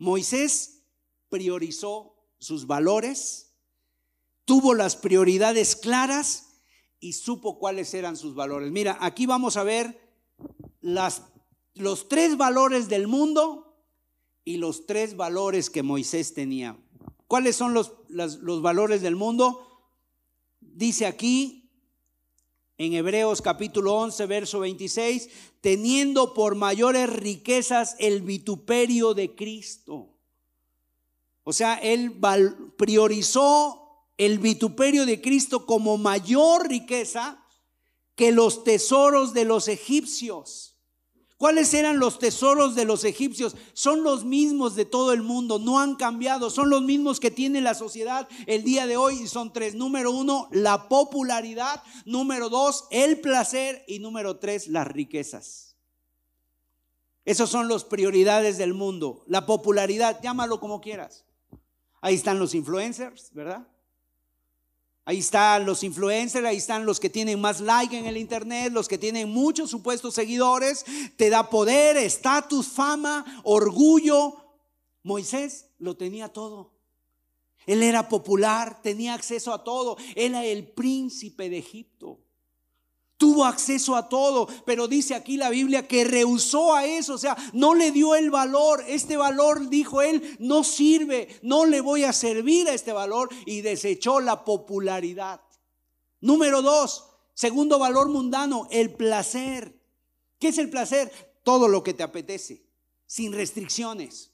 Moisés 0.00 0.86
priorizó 1.28 2.16
sus 2.38 2.66
valores, 2.66 3.54
tuvo 4.46 4.72
las 4.72 4.96
prioridades 4.96 5.76
claras 5.76 6.62
y 7.00 7.12
supo 7.12 7.58
cuáles 7.58 7.92
eran 7.92 8.16
sus 8.16 8.34
valores. 8.34 8.72
Mira, 8.72 8.96
aquí 9.02 9.26
vamos 9.26 9.58
a 9.58 9.62
ver 9.62 10.00
los 10.80 12.08
tres 12.08 12.38
valores 12.38 12.88
del 12.88 13.08
mundo 13.08 13.84
y 14.42 14.56
los 14.56 14.86
tres 14.86 15.16
valores 15.16 15.68
que 15.68 15.82
Moisés 15.82 16.32
tenía. 16.32 16.82
¿Cuáles 17.26 17.54
son 17.54 17.74
los, 17.74 17.92
los 18.08 18.62
valores 18.62 19.02
del 19.02 19.16
mundo? 19.16 19.66
Dice 20.60 21.04
aquí 21.04 21.59
en 22.80 22.94
Hebreos 22.94 23.42
capítulo 23.42 23.94
11, 23.96 24.24
verso 24.24 24.60
26, 24.60 25.28
teniendo 25.60 26.32
por 26.32 26.54
mayores 26.54 27.10
riquezas 27.10 27.94
el 27.98 28.22
vituperio 28.22 29.12
de 29.12 29.34
Cristo. 29.34 30.16
O 31.42 31.52
sea, 31.52 31.74
él 31.74 32.18
priorizó 32.78 34.06
el 34.16 34.38
vituperio 34.38 35.04
de 35.04 35.20
Cristo 35.20 35.66
como 35.66 35.98
mayor 35.98 36.70
riqueza 36.70 37.44
que 38.14 38.32
los 38.32 38.64
tesoros 38.64 39.34
de 39.34 39.44
los 39.44 39.68
egipcios. 39.68 40.69
¿Cuáles 41.40 41.72
eran 41.72 41.98
los 41.98 42.18
tesoros 42.18 42.74
de 42.74 42.84
los 42.84 43.02
egipcios? 43.02 43.56
Son 43.72 44.02
los 44.02 44.26
mismos 44.26 44.76
de 44.76 44.84
todo 44.84 45.14
el 45.14 45.22
mundo, 45.22 45.58
no 45.58 45.80
han 45.80 45.94
cambiado, 45.94 46.50
son 46.50 46.68
los 46.68 46.82
mismos 46.82 47.18
que 47.18 47.30
tiene 47.30 47.62
la 47.62 47.72
sociedad 47.72 48.28
el 48.44 48.62
día 48.62 48.86
de 48.86 48.98
hoy 48.98 49.22
y 49.22 49.26
son 49.26 49.50
tres. 49.50 49.74
Número 49.74 50.10
uno, 50.10 50.50
la 50.52 50.90
popularidad. 50.90 51.82
Número 52.04 52.50
dos, 52.50 52.84
el 52.90 53.22
placer. 53.22 53.82
Y 53.88 54.00
número 54.00 54.36
tres, 54.36 54.68
las 54.68 54.86
riquezas. 54.86 55.78
Esos 57.24 57.48
son 57.48 57.68
las 57.68 57.84
prioridades 57.84 58.58
del 58.58 58.74
mundo. 58.74 59.24
La 59.26 59.46
popularidad, 59.46 60.20
llámalo 60.22 60.60
como 60.60 60.82
quieras. 60.82 61.24
Ahí 62.02 62.16
están 62.16 62.38
los 62.38 62.54
influencers, 62.54 63.32
¿verdad? 63.32 63.66
Ahí 65.04 65.18
están 65.18 65.66
los 65.66 65.82
influencers, 65.82 66.46
ahí 66.46 66.58
están 66.58 66.86
los 66.86 67.00
que 67.00 67.10
tienen 67.10 67.40
más 67.40 67.60
like 67.60 67.96
en 67.96 68.06
el 68.06 68.16
internet, 68.16 68.72
los 68.72 68.86
que 68.86 68.98
tienen 68.98 69.30
muchos 69.30 69.70
supuestos 69.70 70.14
seguidores. 70.14 70.84
Te 71.16 71.30
da 71.30 71.48
poder, 71.48 71.96
estatus, 71.96 72.68
fama, 72.68 73.24
orgullo. 73.44 74.36
Moisés 75.02 75.66
lo 75.78 75.96
tenía 75.96 76.28
todo. 76.28 76.74
Él 77.66 77.82
era 77.82 78.08
popular, 78.08 78.80
tenía 78.82 79.14
acceso 79.14 79.52
a 79.52 79.64
todo. 79.64 79.96
Él 80.14 80.34
era 80.34 80.44
el 80.44 80.68
príncipe 80.68 81.48
de 81.48 81.58
Egipto. 81.58 82.20
Tuvo 83.20 83.44
acceso 83.44 83.96
a 83.96 84.08
todo, 84.08 84.48
pero 84.64 84.88
dice 84.88 85.14
aquí 85.14 85.36
la 85.36 85.50
Biblia 85.50 85.86
que 85.86 86.04
rehusó 86.04 86.74
a 86.74 86.86
eso, 86.86 87.12
o 87.12 87.18
sea, 87.18 87.36
no 87.52 87.74
le 87.74 87.92
dio 87.92 88.14
el 88.14 88.30
valor. 88.30 88.82
Este 88.88 89.18
valor, 89.18 89.68
dijo 89.68 90.00
él, 90.00 90.38
no 90.38 90.64
sirve, 90.64 91.28
no 91.42 91.66
le 91.66 91.82
voy 91.82 92.04
a 92.04 92.14
servir 92.14 92.66
a 92.66 92.72
este 92.72 92.94
valor 92.94 93.28
y 93.44 93.60
desechó 93.60 94.20
la 94.20 94.42
popularidad. 94.42 95.42
Número 96.22 96.62
dos, 96.62 97.10
segundo 97.34 97.78
valor 97.78 98.08
mundano, 98.08 98.66
el 98.70 98.94
placer. 98.94 99.78
¿Qué 100.38 100.48
es 100.48 100.56
el 100.56 100.70
placer? 100.70 101.12
Todo 101.44 101.68
lo 101.68 101.82
que 101.82 101.92
te 101.92 102.02
apetece. 102.02 102.64
sin 103.04 103.34
restricciones 103.34 104.29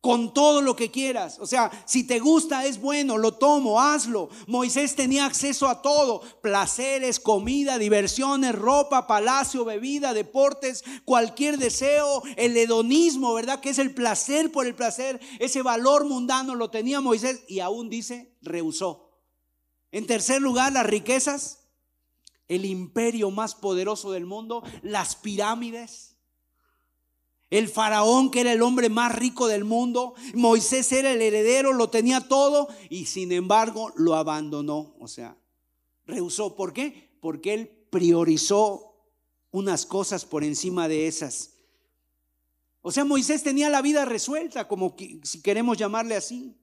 con 0.00 0.32
todo 0.32 0.62
lo 0.62 0.76
que 0.76 0.90
quieras. 0.90 1.38
O 1.40 1.46
sea, 1.46 1.70
si 1.84 2.04
te 2.04 2.20
gusta, 2.20 2.64
es 2.64 2.80
bueno, 2.80 3.18
lo 3.18 3.34
tomo, 3.34 3.80
hazlo. 3.80 4.30
Moisés 4.46 4.94
tenía 4.94 5.26
acceso 5.26 5.68
a 5.68 5.82
todo, 5.82 6.22
placeres, 6.40 7.20
comida, 7.20 7.78
diversiones, 7.78 8.54
ropa, 8.54 9.06
palacio, 9.06 9.64
bebida, 9.64 10.14
deportes, 10.14 10.84
cualquier 11.04 11.58
deseo, 11.58 12.22
el 12.36 12.56
hedonismo, 12.56 13.34
¿verdad? 13.34 13.60
Que 13.60 13.70
es 13.70 13.78
el 13.78 13.94
placer 13.94 14.50
por 14.50 14.66
el 14.66 14.74
placer, 14.74 15.20
ese 15.38 15.62
valor 15.62 16.06
mundano 16.06 16.54
lo 16.54 16.70
tenía 16.70 17.00
Moisés 17.00 17.44
y 17.46 17.60
aún 17.60 17.90
dice, 17.90 18.36
rehusó. 18.40 19.10
En 19.92 20.06
tercer 20.06 20.40
lugar, 20.40 20.72
las 20.72 20.86
riquezas, 20.86 21.68
el 22.48 22.64
imperio 22.64 23.30
más 23.30 23.54
poderoso 23.54 24.12
del 24.12 24.24
mundo, 24.24 24.62
las 24.82 25.14
pirámides 25.14 26.09
el 27.50 27.68
faraón, 27.68 28.30
que 28.30 28.40
era 28.40 28.52
el 28.52 28.62
hombre 28.62 28.88
más 28.88 29.14
rico 29.14 29.48
del 29.48 29.64
mundo, 29.64 30.14
Moisés 30.34 30.92
era 30.92 31.12
el 31.12 31.20
heredero, 31.20 31.72
lo 31.72 31.90
tenía 31.90 32.28
todo 32.28 32.68
y 32.88 33.06
sin 33.06 33.32
embargo 33.32 33.92
lo 33.96 34.14
abandonó. 34.14 34.94
O 35.00 35.08
sea, 35.08 35.36
rehusó. 36.06 36.54
¿Por 36.54 36.72
qué? 36.72 37.16
Porque 37.20 37.54
él 37.54 37.68
priorizó 37.90 38.94
unas 39.50 39.84
cosas 39.84 40.24
por 40.24 40.44
encima 40.44 40.86
de 40.86 41.08
esas. 41.08 41.54
O 42.82 42.92
sea, 42.92 43.04
Moisés 43.04 43.42
tenía 43.42 43.68
la 43.68 43.82
vida 43.82 44.04
resuelta, 44.04 44.68
como 44.68 44.96
si 45.22 45.42
queremos 45.42 45.76
llamarle 45.76 46.16
así. 46.16 46.56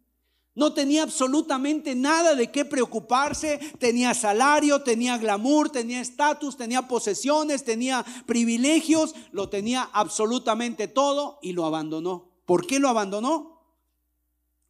No 0.58 0.74
tenía 0.74 1.04
absolutamente 1.04 1.94
nada 1.94 2.34
de 2.34 2.50
qué 2.50 2.66
preocuparse. 2.66 3.60
Tenía 3.78 4.16
salario, 4.16 4.82
tenía 4.82 5.20
glamour, 5.20 5.70
tenía 5.70 6.02
estatus, 6.02 6.58
tenía 6.58 6.88
posesiones, 6.88 7.64
tenía 7.64 8.04
privilegios. 8.26 9.14
Lo 9.32 9.50
tenía 9.50 9.84
absolutamente 9.84 10.88
todo 10.88 11.38
y 11.44 11.54
lo 11.54 11.68
abandonó. 11.68 12.32
¿Por 12.48 12.66
qué 12.66 12.80
lo 12.80 12.90
abandonó? 12.90 13.62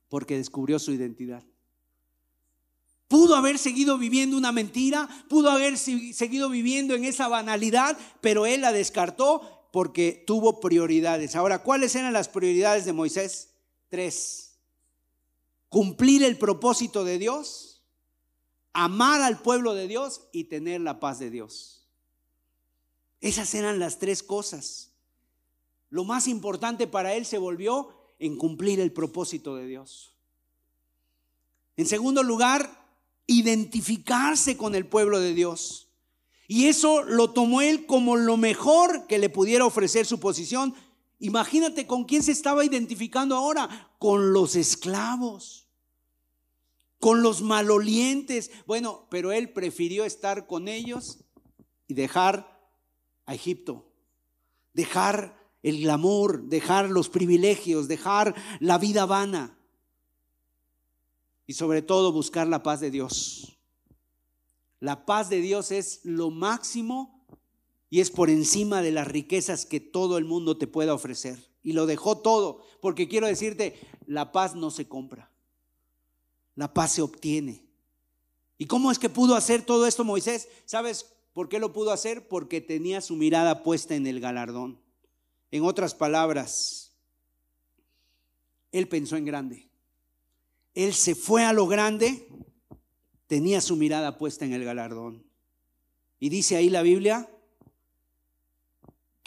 Porque 0.10 0.36
descubrió 0.36 0.78
su 0.78 0.92
identidad. 0.92 1.46
Pudo 3.08 3.38
haber 3.38 3.58
seguido 3.58 3.98
viviendo 3.98 4.36
una 4.36 4.52
mentira, 4.52 5.08
pudo 5.30 5.52
haber 5.52 5.78
seguido 5.78 6.50
viviendo 6.50 6.96
en 6.96 7.06
esa 7.06 7.30
banalidad, 7.30 7.98
pero 8.20 8.46
él 8.46 8.60
la 8.60 8.74
descartó 8.74 9.70
porque 9.72 10.22
tuvo 10.28 10.60
prioridades. 10.60 11.38
Ahora, 11.38 11.64
¿cuáles 11.64 11.96
eran 11.96 12.12
las 12.12 12.28
prioridades 12.28 12.84
de 12.84 12.92
Moisés? 12.92 13.52
Tres 13.88 14.47
cumplir 15.70 16.24
el 16.24 16.38
propósito 16.38 17.04
de 17.04 17.18
Dios, 17.18 17.84
amar 18.74 19.22
al 19.22 19.42
pueblo 19.42 19.74
de 19.74 19.88
Dios 19.88 20.28
y 20.32 20.46
tener 20.46 20.82
la 20.82 21.00
paz 21.00 21.20
de 21.20 21.30
Dios. 21.30 21.88
Esas 23.22 23.54
eran 23.56 23.80
las 23.80 24.00
tres 24.00 24.24
cosas. 24.24 24.94
Lo 25.90 26.04
más 26.04 26.28
importante 26.28 26.88
para 26.88 27.14
él 27.16 27.26
se 27.26 27.38
volvió 27.38 27.90
en 28.20 28.38
cumplir 28.38 28.80
el 28.80 28.92
propósito 28.92 29.56
de 29.56 29.66
Dios. 29.66 30.14
En 31.76 31.86
segundo 31.86 32.24
lugar, 32.24 32.86
identificarse 33.28 34.58
con 34.58 34.76
el 34.76 34.86
pueblo 34.86 35.20
de 35.20 35.34
Dios. 35.34 35.90
Y 36.48 36.68
eso 36.68 37.04
lo 37.04 37.32
tomó 37.32 37.62
él 37.62 37.86
como 37.86 38.16
lo 38.16 38.38
mejor 38.38 39.06
que 39.08 39.20
le 39.20 39.30
pudiera 39.30 39.66
ofrecer 39.66 40.06
su 40.06 40.20
posición 40.20 40.74
Imagínate 41.20 41.88
con 41.88 42.04
quién 42.04 42.22
se 42.22 42.32
estaba 42.32 42.64
identificando 42.64 43.36
ahora, 43.36 43.92
con 43.98 44.34
los 44.34 44.56
esclavos, 44.56 45.68
con 47.00 47.24
los 47.24 47.42
malolientes. 47.42 48.52
Bueno, 48.66 49.08
pero 49.10 49.32
él 49.32 49.52
prefirió 49.52 50.06
estar 50.06 50.46
con 50.46 50.68
ellos 50.68 51.20
y 51.88 51.96
dejar 51.96 52.62
a 53.26 53.34
Egipto, 53.34 53.92
dejar 54.74 55.38
el 55.64 55.82
glamour, 55.82 56.44
dejar 56.44 56.90
los 56.90 57.10
privilegios, 57.10 57.88
dejar 57.88 58.36
la 58.60 58.78
vida 58.78 59.06
vana 59.06 59.58
y 61.48 61.54
sobre 61.54 61.82
todo 61.82 62.12
buscar 62.12 62.48
la 62.48 62.62
paz 62.62 62.80
de 62.80 62.92
Dios. 62.92 63.58
La 64.80 65.06
paz 65.06 65.30
de 65.30 65.42
Dios 65.42 65.72
es 65.72 66.02
lo 66.04 66.30
máximo 66.30 67.17
y 67.90 68.02
es 68.02 68.12
por 68.12 68.30
encima 68.30 68.82
de 68.82 68.92
las 68.92 69.08
riquezas 69.08 69.66
que 69.66 69.80
todo 69.80 70.18
el 70.18 70.26
mundo 70.26 70.58
te 70.58 70.68
pueda 70.68 70.94
ofrecer. 70.94 71.38
Y 71.64 71.74
lo 71.74 71.86
dejó 71.86 72.18
todo, 72.18 72.62
porque 72.82 73.08
quiero 73.08 73.28
decirte, 73.28 73.80
la 74.06 74.32
paz 74.32 74.56
no 74.56 74.72
se 74.72 74.88
compra, 74.88 75.32
la 76.56 76.74
paz 76.74 76.94
se 76.94 77.02
obtiene. 77.02 77.66
¿Y 78.58 78.66
cómo 78.66 78.92
es 78.92 79.00
que 79.00 79.10
pudo 79.10 79.36
hacer 79.36 79.64
todo 79.64 79.86
esto 79.86 80.04
Moisés? 80.04 80.50
¿Sabes 80.66 81.14
por 81.34 81.48
qué 81.48 81.60
lo 81.60 81.74
pudo 81.74 81.92
hacer? 81.92 82.28
Porque 82.28 82.62
tenía 82.62 83.02
su 83.02 83.16
mirada 83.16 83.64
puesta 83.64 83.96
en 83.96 84.08
el 84.08 84.20
galardón. 84.20 84.82
En 85.52 85.64
otras 85.64 85.94
palabras, 85.94 86.94
él 88.72 88.88
pensó 88.88 89.16
en 89.16 89.26
grande. 89.26 89.70
Él 90.74 90.94
se 90.94 91.16
fue 91.16 91.44
a 91.44 91.54
lo 91.54 91.68
grande, 91.68 92.28
tenía 93.28 93.62
su 93.62 93.76
mirada 93.76 94.18
puesta 94.18 94.46
en 94.46 94.54
el 94.54 94.64
galardón. 94.64 95.26
Y 96.20 96.30
dice 96.30 96.56
ahí 96.56 96.70
la 96.70 96.82
Biblia, 96.82 97.30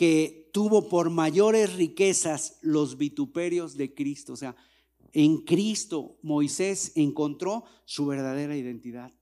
que 0.01 0.49
tuvo 0.55 0.89
por 0.89 1.11
mayores 1.11 1.75
riquezas 1.75 2.59
los 2.63 2.97
vituperios 2.97 3.77
de 3.77 3.93
Cristo. 3.93 4.33
O 4.33 4.37
sea, 4.37 4.57
en 5.13 5.43
Cristo 5.45 6.17
Moisés 6.23 6.93
encontró 6.95 7.65
su 7.85 8.07
verdadera 8.07 8.57
identidad. 8.57 9.13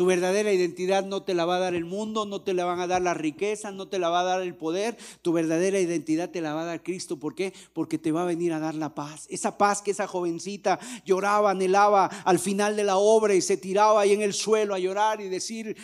Tu 0.00 0.06
verdadera 0.06 0.50
identidad 0.50 1.04
no 1.04 1.24
te 1.24 1.34
la 1.34 1.44
va 1.44 1.56
a 1.56 1.58
dar 1.58 1.74
el 1.74 1.84
mundo, 1.84 2.24
no 2.24 2.40
te 2.40 2.54
la 2.54 2.64
van 2.64 2.80
a 2.80 2.86
dar 2.86 3.02
la 3.02 3.12
riqueza, 3.12 3.70
no 3.70 3.88
te 3.88 3.98
la 3.98 4.08
va 4.08 4.20
a 4.20 4.24
dar 4.24 4.40
el 4.40 4.54
poder. 4.54 4.96
Tu 5.20 5.30
verdadera 5.30 5.78
identidad 5.78 6.30
te 6.30 6.40
la 6.40 6.54
va 6.54 6.62
a 6.62 6.64
dar 6.64 6.82
Cristo. 6.82 7.18
¿Por 7.18 7.34
qué? 7.34 7.52
Porque 7.74 7.98
te 7.98 8.10
va 8.10 8.22
a 8.22 8.24
venir 8.24 8.54
a 8.54 8.60
dar 8.60 8.74
la 8.74 8.94
paz. 8.94 9.26
Esa 9.28 9.58
paz 9.58 9.82
que 9.82 9.90
esa 9.90 10.06
jovencita 10.06 10.78
lloraba, 11.04 11.50
anhelaba 11.50 12.06
al 12.06 12.38
final 12.38 12.76
de 12.76 12.84
la 12.84 12.96
obra 12.96 13.34
y 13.34 13.42
se 13.42 13.58
tiraba 13.58 14.00
ahí 14.00 14.14
en 14.14 14.22
el 14.22 14.32
suelo 14.32 14.74
a 14.74 14.78
llorar 14.78 15.20
y 15.20 15.28
decir, 15.28 15.76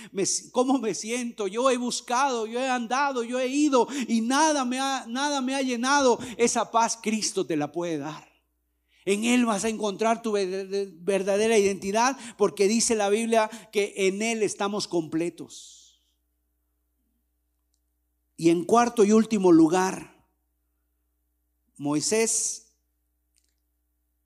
¿cómo 0.50 0.78
me 0.78 0.94
siento? 0.94 1.46
Yo 1.46 1.70
he 1.70 1.76
buscado, 1.76 2.46
yo 2.46 2.58
he 2.58 2.70
andado, 2.70 3.22
yo 3.22 3.38
he 3.38 3.48
ido 3.48 3.86
y 4.08 4.22
nada 4.22 4.64
me 4.64 4.80
ha, 4.80 5.04
nada 5.06 5.42
me 5.42 5.54
ha 5.54 5.60
llenado. 5.60 6.18
Esa 6.38 6.70
paz 6.70 6.98
Cristo 7.02 7.44
te 7.44 7.54
la 7.54 7.70
puede 7.70 7.98
dar. 7.98 8.35
En 9.06 9.24
Él 9.24 9.46
vas 9.46 9.64
a 9.64 9.68
encontrar 9.68 10.20
tu 10.20 10.32
verdadera 10.32 11.56
identidad 11.56 12.18
porque 12.36 12.66
dice 12.66 12.96
la 12.96 13.08
Biblia 13.08 13.48
que 13.72 13.94
en 13.96 14.20
Él 14.20 14.42
estamos 14.42 14.88
completos. 14.88 16.02
Y 18.36 18.50
en 18.50 18.64
cuarto 18.64 19.04
y 19.04 19.12
último 19.12 19.52
lugar, 19.52 20.26
Moisés, 21.76 22.74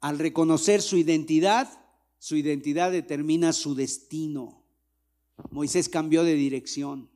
al 0.01 0.19
reconocer 0.19 0.81
su 0.81 0.97
identidad, 0.97 1.69
su 2.19 2.37
identidad 2.37 2.91
determina 2.91 3.53
su 3.53 3.75
destino. 3.75 4.65
Moisés 5.51 5.91
cambió 5.91 6.25
de 6.25 6.35
dirección. 6.35 7.11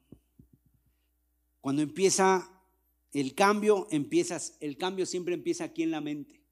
Cuando 1.62 1.80
empieza 1.80 2.50
el 3.14 3.34
cambio, 3.34 3.86
empiezas, 3.90 4.58
el 4.60 4.76
cambio 4.76 5.06
siempre 5.06 5.32
empieza 5.32 5.64
aquí 5.64 5.82
en 5.82 5.90
la 5.90 6.02
mente. 6.02 6.43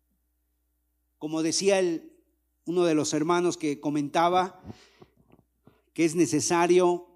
Como 1.22 1.44
decía 1.44 1.78
el, 1.78 2.10
uno 2.64 2.82
de 2.82 2.96
los 2.96 3.14
hermanos 3.14 3.56
que 3.56 3.78
comentaba, 3.78 4.60
que 5.94 6.04
es 6.04 6.16
necesario, 6.16 7.06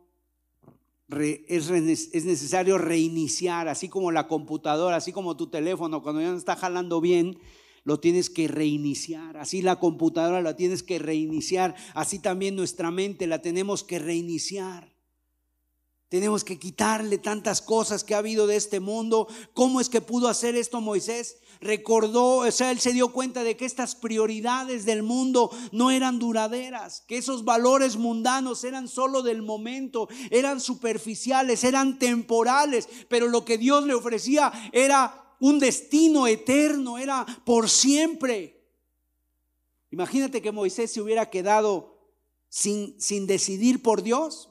es, 1.11 1.71
es 1.71 2.25
necesario 2.25 2.79
reiniciar, 2.79 3.67
así 3.67 3.89
como 3.89 4.13
la 4.13 4.29
computadora, 4.29 4.95
así 4.95 5.11
como 5.11 5.37
tu 5.37 5.49
teléfono, 5.49 6.05
cuando 6.05 6.21
ya 6.21 6.31
no 6.31 6.37
está 6.37 6.55
jalando 6.55 7.01
bien, 7.01 7.41
lo 7.83 7.99
tienes 7.99 8.31
que 8.31 8.47
reiniciar. 8.47 9.39
Así 9.39 9.61
la 9.61 9.81
computadora 9.81 10.41
la 10.41 10.55
tienes 10.55 10.85
que 10.85 11.01
reiniciar. 11.01 11.75
Así 11.93 12.21
también 12.21 12.55
nuestra 12.55 12.93
mente 12.93 13.27
la 13.27 13.43
tenemos 13.43 13.83
que 13.83 13.99
reiniciar. 13.99 14.96
Tenemos 16.09 16.45
que 16.45 16.59
quitarle 16.59 17.19
tantas 17.19 17.61
cosas 17.61 18.05
que 18.05 18.15
ha 18.15 18.19
habido 18.19 18.47
de 18.47 18.55
este 18.55 18.79
mundo. 18.79 19.27
¿Cómo 19.55 19.81
es 19.81 19.89
que 19.89 20.01
pudo 20.01 20.29
hacer 20.29 20.55
esto 20.55 20.81
Moisés? 20.81 21.39
Recordó, 21.61 22.39
o 22.39 22.51
sea, 22.53 22.71
él 22.71 22.79
se 22.79 22.93
dio 22.93 23.09
cuenta 23.09 23.43
de 23.43 23.57
que 23.57 23.65
estas 23.65 23.97
prioridades 23.97 24.85
del 24.85 25.03
mundo 25.03 25.51
no 25.73 25.91
eran 25.91 26.21
duraderas, 26.21 27.03
que 27.09 27.17
esos 27.17 27.45
valores 27.45 27.97
mundanos 27.97 28.63
eran 28.63 28.87
solo 28.87 29.23
del 29.23 29.43
momento, 29.43 30.09
eran 30.31 30.61
superficiales, 30.61 31.65
eran 31.65 31.99
temporales, 31.99 32.89
pero 33.09 33.27
lo 33.27 33.45
que 33.45 33.59
Dios 33.59 33.85
le 33.85 33.95
ofrecía 33.95 34.53
era 34.73 35.35
un 35.41 35.59
destino 35.59 36.29
eterno, 36.29 36.99
era 36.99 37.27
por 37.45 37.69
siempre. 37.69 38.65
Imagínate 39.91 40.41
que 40.41 40.53
Moisés 40.53 40.93
se 40.93 41.01
hubiera 41.01 41.31
quedado 41.31 41.99
sin, 42.49 43.01
sin 43.01 43.27
decidir 43.27 43.83
por 43.83 44.03
Dios 44.03 44.51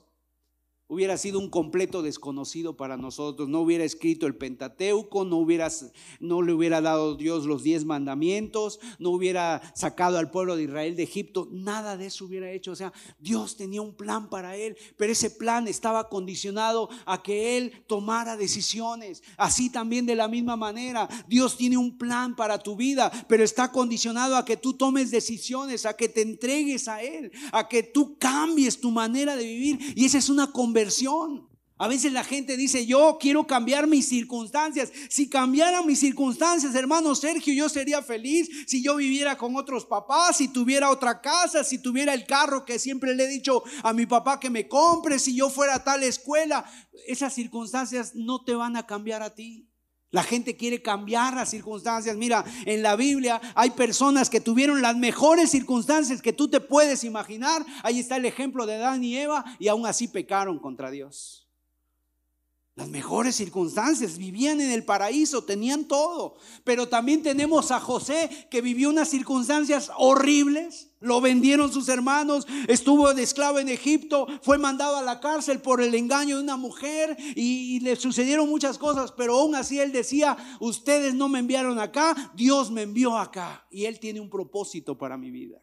hubiera 0.88 1.18
sido 1.18 1.40
un 1.40 1.50
completo 1.50 2.04
desconocido 2.04 2.78
para 2.78 2.96
nosotros, 2.96 3.50
no 3.50 3.62
hubiera 3.62 3.84
escrito 3.84 4.28
el 4.28 4.36
Pentateuco, 4.36 5.26
no, 5.26 5.38
hubiera, 5.38 5.72
no 6.20 6.44
le 6.44 6.54
hubiera 6.54 6.80
dado 6.80 7.16
Dios 7.16 7.46
los 7.46 7.64
diez 7.64 7.86
mandamientos, 7.86 8.80
no 9.00 9.10
hubiera 9.10 9.62
sacado 9.76 10.20
al 10.20 10.30
pueblo 10.30 10.56
de 10.56 10.64
Israel 10.64 10.96
de 10.96 11.04
Egipto, 11.04 11.48
nada 11.52 11.98
de 11.98 12.08
eso 12.08 12.26
hubiera 12.26 12.52
hecho. 12.52 12.72
O 12.72 12.76
sea, 12.76 12.94
Dios 13.20 13.58
tenía 13.58 13.82
un 13.82 13.96
plan 13.96 14.30
para 14.30 14.56
él, 14.58 14.78
pero 14.96 15.12
ese 15.12 15.32
plan 15.32 15.68
estaba 15.68 16.08
condicionado 16.08 16.90
a 17.06 17.24
que 17.24 17.58
él 17.58 17.84
tomara 17.88 18.38
decisiones. 18.38 19.24
Así 19.38 19.72
también 19.72 20.06
de 20.06 20.16
la 20.16 20.28
misma 20.28 20.56
manera, 20.56 21.10
Dios 21.28 21.58
tiene 21.58 21.78
un 21.78 21.98
plan 21.98 22.36
para 22.36 22.60
tu 22.60 22.76
vida, 22.76 23.12
pero 23.28 23.44
está 23.44 23.72
condicionado 23.72 24.36
a 24.36 24.46
que 24.46 24.58
tú 24.58 24.74
tomes 24.74 25.10
decisiones, 25.10 25.88
a 25.88 25.96
que 25.96 26.10
te 26.10 26.22
entregues 26.22 26.88
a 26.88 27.02
él, 27.02 27.32
a 27.52 27.68
que 27.68 27.82
tú 27.82 28.18
cambies 28.20 28.80
tu 28.80 28.92
manera 28.92 29.36
de 29.36 29.46
vivir. 29.46 29.80
Y 29.96 30.06
esa 30.06 30.20
es 30.20 30.30
una 30.30 30.52
conversación 30.76 31.48
a 31.78 31.90
veces 31.90 32.14
la 32.14 32.24
gente 32.24 32.56
dice, 32.56 32.86
yo 32.86 33.18
quiero 33.20 33.46
cambiar 33.46 33.86
mis 33.86 34.08
circunstancias. 34.08 34.94
Si 35.10 35.30
cambiara 35.30 35.84
mis 35.84 36.00
circunstancias, 36.00 36.74
hermano 36.74 37.14
Sergio, 37.16 37.54
yo 37.54 37.68
sería 37.68 38.02
feliz 38.02 38.50
si 38.66 38.82
yo 38.82 38.96
viviera 38.96 39.38
con 39.38 39.58
otros 39.58 39.86
papás, 39.86 40.38
si 40.38 40.48
tuviera 40.48 40.90
otra 40.90 41.20
casa, 41.20 41.66
si 41.66 41.78
tuviera 41.78 42.14
el 42.14 42.26
carro 42.26 42.64
que 42.64 42.80
siempre 42.80 43.14
le 43.14 43.26
he 43.26 43.28
dicho 43.28 43.62
a 43.84 43.92
mi 43.92 44.06
papá 44.06 44.40
que 44.40 44.50
me 44.50 44.70
compre, 44.70 45.20
si 45.20 45.36
yo 45.36 45.50
fuera 45.50 45.76
a 45.76 45.84
tal 45.84 46.02
escuela. 46.04 46.64
Esas 47.08 47.34
circunstancias 47.34 48.16
no 48.16 48.46
te 48.46 48.56
van 48.56 48.78
a 48.78 48.88
cambiar 48.88 49.22
a 49.22 49.36
ti. 49.36 49.68
La 50.16 50.24
gente 50.24 50.56
quiere 50.56 50.82
cambiar 50.82 51.34
las 51.34 51.50
circunstancias. 51.50 52.16
Mira, 52.16 52.46
en 52.66 52.82
la 52.82 52.96
Biblia 52.96 53.42
hay 53.54 53.72
personas 53.72 54.30
que 54.30 54.40
tuvieron 54.40 54.82
las 54.82 54.96
mejores 54.96 55.52
circunstancias 55.52 56.22
que 56.22 56.32
tú 56.32 56.48
te 56.48 56.62
puedes 56.62 57.04
imaginar. 57.04 57.66
Ahí 57.84 58.00
está 58.00 58.16
el 58.16 58.24
ejemplo 58.24 58.66
de 58.66 58.76
Adán 58.76 59.04
y 59.04 59.18
Eva 59.18 59.44
y 59.60 59.68
aún 59.68 59.86
así 59.86 60.08
pecaron 60.08 60.58
contra 60.58 60.90
Dios. 60.90 61.50
Las 62.76 62.88
mejores 62.88 63.36
circunstancias, 63.36 64.18
vivían 64.18 64.62
en 64.62 64.72
el 64.72 64.86
paraíso, 64.86 65.44
tenían 65.44 65.84
todo. 65.84 66.38
Pero 66.64 66.88
también 66.88 67.22
tenemos 67.22 67.72
a 67.72 67.82
José 67.82 68.48
que 68.50 68.62
vivió 68.62 68.90
unas 68.92 69.10
circunstancias 69.10 69.92
horribles. 69.98 70.92
Lo 71.06 71.22
vendieron 71.22 71.72
sus 71.72 71.88
hermanos, 71.88 72.48
estuvo 72.68 73.14
de 73.14 73.22
esclavo 73.22 73.60
en 73.60 73.70
Egipto, 73.70 74.26
fue 74.42 74.58
mandado 74.58 74.98
a 74.98 75.04
la 75.04 75.20
cárcel 75.20 75.62
por 75.62 75.80
el 75.80 75.94
engaño 75.94 76.38
de 76.38 76.44
una 76.44 76.58
mujer 76.58 77.16
y, 77.36 77.80
le 77.82 77.96
sucedieron 77.96 78.50
muchas 78.50 78.80
cosas. 78.80 79.12
Pero 79.12 79.38
aún 79.38 79.54
así 79.54 79.80
él 79.80 79.92
decía, 79.92 80.36
ustedes 80.60 81.14
no 81.14 81.30
me 81.30 81.38
enviaron 81.38 81.78
acá, 81.78 82.34
Dios 82.36 82.72
me 82.72 82.82
envió 82.82 83.20
acá. 83.20 83.68
Y 83.70 83.86
él 83.86 84.00
tiene 84.00 84.20
un 84.20 84.32
propósito 84.32 84.98
para 84.98 85.16
mi 85.16 85.30
vida. 85.30 85.62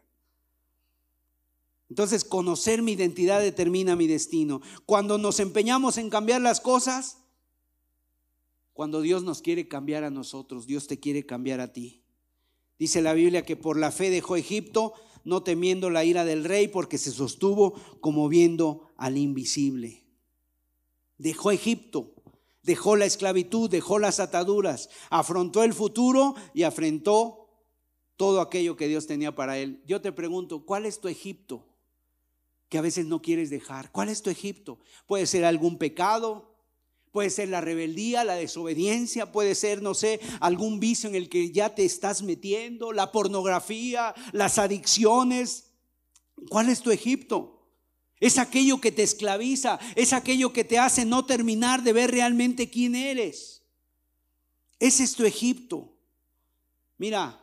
Entonces, 1.89 2.23
conocer 2.23 2.81
mi 2.81 2.93
identidad 2.93 3.41
determina 3.41 3.97
mi 3.97 4.07
destino. 4.07 4.61
Cuando 4.85 5.17
nos 5.17 5.41
empeñamos 5.41 5.97
en 5.97 6.09
cambiar 6.09 6.39
las 6.39 6.61
cosas, 6.61 7.17
cuando 8.71 9.01
Dios 9.01 9.23
nos 9.23 9.41
quiere 9.41 9.67
cambiar 9.67 10.05
a 10.05 10.09
nosotros, 10.09 10.65
Dios 10.67 10.87
te 10.87 11.01
quiere 11.01 11.25
cambiar 11.25 11.59
a 11.59 11.73
ti. 11.73 12.03
Dice 12.79 13.01
la 13.01 13.13
Biblia 13.13 13.45
que 13.45 13.55
por 13.55 13.77
la 13.77 13.91
fe 13.91 14.09
dejó 14.09 14.35
Egipto, 14.35 14.93
no 15.23 15.43
temiendo 15.43 15.89
la 15.89 16.05
ira 16.05 16.25
del 16.25 16.43
rey, 16.43 16.67
porque 16.67 16.97
se 16.97 17.11
sostuvo 17.11 17.73
como 18.01 18.29
viendo 18.29 18.89
al 18.97 19.17
invisible. 19.17 20.05
Dejó 21.17 21.51
Egipto, 21.51 22.13
dejó 22.61 22.95
la 22.95 23.05
esclavitud, 23.05 23.69
dejó 23.69 23.99
las 23.99 24.19
ataduras, 24.19 24.89
afrontó 25.09 25.63
el 25.63 25.73
futuro 25.73 26.35
y 26.53 26.63
afrontó 26.63 27.49
todo 28.17 28.41
aquello 28.41 28.75
que 28.75 28.87
Dios 28.87 29.07
tenía 29.07 29.35
para 29.35 29.57
él. 29.57 29.81
Yo 29.85 30.01
te 30.01 30.11
pregunto, 30.11 30.65
¿cuál 30.65 30.85
es 30.85 30.99
tu 30.99 31.07
Egipto? 31.07 31.65
que 32.73 32.79
a 32.79 32.81
veces 32.81 33.05
no 33.05 33.21
quieres 33.21 33.51
dejar. 33.51 33.91
¿Cuál 33.91 34.09
es 34.09 34.23
tu 34.23 34.31
Egipto? 34.31 34.79
Puede 35.05 35.27
ser 35.27 35.45
algún 35.45 35.77
pecado, 35.77 36.52
puede 37.13 37.29
ser 37.29 37.49
la 37.49 37.61
rebeldía, 37.61 38.23
la 38.23 38.33
desobediencia, 38.33 39.31
puede 39.31 39.53
ser, 39.53 39.83
no 39.83 39.93
sé, 39.93 40.19
algún 40.39 40.79
vicio 40.79 41.07
en 41.07 41.15
el 41.15 41.29
que 41.29 41.51
ya 41.51 41.75
te 41.75 41.85
estás 41.85 42.23
metiendo, 42.23 42.91
la 42.91 43.11
pornografía, 43.11 44.15
las 44.31 44.57
adicciones. 44.57 45.75
¿Cuál 46.49 46.69
es 46.69 46.81
tu 46.81 46.89
Egipto? 46.89 47.69
Es 48.19 48.39
aquello 48.39 48.81
que 48.81 48.91
te 48.91 49.03
esclaviza, 49.03 49.79
es 49.95 50.11
aquello 50.11 50.53
que 50.53 50.63
te 50.63 50.79
hace 50.79 51.05
no 51.05 51.23
terminar 51.23 51.83
de 51.83 51.93
ver 51.93 52.09
realmente 52.09 52.71
quién 52.71 52.95
eres. 52.95 53.61
Ese 54.79 55.03
es 55.03 55.13
tu 55.13 55.23
Egipto. 55.23 55.95
Mira, 56.97 57.39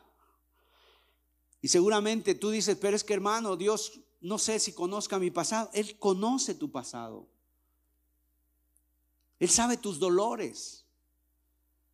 y 1.63 1.69
seguramente 1.69 2.35
tú 2.35 2.51
dices, 2.51 2.77
pero 2.81 2.97
es 2.97 3.05
que 3.05 3.15
hermano, 3.15 3.57
Dios 3.57 4.01
no 4.21 4.37
sé 4.37 4.59
si 4.59 4.73
conozca 4.73 5.21
mi 5.21 5.31
pasado. 5.31 5.71
Él 5.73 5.97
conoce 5.97 6.57
tu 6.57 6.73
pasado. 6.73 7.29
Él 9.41 9.49
sabe 9.49 9.77
tus 9.77 9.99
dolores. 9.99 10.87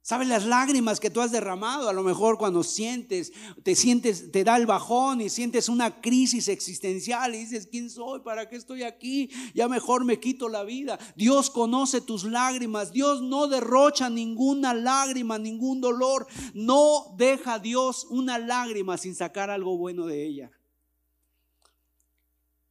Sabe 0.02 0.24
las 0.24 0.44
lágrimas 0.44 1.00
que 1.00 1.10
tú 1.10 1.20
has 1.20 1.32
derramado. 1.32 1.88
A 1.88 1.92
lo 1.92 2.04
mejor 2.04 2.38
cuando 2.38 2.62
sientes, 2.62 3.32
te 3.64 3.74
sientes, 3.74 4.30
te 4.30 4.44
da 4.44 4.56
el 4.56 4.66
bajón 4.66 5.20
y 5.20 5.30
sientes 5.30 5.68
una 5.68 6.00
crisis 6.00 6.46
existencial 6.46 7.34
y 7.34 7.38
dices, 7.38 7.66
¿quién 7.68 7.90
soy? 7.90 8.20
¿Para 8.20 8.48
qué 8.48 8.54
estoy 8.54 8.84
aquí? 8.84 9.30
Ya 9.52 9.66
mejor 9.66 10.04
me 10.04 10.20
quito 10.20 10.48
la 10.48 10.62
vida. 10.62 10.96
Dios 11.16 11.50
conoce 11.50 12.00
tus 12.00 12.22
lágrimas. 12.22 12.92
Dios 12.92 13.20
no 13.20 13.48
derrocha 13.48 14.08
ninguna 14.08 14.74
lágrima, 14.74 15.38
ningún 15.38 15.80
dolor. 15.80 16.28
No 16.54 17.14
deja 17.16 17.58
Dios 17.58 18.06
una 18.08 18.38
lágrima 18.38 18.98
sin 18.98 19.16
sacar 19.16 19.50
algo 19.50 19.76
bueno 19.76 20.06
de 20.06 20.24
ella. 20.24 20.52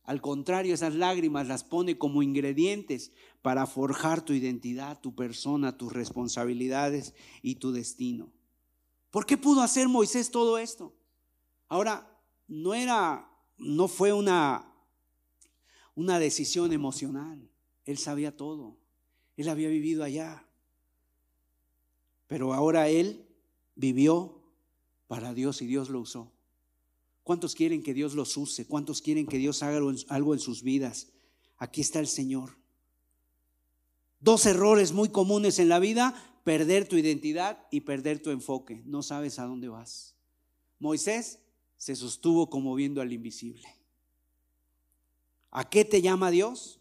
Al 0.05 0.21
contrario, 0.21 0.73
esas 0.73 0.93
lágrimas 0.93 1.47
las 1.47 1.63
pone 1.63 1.97
como 1.97 2.21
ingredientes 2.21 3.11
para 3.45 3.67
forjar 3.67 4.25
tu 4.25 4.33
identidad, 4.33 4.99
tu 4.99 5.13
persona, 5.13 5.77
tus 5.77 5.93
responsabilidades 5.93 7.13
y 7.43 7.57
tu 7.57 7.71
destino. 7.71 8.33
¿Por 9.11 9.27
qué 9.27 9.37
pudo 9.37 9.61
hacer 9.61 9.87
Moisés 9.87 10.31
todo 10.31 10.57
esto? 10.57 10.95
Ahora, 11.67 12.19
no 12.47 12.73
era, 12.73 13.29
no 13.59 13.87
fue 13.87 14.13
una, 14.13 14.73
una 15.93 16.17
decisión 16.17 16.73
emocional. 16.73 17.47
Él 17.83 17.99
sabía 17.99 18.35
todo. 18.35 18.79
Él 19.37 19.47
había 19.49 19.69
vivido 19.69 20.03
allá. 20.03 20.43
Pero 22.25 22.51
ahora 22.51 22.89
él 22.89 23.27
vivió 23.75 24.41
para 25.05 25.35
Dios 25.35 25.61
y 25.61 25.67
Dios 25.67 25.89
lo 25.89 25.99
usó. 25.99 26.31
¿Cuántos 27.21 27.53
quieren 27.53 27.83
que 27.83 27.93
Dios 27.93 28.15
los 28.15 28.35
use? 28.37 28.65
¿Cuántos 28.65 29.03
quieren 29.03 29.27
que 29.27 29.37
Dios 29.37 29.61
haga 29.61 29.79
algo 30.09 30.33
en 30.33 30.39
sus 30.39 30.63
vidas? 30.63 31.09
Aquí 31.59 31.81
está 31.81 31.99
el 31.99 32.07
Señor. 32.07 32.64
Dos 34.25 34.47
errores 34.47 34.91
muy 34.91 35.09
comunes 35.09 35.59
en 35.59 35.69
la 35.69 35.77
vida, 35.77 36.39
perder 36.43 36.87
tu 36.87 36.97
identidad 36.97 37.67
y 37.69 37.81
perder 37.81 38.19
tu 38.19 38.31
enfoque. 38.31 38.81
No 38.83 39.03
sabes 39.03 39.37
a 39.37 39.45
dónde 39.45 39.67
vas. 39.67 40.15
Moisés 40.79 41.37
se 41.77 41.95
sostuvo 41.95 42.49
como 42.49 42.73
viendo 42.73 43.01
al 43.01 43.13
invisible. 43.13 43.67
¿A 45.51 45.69
qué 45.69 45.85
te 45.85 46.01
llama 46.01 46.31
Dios? 46.31 46.79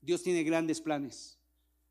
Dios 0.00 0.22
tiene 0.22 0.44
grandes 0.44 0.80
planes. 0.80 1.36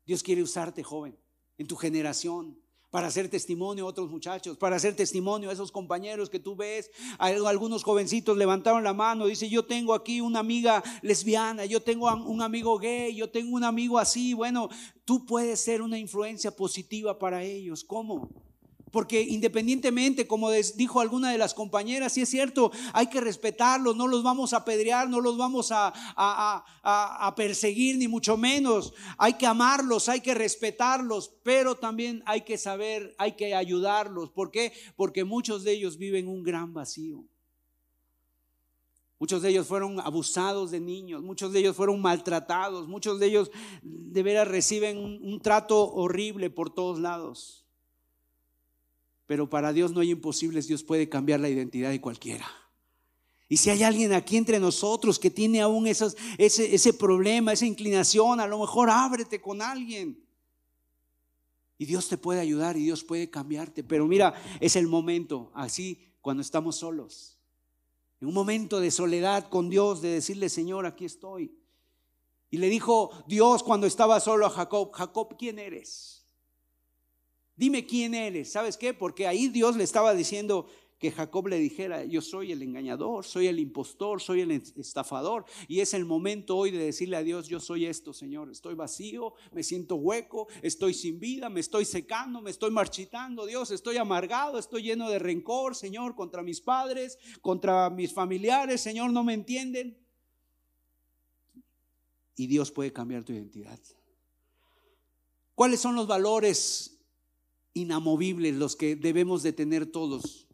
Dios 0.06 0.22
quiere 0.22 0.42
usarte, 0.42 0.82
joven, 0.82 1.18
en 1.58 1.66
tu 1.66 1.76
generación 1.76 2.58
para 2.96 3.08
hacer 3.08 3.28
testimonio 3.28 3.84
a 3.84 3.88
otros 3.88 4.08
muchachos, 4.08 4.56
para 4.56 4.76
hacer 4.76 4.96
testimonio 4.96 5.50
a 5.50 5.52
esos 5.52 5.70
compañeros 5.70 6.30
que 6.30 6.38
tú 6.38 6.56
ves. 6.56 6.90
Algunos 7.18 7.84
jovencitos 7.84 8.38
levantaron 8.38 8.82
la 8.82 8.94
mano, 8.94 9.26
dice, 9.26 9.50
yo 9.50 9.66
tengo 9.66 9.92
aquí 9.92 10.22
una 10.22 10.38
amiga 10.38 10.82
lesbiana, 11.02 11.66
yo 11.66 11.82
tengo 11.82 12.10
un 12.10 12.40
amigo 12.40 12.78
gay, 12.78 13.14
yo 13.14 13.28
tengo 13.28 13.54
un 13.54 13.64
amigo 13.64 13.98
así. 13.98 14.32
Bueno, 14.32 14.70
tú 15.04 15.26
puedes 15.26 15.60
ser 15.60 15.82
una 15.82 15.98
influencia 15.98 16.50
positiva 16.50 17.18
para 17.18 17.42
ellos. 17.42 17.84
¿Cómo? 17.84 18.30
Porque 18.96 19.20
independientemente, 19.20 20.26
como 20.26 20.50
dijo 20.50 21.02
alguna 21.02 21.30
de 21.30 21.36
las 21.36 21.52
compañeras, 21.52 22.14
si 22.14 22.22
es 22.22 22.30
cierto, 22.30 22.72
hay 22.94 23.08
que 23.08 23.20
respetarlos, 23.20 23.94
no 23.94 24.08
los 24.08 24.22
vamos 24.22 24.54
a 24.54 24.56
apedrear, 24.56 25.10
no 25.10 25.20
los 25.20 25.36
vamos 25.36 25.70
a, 25.70 25.92
a, 26.16 27.34
perseguir, 27.36 27.98
ni 27.98 28.08
mucho 28.08 28.38
menos. 28.38 28.94
Hay 29.18 29.34
que 29.34 29.44
amarlos, 29.44 30.08
hay 30.08 30.22
que 30.22 30.32
respetarlos, 30.32 31.30
pero 31.42 31.74
también 31.74 32.22
hay 32.24 32.40
que 32.40 32.56
saber, 32.56 33.14
hay 33.18 33.32
que 33.32 33.54
ayudarlos. 33.54 34.30
¿Por 34.30 34.50
qué? 34.50 34.72
Porque 34.96 35.24
muchos 35.24 35.62
de 35.62 35.72
ellos 35.72 35.98
viven 35.98 36.26
un 36.26 36.42
gran 36.42 36.72
vacío. 36.72 37.22
Muchos 39.18 39.42
de 39.42 39.50
ellos 39.50 39.66
fueron 39.66 40.00
abusados 40.00 40.70
de 40.70 40.80
niños, 40.80 41.22
muchos 41.22 41.52
de 41.52 41.58
ellos 41.58 41.76
fueron 41.76 42.00
maltratados, 42.00 42.88
muchos 42.88 43.20
de 43.20 43.26
ellos 43.26 43.50
de 43.82 44.22
veras 44.22 44.48
reciben 44.48 44.96
un 45.22 45.38
trato 45.42 45.84
horrible 45.92 46.48
por 46.48 46.70
todos 46.70 46.98
lados. 46.98 47.65
Pero 49.26 49.50
para 49.50 49.72
Dios 49.72 49.92
no 49.92 50.00
hay 50.00 50.10
imposibles, 50.10 50.68
Dios 50.68 50.82
puede 50.82 51.08
cambiar 51.08 51.40
la 51.40 51.48
identidad 51.48 51.90
de 51.90 52.00
cualquiera. 52.00 52.46
Y 53.48 53.58
si 53.58 53.70
hay 53.70 53.82
alguien 53.82 54.12
aquí 54.12 54.36
entre 54.36 54.58
nosotros 54.58 55.18
que 55.18 55.30
tiene 55.30 55.60
aún 55.60 55.86
ese, 55.86 56.14
ese 56.38 56.92
problema, 56.92 57.52
esa 57.52 57.66
inclinación, 57.66 58.40
a 58.40 58.46
lo 58.46 58.58
mejor 58.58 58.90
ábrete 58.90 59.40
con 59.40 59.62
alguien. 59.62 60.24
Y 61.78 61.86
Dios 61.86 62.08
te 62.08 62.16
puede 62.16 62.40
ayudar 62.40 62.76
y 62.76 62.84
Dios 62.84 63.04
puede 63.04 63.30
cambiarte. 63.30 63.84
Pero 63.84 64.06
mira, 64.06 64.34
es 64.60 64.76
el 64.76 64.86
momento, 64.86 65.50
así, 65.54 66.12
cuando 66.20 66.40
estamos 66.40 66.76
solos. 66.76 67.38
En 68.20 68.28
un 68.28 68.34
momento 68.34 68.80
de 68.80 68.90
soledad 68.90 69.48
con 69.48 69.68
Dios, 69.68 70.00
de 70.00 70.08
decirle, 70.08 70.48
Señor, 70.48 70.86
aquí 70.86 71.04
estoy. 71.04 71.54
Y 72.50 72.58
le 72.58 72.68
dijo 72.68 73.10
Dios 73.26 73.62
cuando 73.62 73.86
estaba 73.86 74.18
solo 74.20 74.46
a 74.46 74.50
Jacob, 74.50 74.90
Jacob, 74.92 75.36
¿quién 75.38 75.58
eres? 75.58 76.15
Dime 77.56 77.86
quién 77.86 78.14
eres. 78.14 78.52
¿Sabes 78.52 78.76
qué? 78.76 78.94
Porque 78.94 79.26
ahí 79.26 79.48
Dios 79.48 79.76
le 79.76 79.84
estaba 79.84 80.14
diciendo, 80.14 80.66
que 80.98 81.10
Jacob 81.10 81.48
le 81.48 81.58
dijera, 81.58 82.04
yo 82.04 82.22
soy 82.22 82.52
el 82.52 82.62
engañador, 82.62 83.24
soy 83.24 83.48
el 83.48 83.60
impostor, 83.60 84.22
soy 84.22 84.40
el 84.40 84.50
estafador. 84.50 85.44
Y 85.68 85.80
es 85.80 85.92
el 85.92 86.06
momento 86.06 86.56
hoy 86.56 86.70
de 86.70 86.78
decirle 86.78 87.16
a 87.16 87.22
Dios, 87.22 87.48
yo 87.48 87.60
soy 87.60 87.84
esto, 87.84 88.14
Señor. 88.14 88.50
Estoy 88.50 88.74
vacío, 88.74 89.34
me 89.52 89.62
siento 89.62 89.96
hueco, 89.96 90.48
estoy 90.62 90.94
sin 90.94 91.20
vida, 91.20 91.50
me 91.50 91.60
estoy 91.60 91.84
secando, 91.84 92.40
me 92.40 92.50
estoy 92.50 92.70
marchitando, 92.70 93.44
Dios, 93.44 93.70
estoy 93.70 93.98
amargado, 93.98 94.58
estoy 94.58 94.84
lleno 94.84 95.10
de 95.10 95.18
rencor, 95.18 95.74
Señor, 95.74 96.14
contra 96.14 96.42
mis 96.42 96.62
padres, 96.62 97.18
contra 97.42 97.90
mis 97.90 98.14
familiares, 98.14 98.80
Señor, 98.80 99.12
no 99.12 99.22
me 99.22 99.34
entienden. 99.34 99.98
Y 102.36 102.46
Dios 102.46 102.70
puede 102.70 102.92
cambiar 102.92 103.22
tu 103.22 103.32
identidad. 103.32 103.80
¿Cuáles 105.54 105.80
son 105.80 105.94
los 105.94 106.06
valores 106.06 106.95
inamovibles, 107.76 108.54
los 108.54 108.74
que 108.74 108.96
debemos 108.96 109.42
de 109.42 109.52
tener 109.52 109.86
todos? 109.86 110.46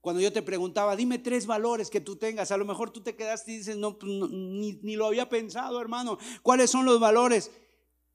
Cuando 0.00 0.20
yo 0.20 0.32
te 0.32 0.42
preguntaba, 0.42 0.96
dime 0.96 1.18
tres 1.18 1.46
valores 1.46 1.88
que 1.88 2.00
tú 2.00 2.16
tengas, 2.16 2.50
a 2.50 2.56
lo 2.56 2.64
mejor 2.64 2.90
tú 2.90 3.00
te 3.00 3.14
quedaste 3.14 3.52
y 3.52 3.58
dices, 3.58 3.76
no, 3.76 3.98
pues, 3.98 4.12
ni, 4.30 4.72
ni 4.82 4.96
lo 4.96 5.06
había 5.06 5.28
pensado, 5.28 5.80
hermano. 5.80 6.18
¿Cuáles 6.42 6.70
son 6.70 6.84
los 6.84 7.00
valores? 7.00 7.50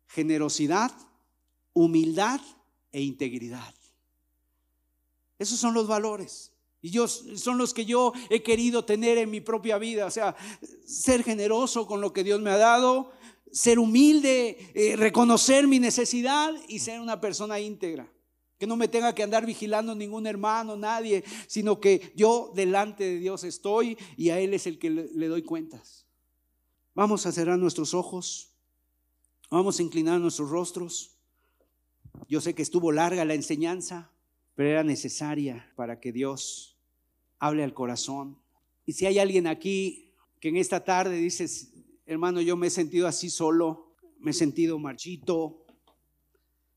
Generosidad, 0.07 0.91
humildad 1.73 2.41
e 2.91 3.01
integridad. 3.01 3.73
Esos 5.39 5.57
son 5.59 5.73
los 5.73 5.87
valores. 5.87 6.51
Y 6.81 6.91
yo, 6.91 7.07
son 7.07 7.57
los 7.57 7.73
que 7.73 7.85
yo 7.85 8.13
he 8.29 8.43
querido 8.43 8.85
tener 8.85 9.17
en 9.17 9.29
mi 9.29 9.41
propia 9.41 9.77
vida. 9.77 10.05
O 10.05 10.11
sea, 10.11 10.35
ser 10.85 11.23
generoso 11.23 11.87
con 11.87 12.01
lo 12.01 12.13
que 12.13 12.23
Dios 12.23 12.41
me 12.41 12.51
ha 12.51 12.57
dado, 12.57 13.11
ser 13.51 13.79
humilde, 13.79 14.71
eh, 14.73 14.95
reconocer 14.95 15.67
mi 15.67 15.79
necesidad 15.79 16.53
y 16.67 16.79
ser 16.79 17.01
una 17.01 17.19
persona 17.19 17.59
íntegra. 17.59 18.09
Que 18.59 18.67
no 18.67 18.75
me 18.75 18.89
tenga 18.89 19.15
que 19.15 19.23
andar 19.23 19.45
vigilando 19.45 19.95
ningún 19.95 20.27
hermano, 20.27 20.75
nadie, 20.75 21.23
sino 21.47 21.79
que 21.79 22.11
yo 22.13 22.51
delante 22.53 23.05
de 23.05 23.17
Dios 23.17 23.45
estoy 23.45 23.97
y 24.17 24.31
a 24.31 24.39
Él 24.39 24.53
es 24.53 24.67
el 24.67 24.77
que 24.77 24.89
le, 24.89 25.27
doy 25.27 25.43
cuentas. 25.43 26.05
Vamos 26.93 27.25
a 27.25 27.31
cerrar 27.31 27.57
nuestros 27.57 27.93
ojos, 27.93 28.51
vamos 29.49 29.79
a 29.79 29.83
inclinar 29.83 30.19
nuestros 30.19 30.49
rostros. 30.49 31.15
Yo 32.27 32.41
sé 32.41 32.53
que 32.53 32.61
estuvo 32.61 32.91
larga 32.91 33.23
la 33.23 33.33
enseñanza, 33.33 34.11
pero 34.55 34.69
era 34.69 34.83
necesaria 34.83 35.71
para 35.77 36.01
que 36.01 36.11
Dios 36.11 36.77
hable 37.39 37.63
al 37.63 37.73
corazón. 37.73 38.37
Y 38.85 38.91
si 38.91 39.05
hay 39.05 39.19
alguien 39.19 39.47
aquí 39.47 40.13
que 40.41 40.49
en 40.49 40.57
esta 40.57 40.83
tarde 40.83 41.15
dices, 41.15 41.71
hermano, 42.05 42.41
yo 42.41 42.57
me 42.57 42.67
he 42.67 42.71
sentido 42.71 43.07
así 43.07 43.29
solo, 43.29 43.95
me 44.19 44.31
he 44.31 44.33
sentido 44.33 44.77
marchito, 44.79 45.65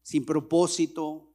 sin 0.02 0.24
propósito, 0.24 1.31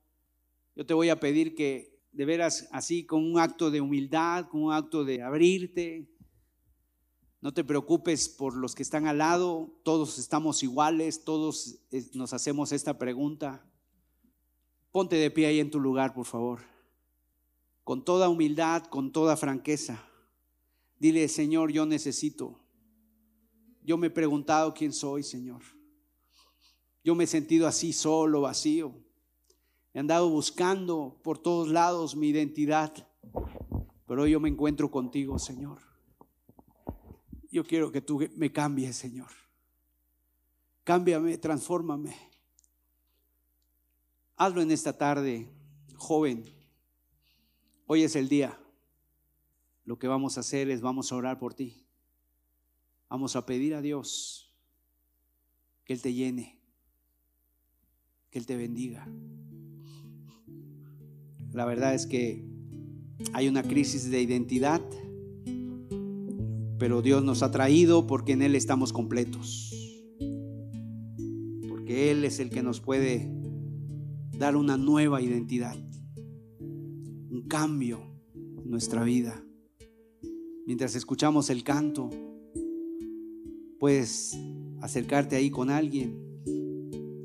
yo 0.77 0.85
te 0.85 0.93
voy 0.93 1.09
a 1.09 1.19
pedir 1.19 1.55
que 1.55 1.99
de 2.11 2.23
veras 2.23 2.67
así 2.71 3.03
con 3.03 3.25
un 3.25 3.39
acto 3.39 3.71
de 3.71 3.81
humildad, 3.81 4.47
con 4.47 4.61
un 4.61 4.73
acto 4.73 5.03
de 5.03 5.23
abrirte, 5.23 6.07
no 7.41 7.51
te 7.51 7.63
preocupes 7.63 8.29
por 8.29 8.55
los 8.55 8.75
que 8.75 8.83
están 8.83 9.07
al 9.07 9.17
lado, 9.17 9.75
todos 9.81 10.19
estamos 10.19 10.61
iguales, 10.61 11.23
todos 11.23 11.79
eh, 11.89 12.07
nos 12.13 12.31
hacemos 12.31 12.71
esta 12.73 12.99
pregunta. 12.99 13.67
Ponte 14.91 15.15
de 15.15 15.31
pie 15.31 15.47
ahí 15.47 15.59
en 15.59 15.71
tu 15.71 15.79
lugar, 15.79 16.13
por 16.13 16.27
favor. 16.27 16.59
Con 17.83 18.05
toda 18.05 18.29
humildad, 18.29 18.83
con 18.83 19.11
toda 19.11 19.35
franqueza. 19.35 20.07
Dile, 20.99 21.27
Señor, 21.27 21.71
yo 21.71 21.87
necesito. 21.87 22.59
Yo 23.81 23.97
me 23.97 24.07
he 24.07 24.11
preguntado 24.11 24.75
quién 24.75 24.93
soy, 24.93 25.23
Señor. 25.23 25.63
Yo 27.03 27.15
me 27.15 27.23
he 27.23 27.27
sentido 27.27 27.65
así 27.65 27.93
solo, 27.93 28.41
vacío. 28.41 29.06
He 29.97 29.99
andado 29.99 30.29
buscando 30.29 31.19
por 31.23 31.39
todos 31.39 31.69
lados 31.69 32.15
mi 32.15 32.27
identidad, 32.27 32.93
pero 34.05 34.21
hoy 34.21 34.29
yo 34.29 34.39
me 34.39 34.47
encuentro 34.47 34.91
contigo, 34.91 35.39
Señor. 35.39 35.79
Yo 37.49 37.63
quiero 37.63 37.91
que 37.91 37.99
tú 37.99 38.23
me 38.35 38.51
cambies, 38.51 38.95
Señor. 38.95 39.31
Cámbiame, 40.83 41.39
transfórmame. 41.39 42.15
Hazlo 44.35 44.61
en 44.61 44.69
esta 44.69 44.95
tarde, 44.95 45.51
joven. 45.95 46.45
Hoy 47.87 48.03
es 48.03 48.15
el 48.15 48.29
día. 48.29 48.55
Lo 49.83 49.97
que 49.97 50.07
vamos 50.07 50.37
a 50.37 50.41
hacer 50.41 50.69
es 50.69 50.79
vamos 50.79 51.11
a 51.11 51.15
orar 51.15 51.39
por 51.39 51.55
ti. 51.55 51.87
Vamos 53.09 53.35
a 53.35 53.47
pedir 53.47 53.73
a 53.73 53.81
Dios 53.81 54.55
que 55.85 55.93
Él 55.93 56.03
te 56.03 56.13
llene, 56.13 56.61
que 58.29 58.37
Él 58.37 58.45
te 58.45 58.55
bendiga. 58.55 59.07
La 61.57 61.65
verdad 61.65 61.95
es 61.95 62.05
que 62.05 62.45
hay 63.33 63.47
una 63.47 63.63
crisis 63.63 64.11
de 64.11 64.21
identidad, 64.21 64.79
pero 66.77 67.01
Dios 67.01 67.23
nos 67.23 67.41
ha 67.41 67.49
traído 67.49 68.05
porque 68.05 68.33
en 68.33 68.43
Él 68.43 68.53
estamos 68.53 68.93
completos. 68.93 69.73
Porque 71.67 72.11
Él 72.11 72.25
es 72.25 72.39
el 72.39 72.51
que 72.51 72.61
nos 72.61 72.79
puede 72.79 73.27
dar 74.37 74.55
una 74.55 74.77
nueva 74.77 75.19
identidad, 75.19 75.75
un 76.59 77.45
cambio 77.49 78.01
en 78.35 78.69
nuestra 78.69 79.03
vida. 79.03 79.43
Mientras 80.67 80.93
escuchamos 80.93 81.49
el 81.49 81.63
canto, 81.63 82.11
puedes 83.79 84.37
acercarte 84.79 85.35
ahí 85.35 85.49
con 85.49 85.71
alguien 85.71 86.19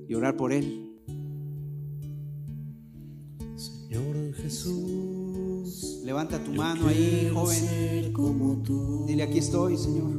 y 0.09 0.15
orar 0.15 0.39
por 0.39 0.55
Él. 0.55 0.92
Jesús. 4.43 6.01
Levanta 6.05 6.43
tu 6.43 6.53
mano 6.53 6.89
ahí, 6.89 7.31
joven. 7.33 8.13
Como 8.13 8.63
tú. 8.63 9.05
Dile, 9.07 9.23
aquí 9.23 9.39
estoy, 9.39 9.77
Señor. 9.77 10.11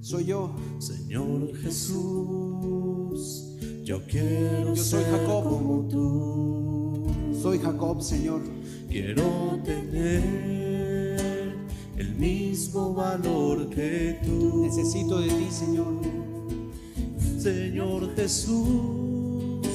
Soy 0.00 0.26
yo. 0.26 0.54
Señor 0.78 1.56
Jesús, 1.56 3.44
yo 3.82 4.04
quiero 4.06 4.74
yo 4.74 4.84
soy 4.84 5.02
Jacob. 5.04 5.44
como 5.44 5.88
tú. 5.88 7.06
Soy 7.40 7.58
Jacob, 7.58 8.02
Señor. 8.02 8.42
Quiero 8.88 9.60
tener 9.64 11.56
el 11.96 12.14
mismo 12.16 12.94
valor 12.94 13.70
que 13.70 14.20
tú. 14.24 14.66
Necesito 14.66 15.20
de 15.20 15.28
ti, 15.28 15.46
Señor. 15.50 16.00
Señor 17.38 18.14
Jesús, 18.16 19.66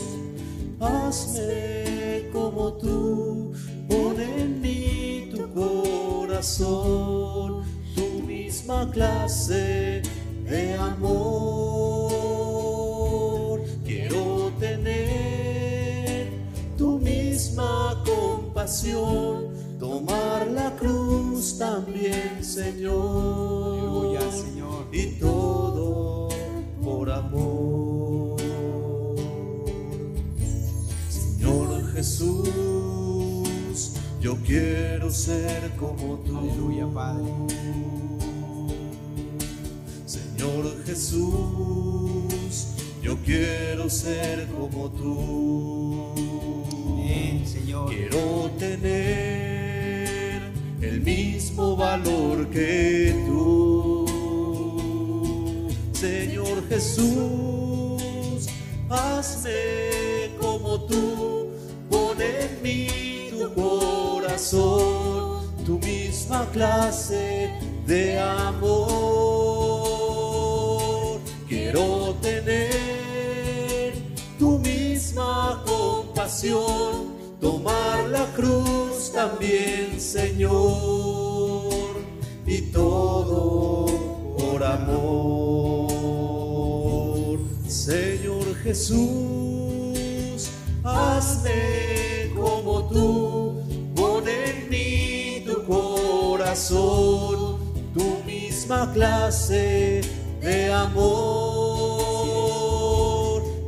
hazme 0.80 1.91
como 2.54 2.74
tú, 2.74 3.54
pon 3.88 4.20
en 4.20 4.60
mí 4.62 5.30
tu 5.32 5.50
corazón, 5.54 7.64
tu 7.96 8.22
misma 8.28 8.92
clase 8.92 10.02
de 10.50 10.74
amor. 10.76 12.12
Quiero 13.86 14.52
tener 14.60 16.28
tu 16.78 17.00
misma 17.00 18.04
compasión, 18.06 19.48
tomar 19.80 20.46
la 20.48 20.76
cruz 20.76 21.58
también, 21.58 22.44
Señor. 22.44 23.61
Jesús, 32.12 33.94
yo 34.20 34.36
quiero 34.46 35.10
ser 35.10 35.72
como 35.80 36.18
tú. 36.18 36.38
Aleluya, 36.40 36.86
Padre. 36.94 37.24
Señor 40.06 40.76
Jesús, 40.86 42.68
yo 43.02 43.16
quiero 43.24 43.90
ser 43.90 44.46
como 44.48 44.90
tú. 44.92 46.14
Bien, 46.98 47.48
Señor. 47.48 47.90
Quiero 47.90 48.52
tener 48.60 50.42
el 50.82 51.00
mismo 51.00 51.78
valor 51.78 52.50
que 52.50 53.16
tú. 53.26 54.06
Señor 55.94 56.68
Jesús, 56.68 58.50
hazme 58.90 60.36
como 60.42 60.82
tú 60.82 61.21
tu 64.52 65.80
misma 65.80 66.46
clase 66.52 67.50
de 67.88 68.20
amor. 68.20 68.82
Quiero 71.48 72.16
tener 72.22 73.94
tu 74.38 74.60
misma 74.60 75.64
compasión, 75.66 77.14
tomar 77.40 78.10
la 78.10 78.26
cruz 78.36 79.12
también, 79.14 80.00
Señor, 80.00 80.52
y 82.46 82.62
todo 82.72 83.86
por 84.38 84.64
amor. 84.64 85.52
Jesús, 88.64 90.50
hazme 90.84 92.11
tu 97.94 98.22
misma 98.26 98.92
clase 98.92 100.02
de 100.42 100.74
amor. 100.74 101.02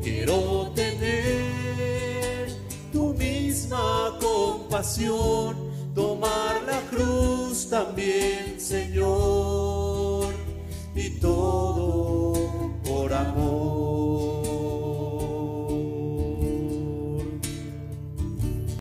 Quiero 0.03 0.69
tener 0.75 2.51
tu 2.91 3.13
misma 3.13 4.17
compasión, 4.19 5.55
tomar 5.95 6.61
la 6.65 6.81
cruz 6.91 7.69
también, 7.69 8.59
Señor, 8.59 10.33
y 10.93 11.09
todo 11.21 12.33
por 12.83 13.13
amor. 13.13 13.82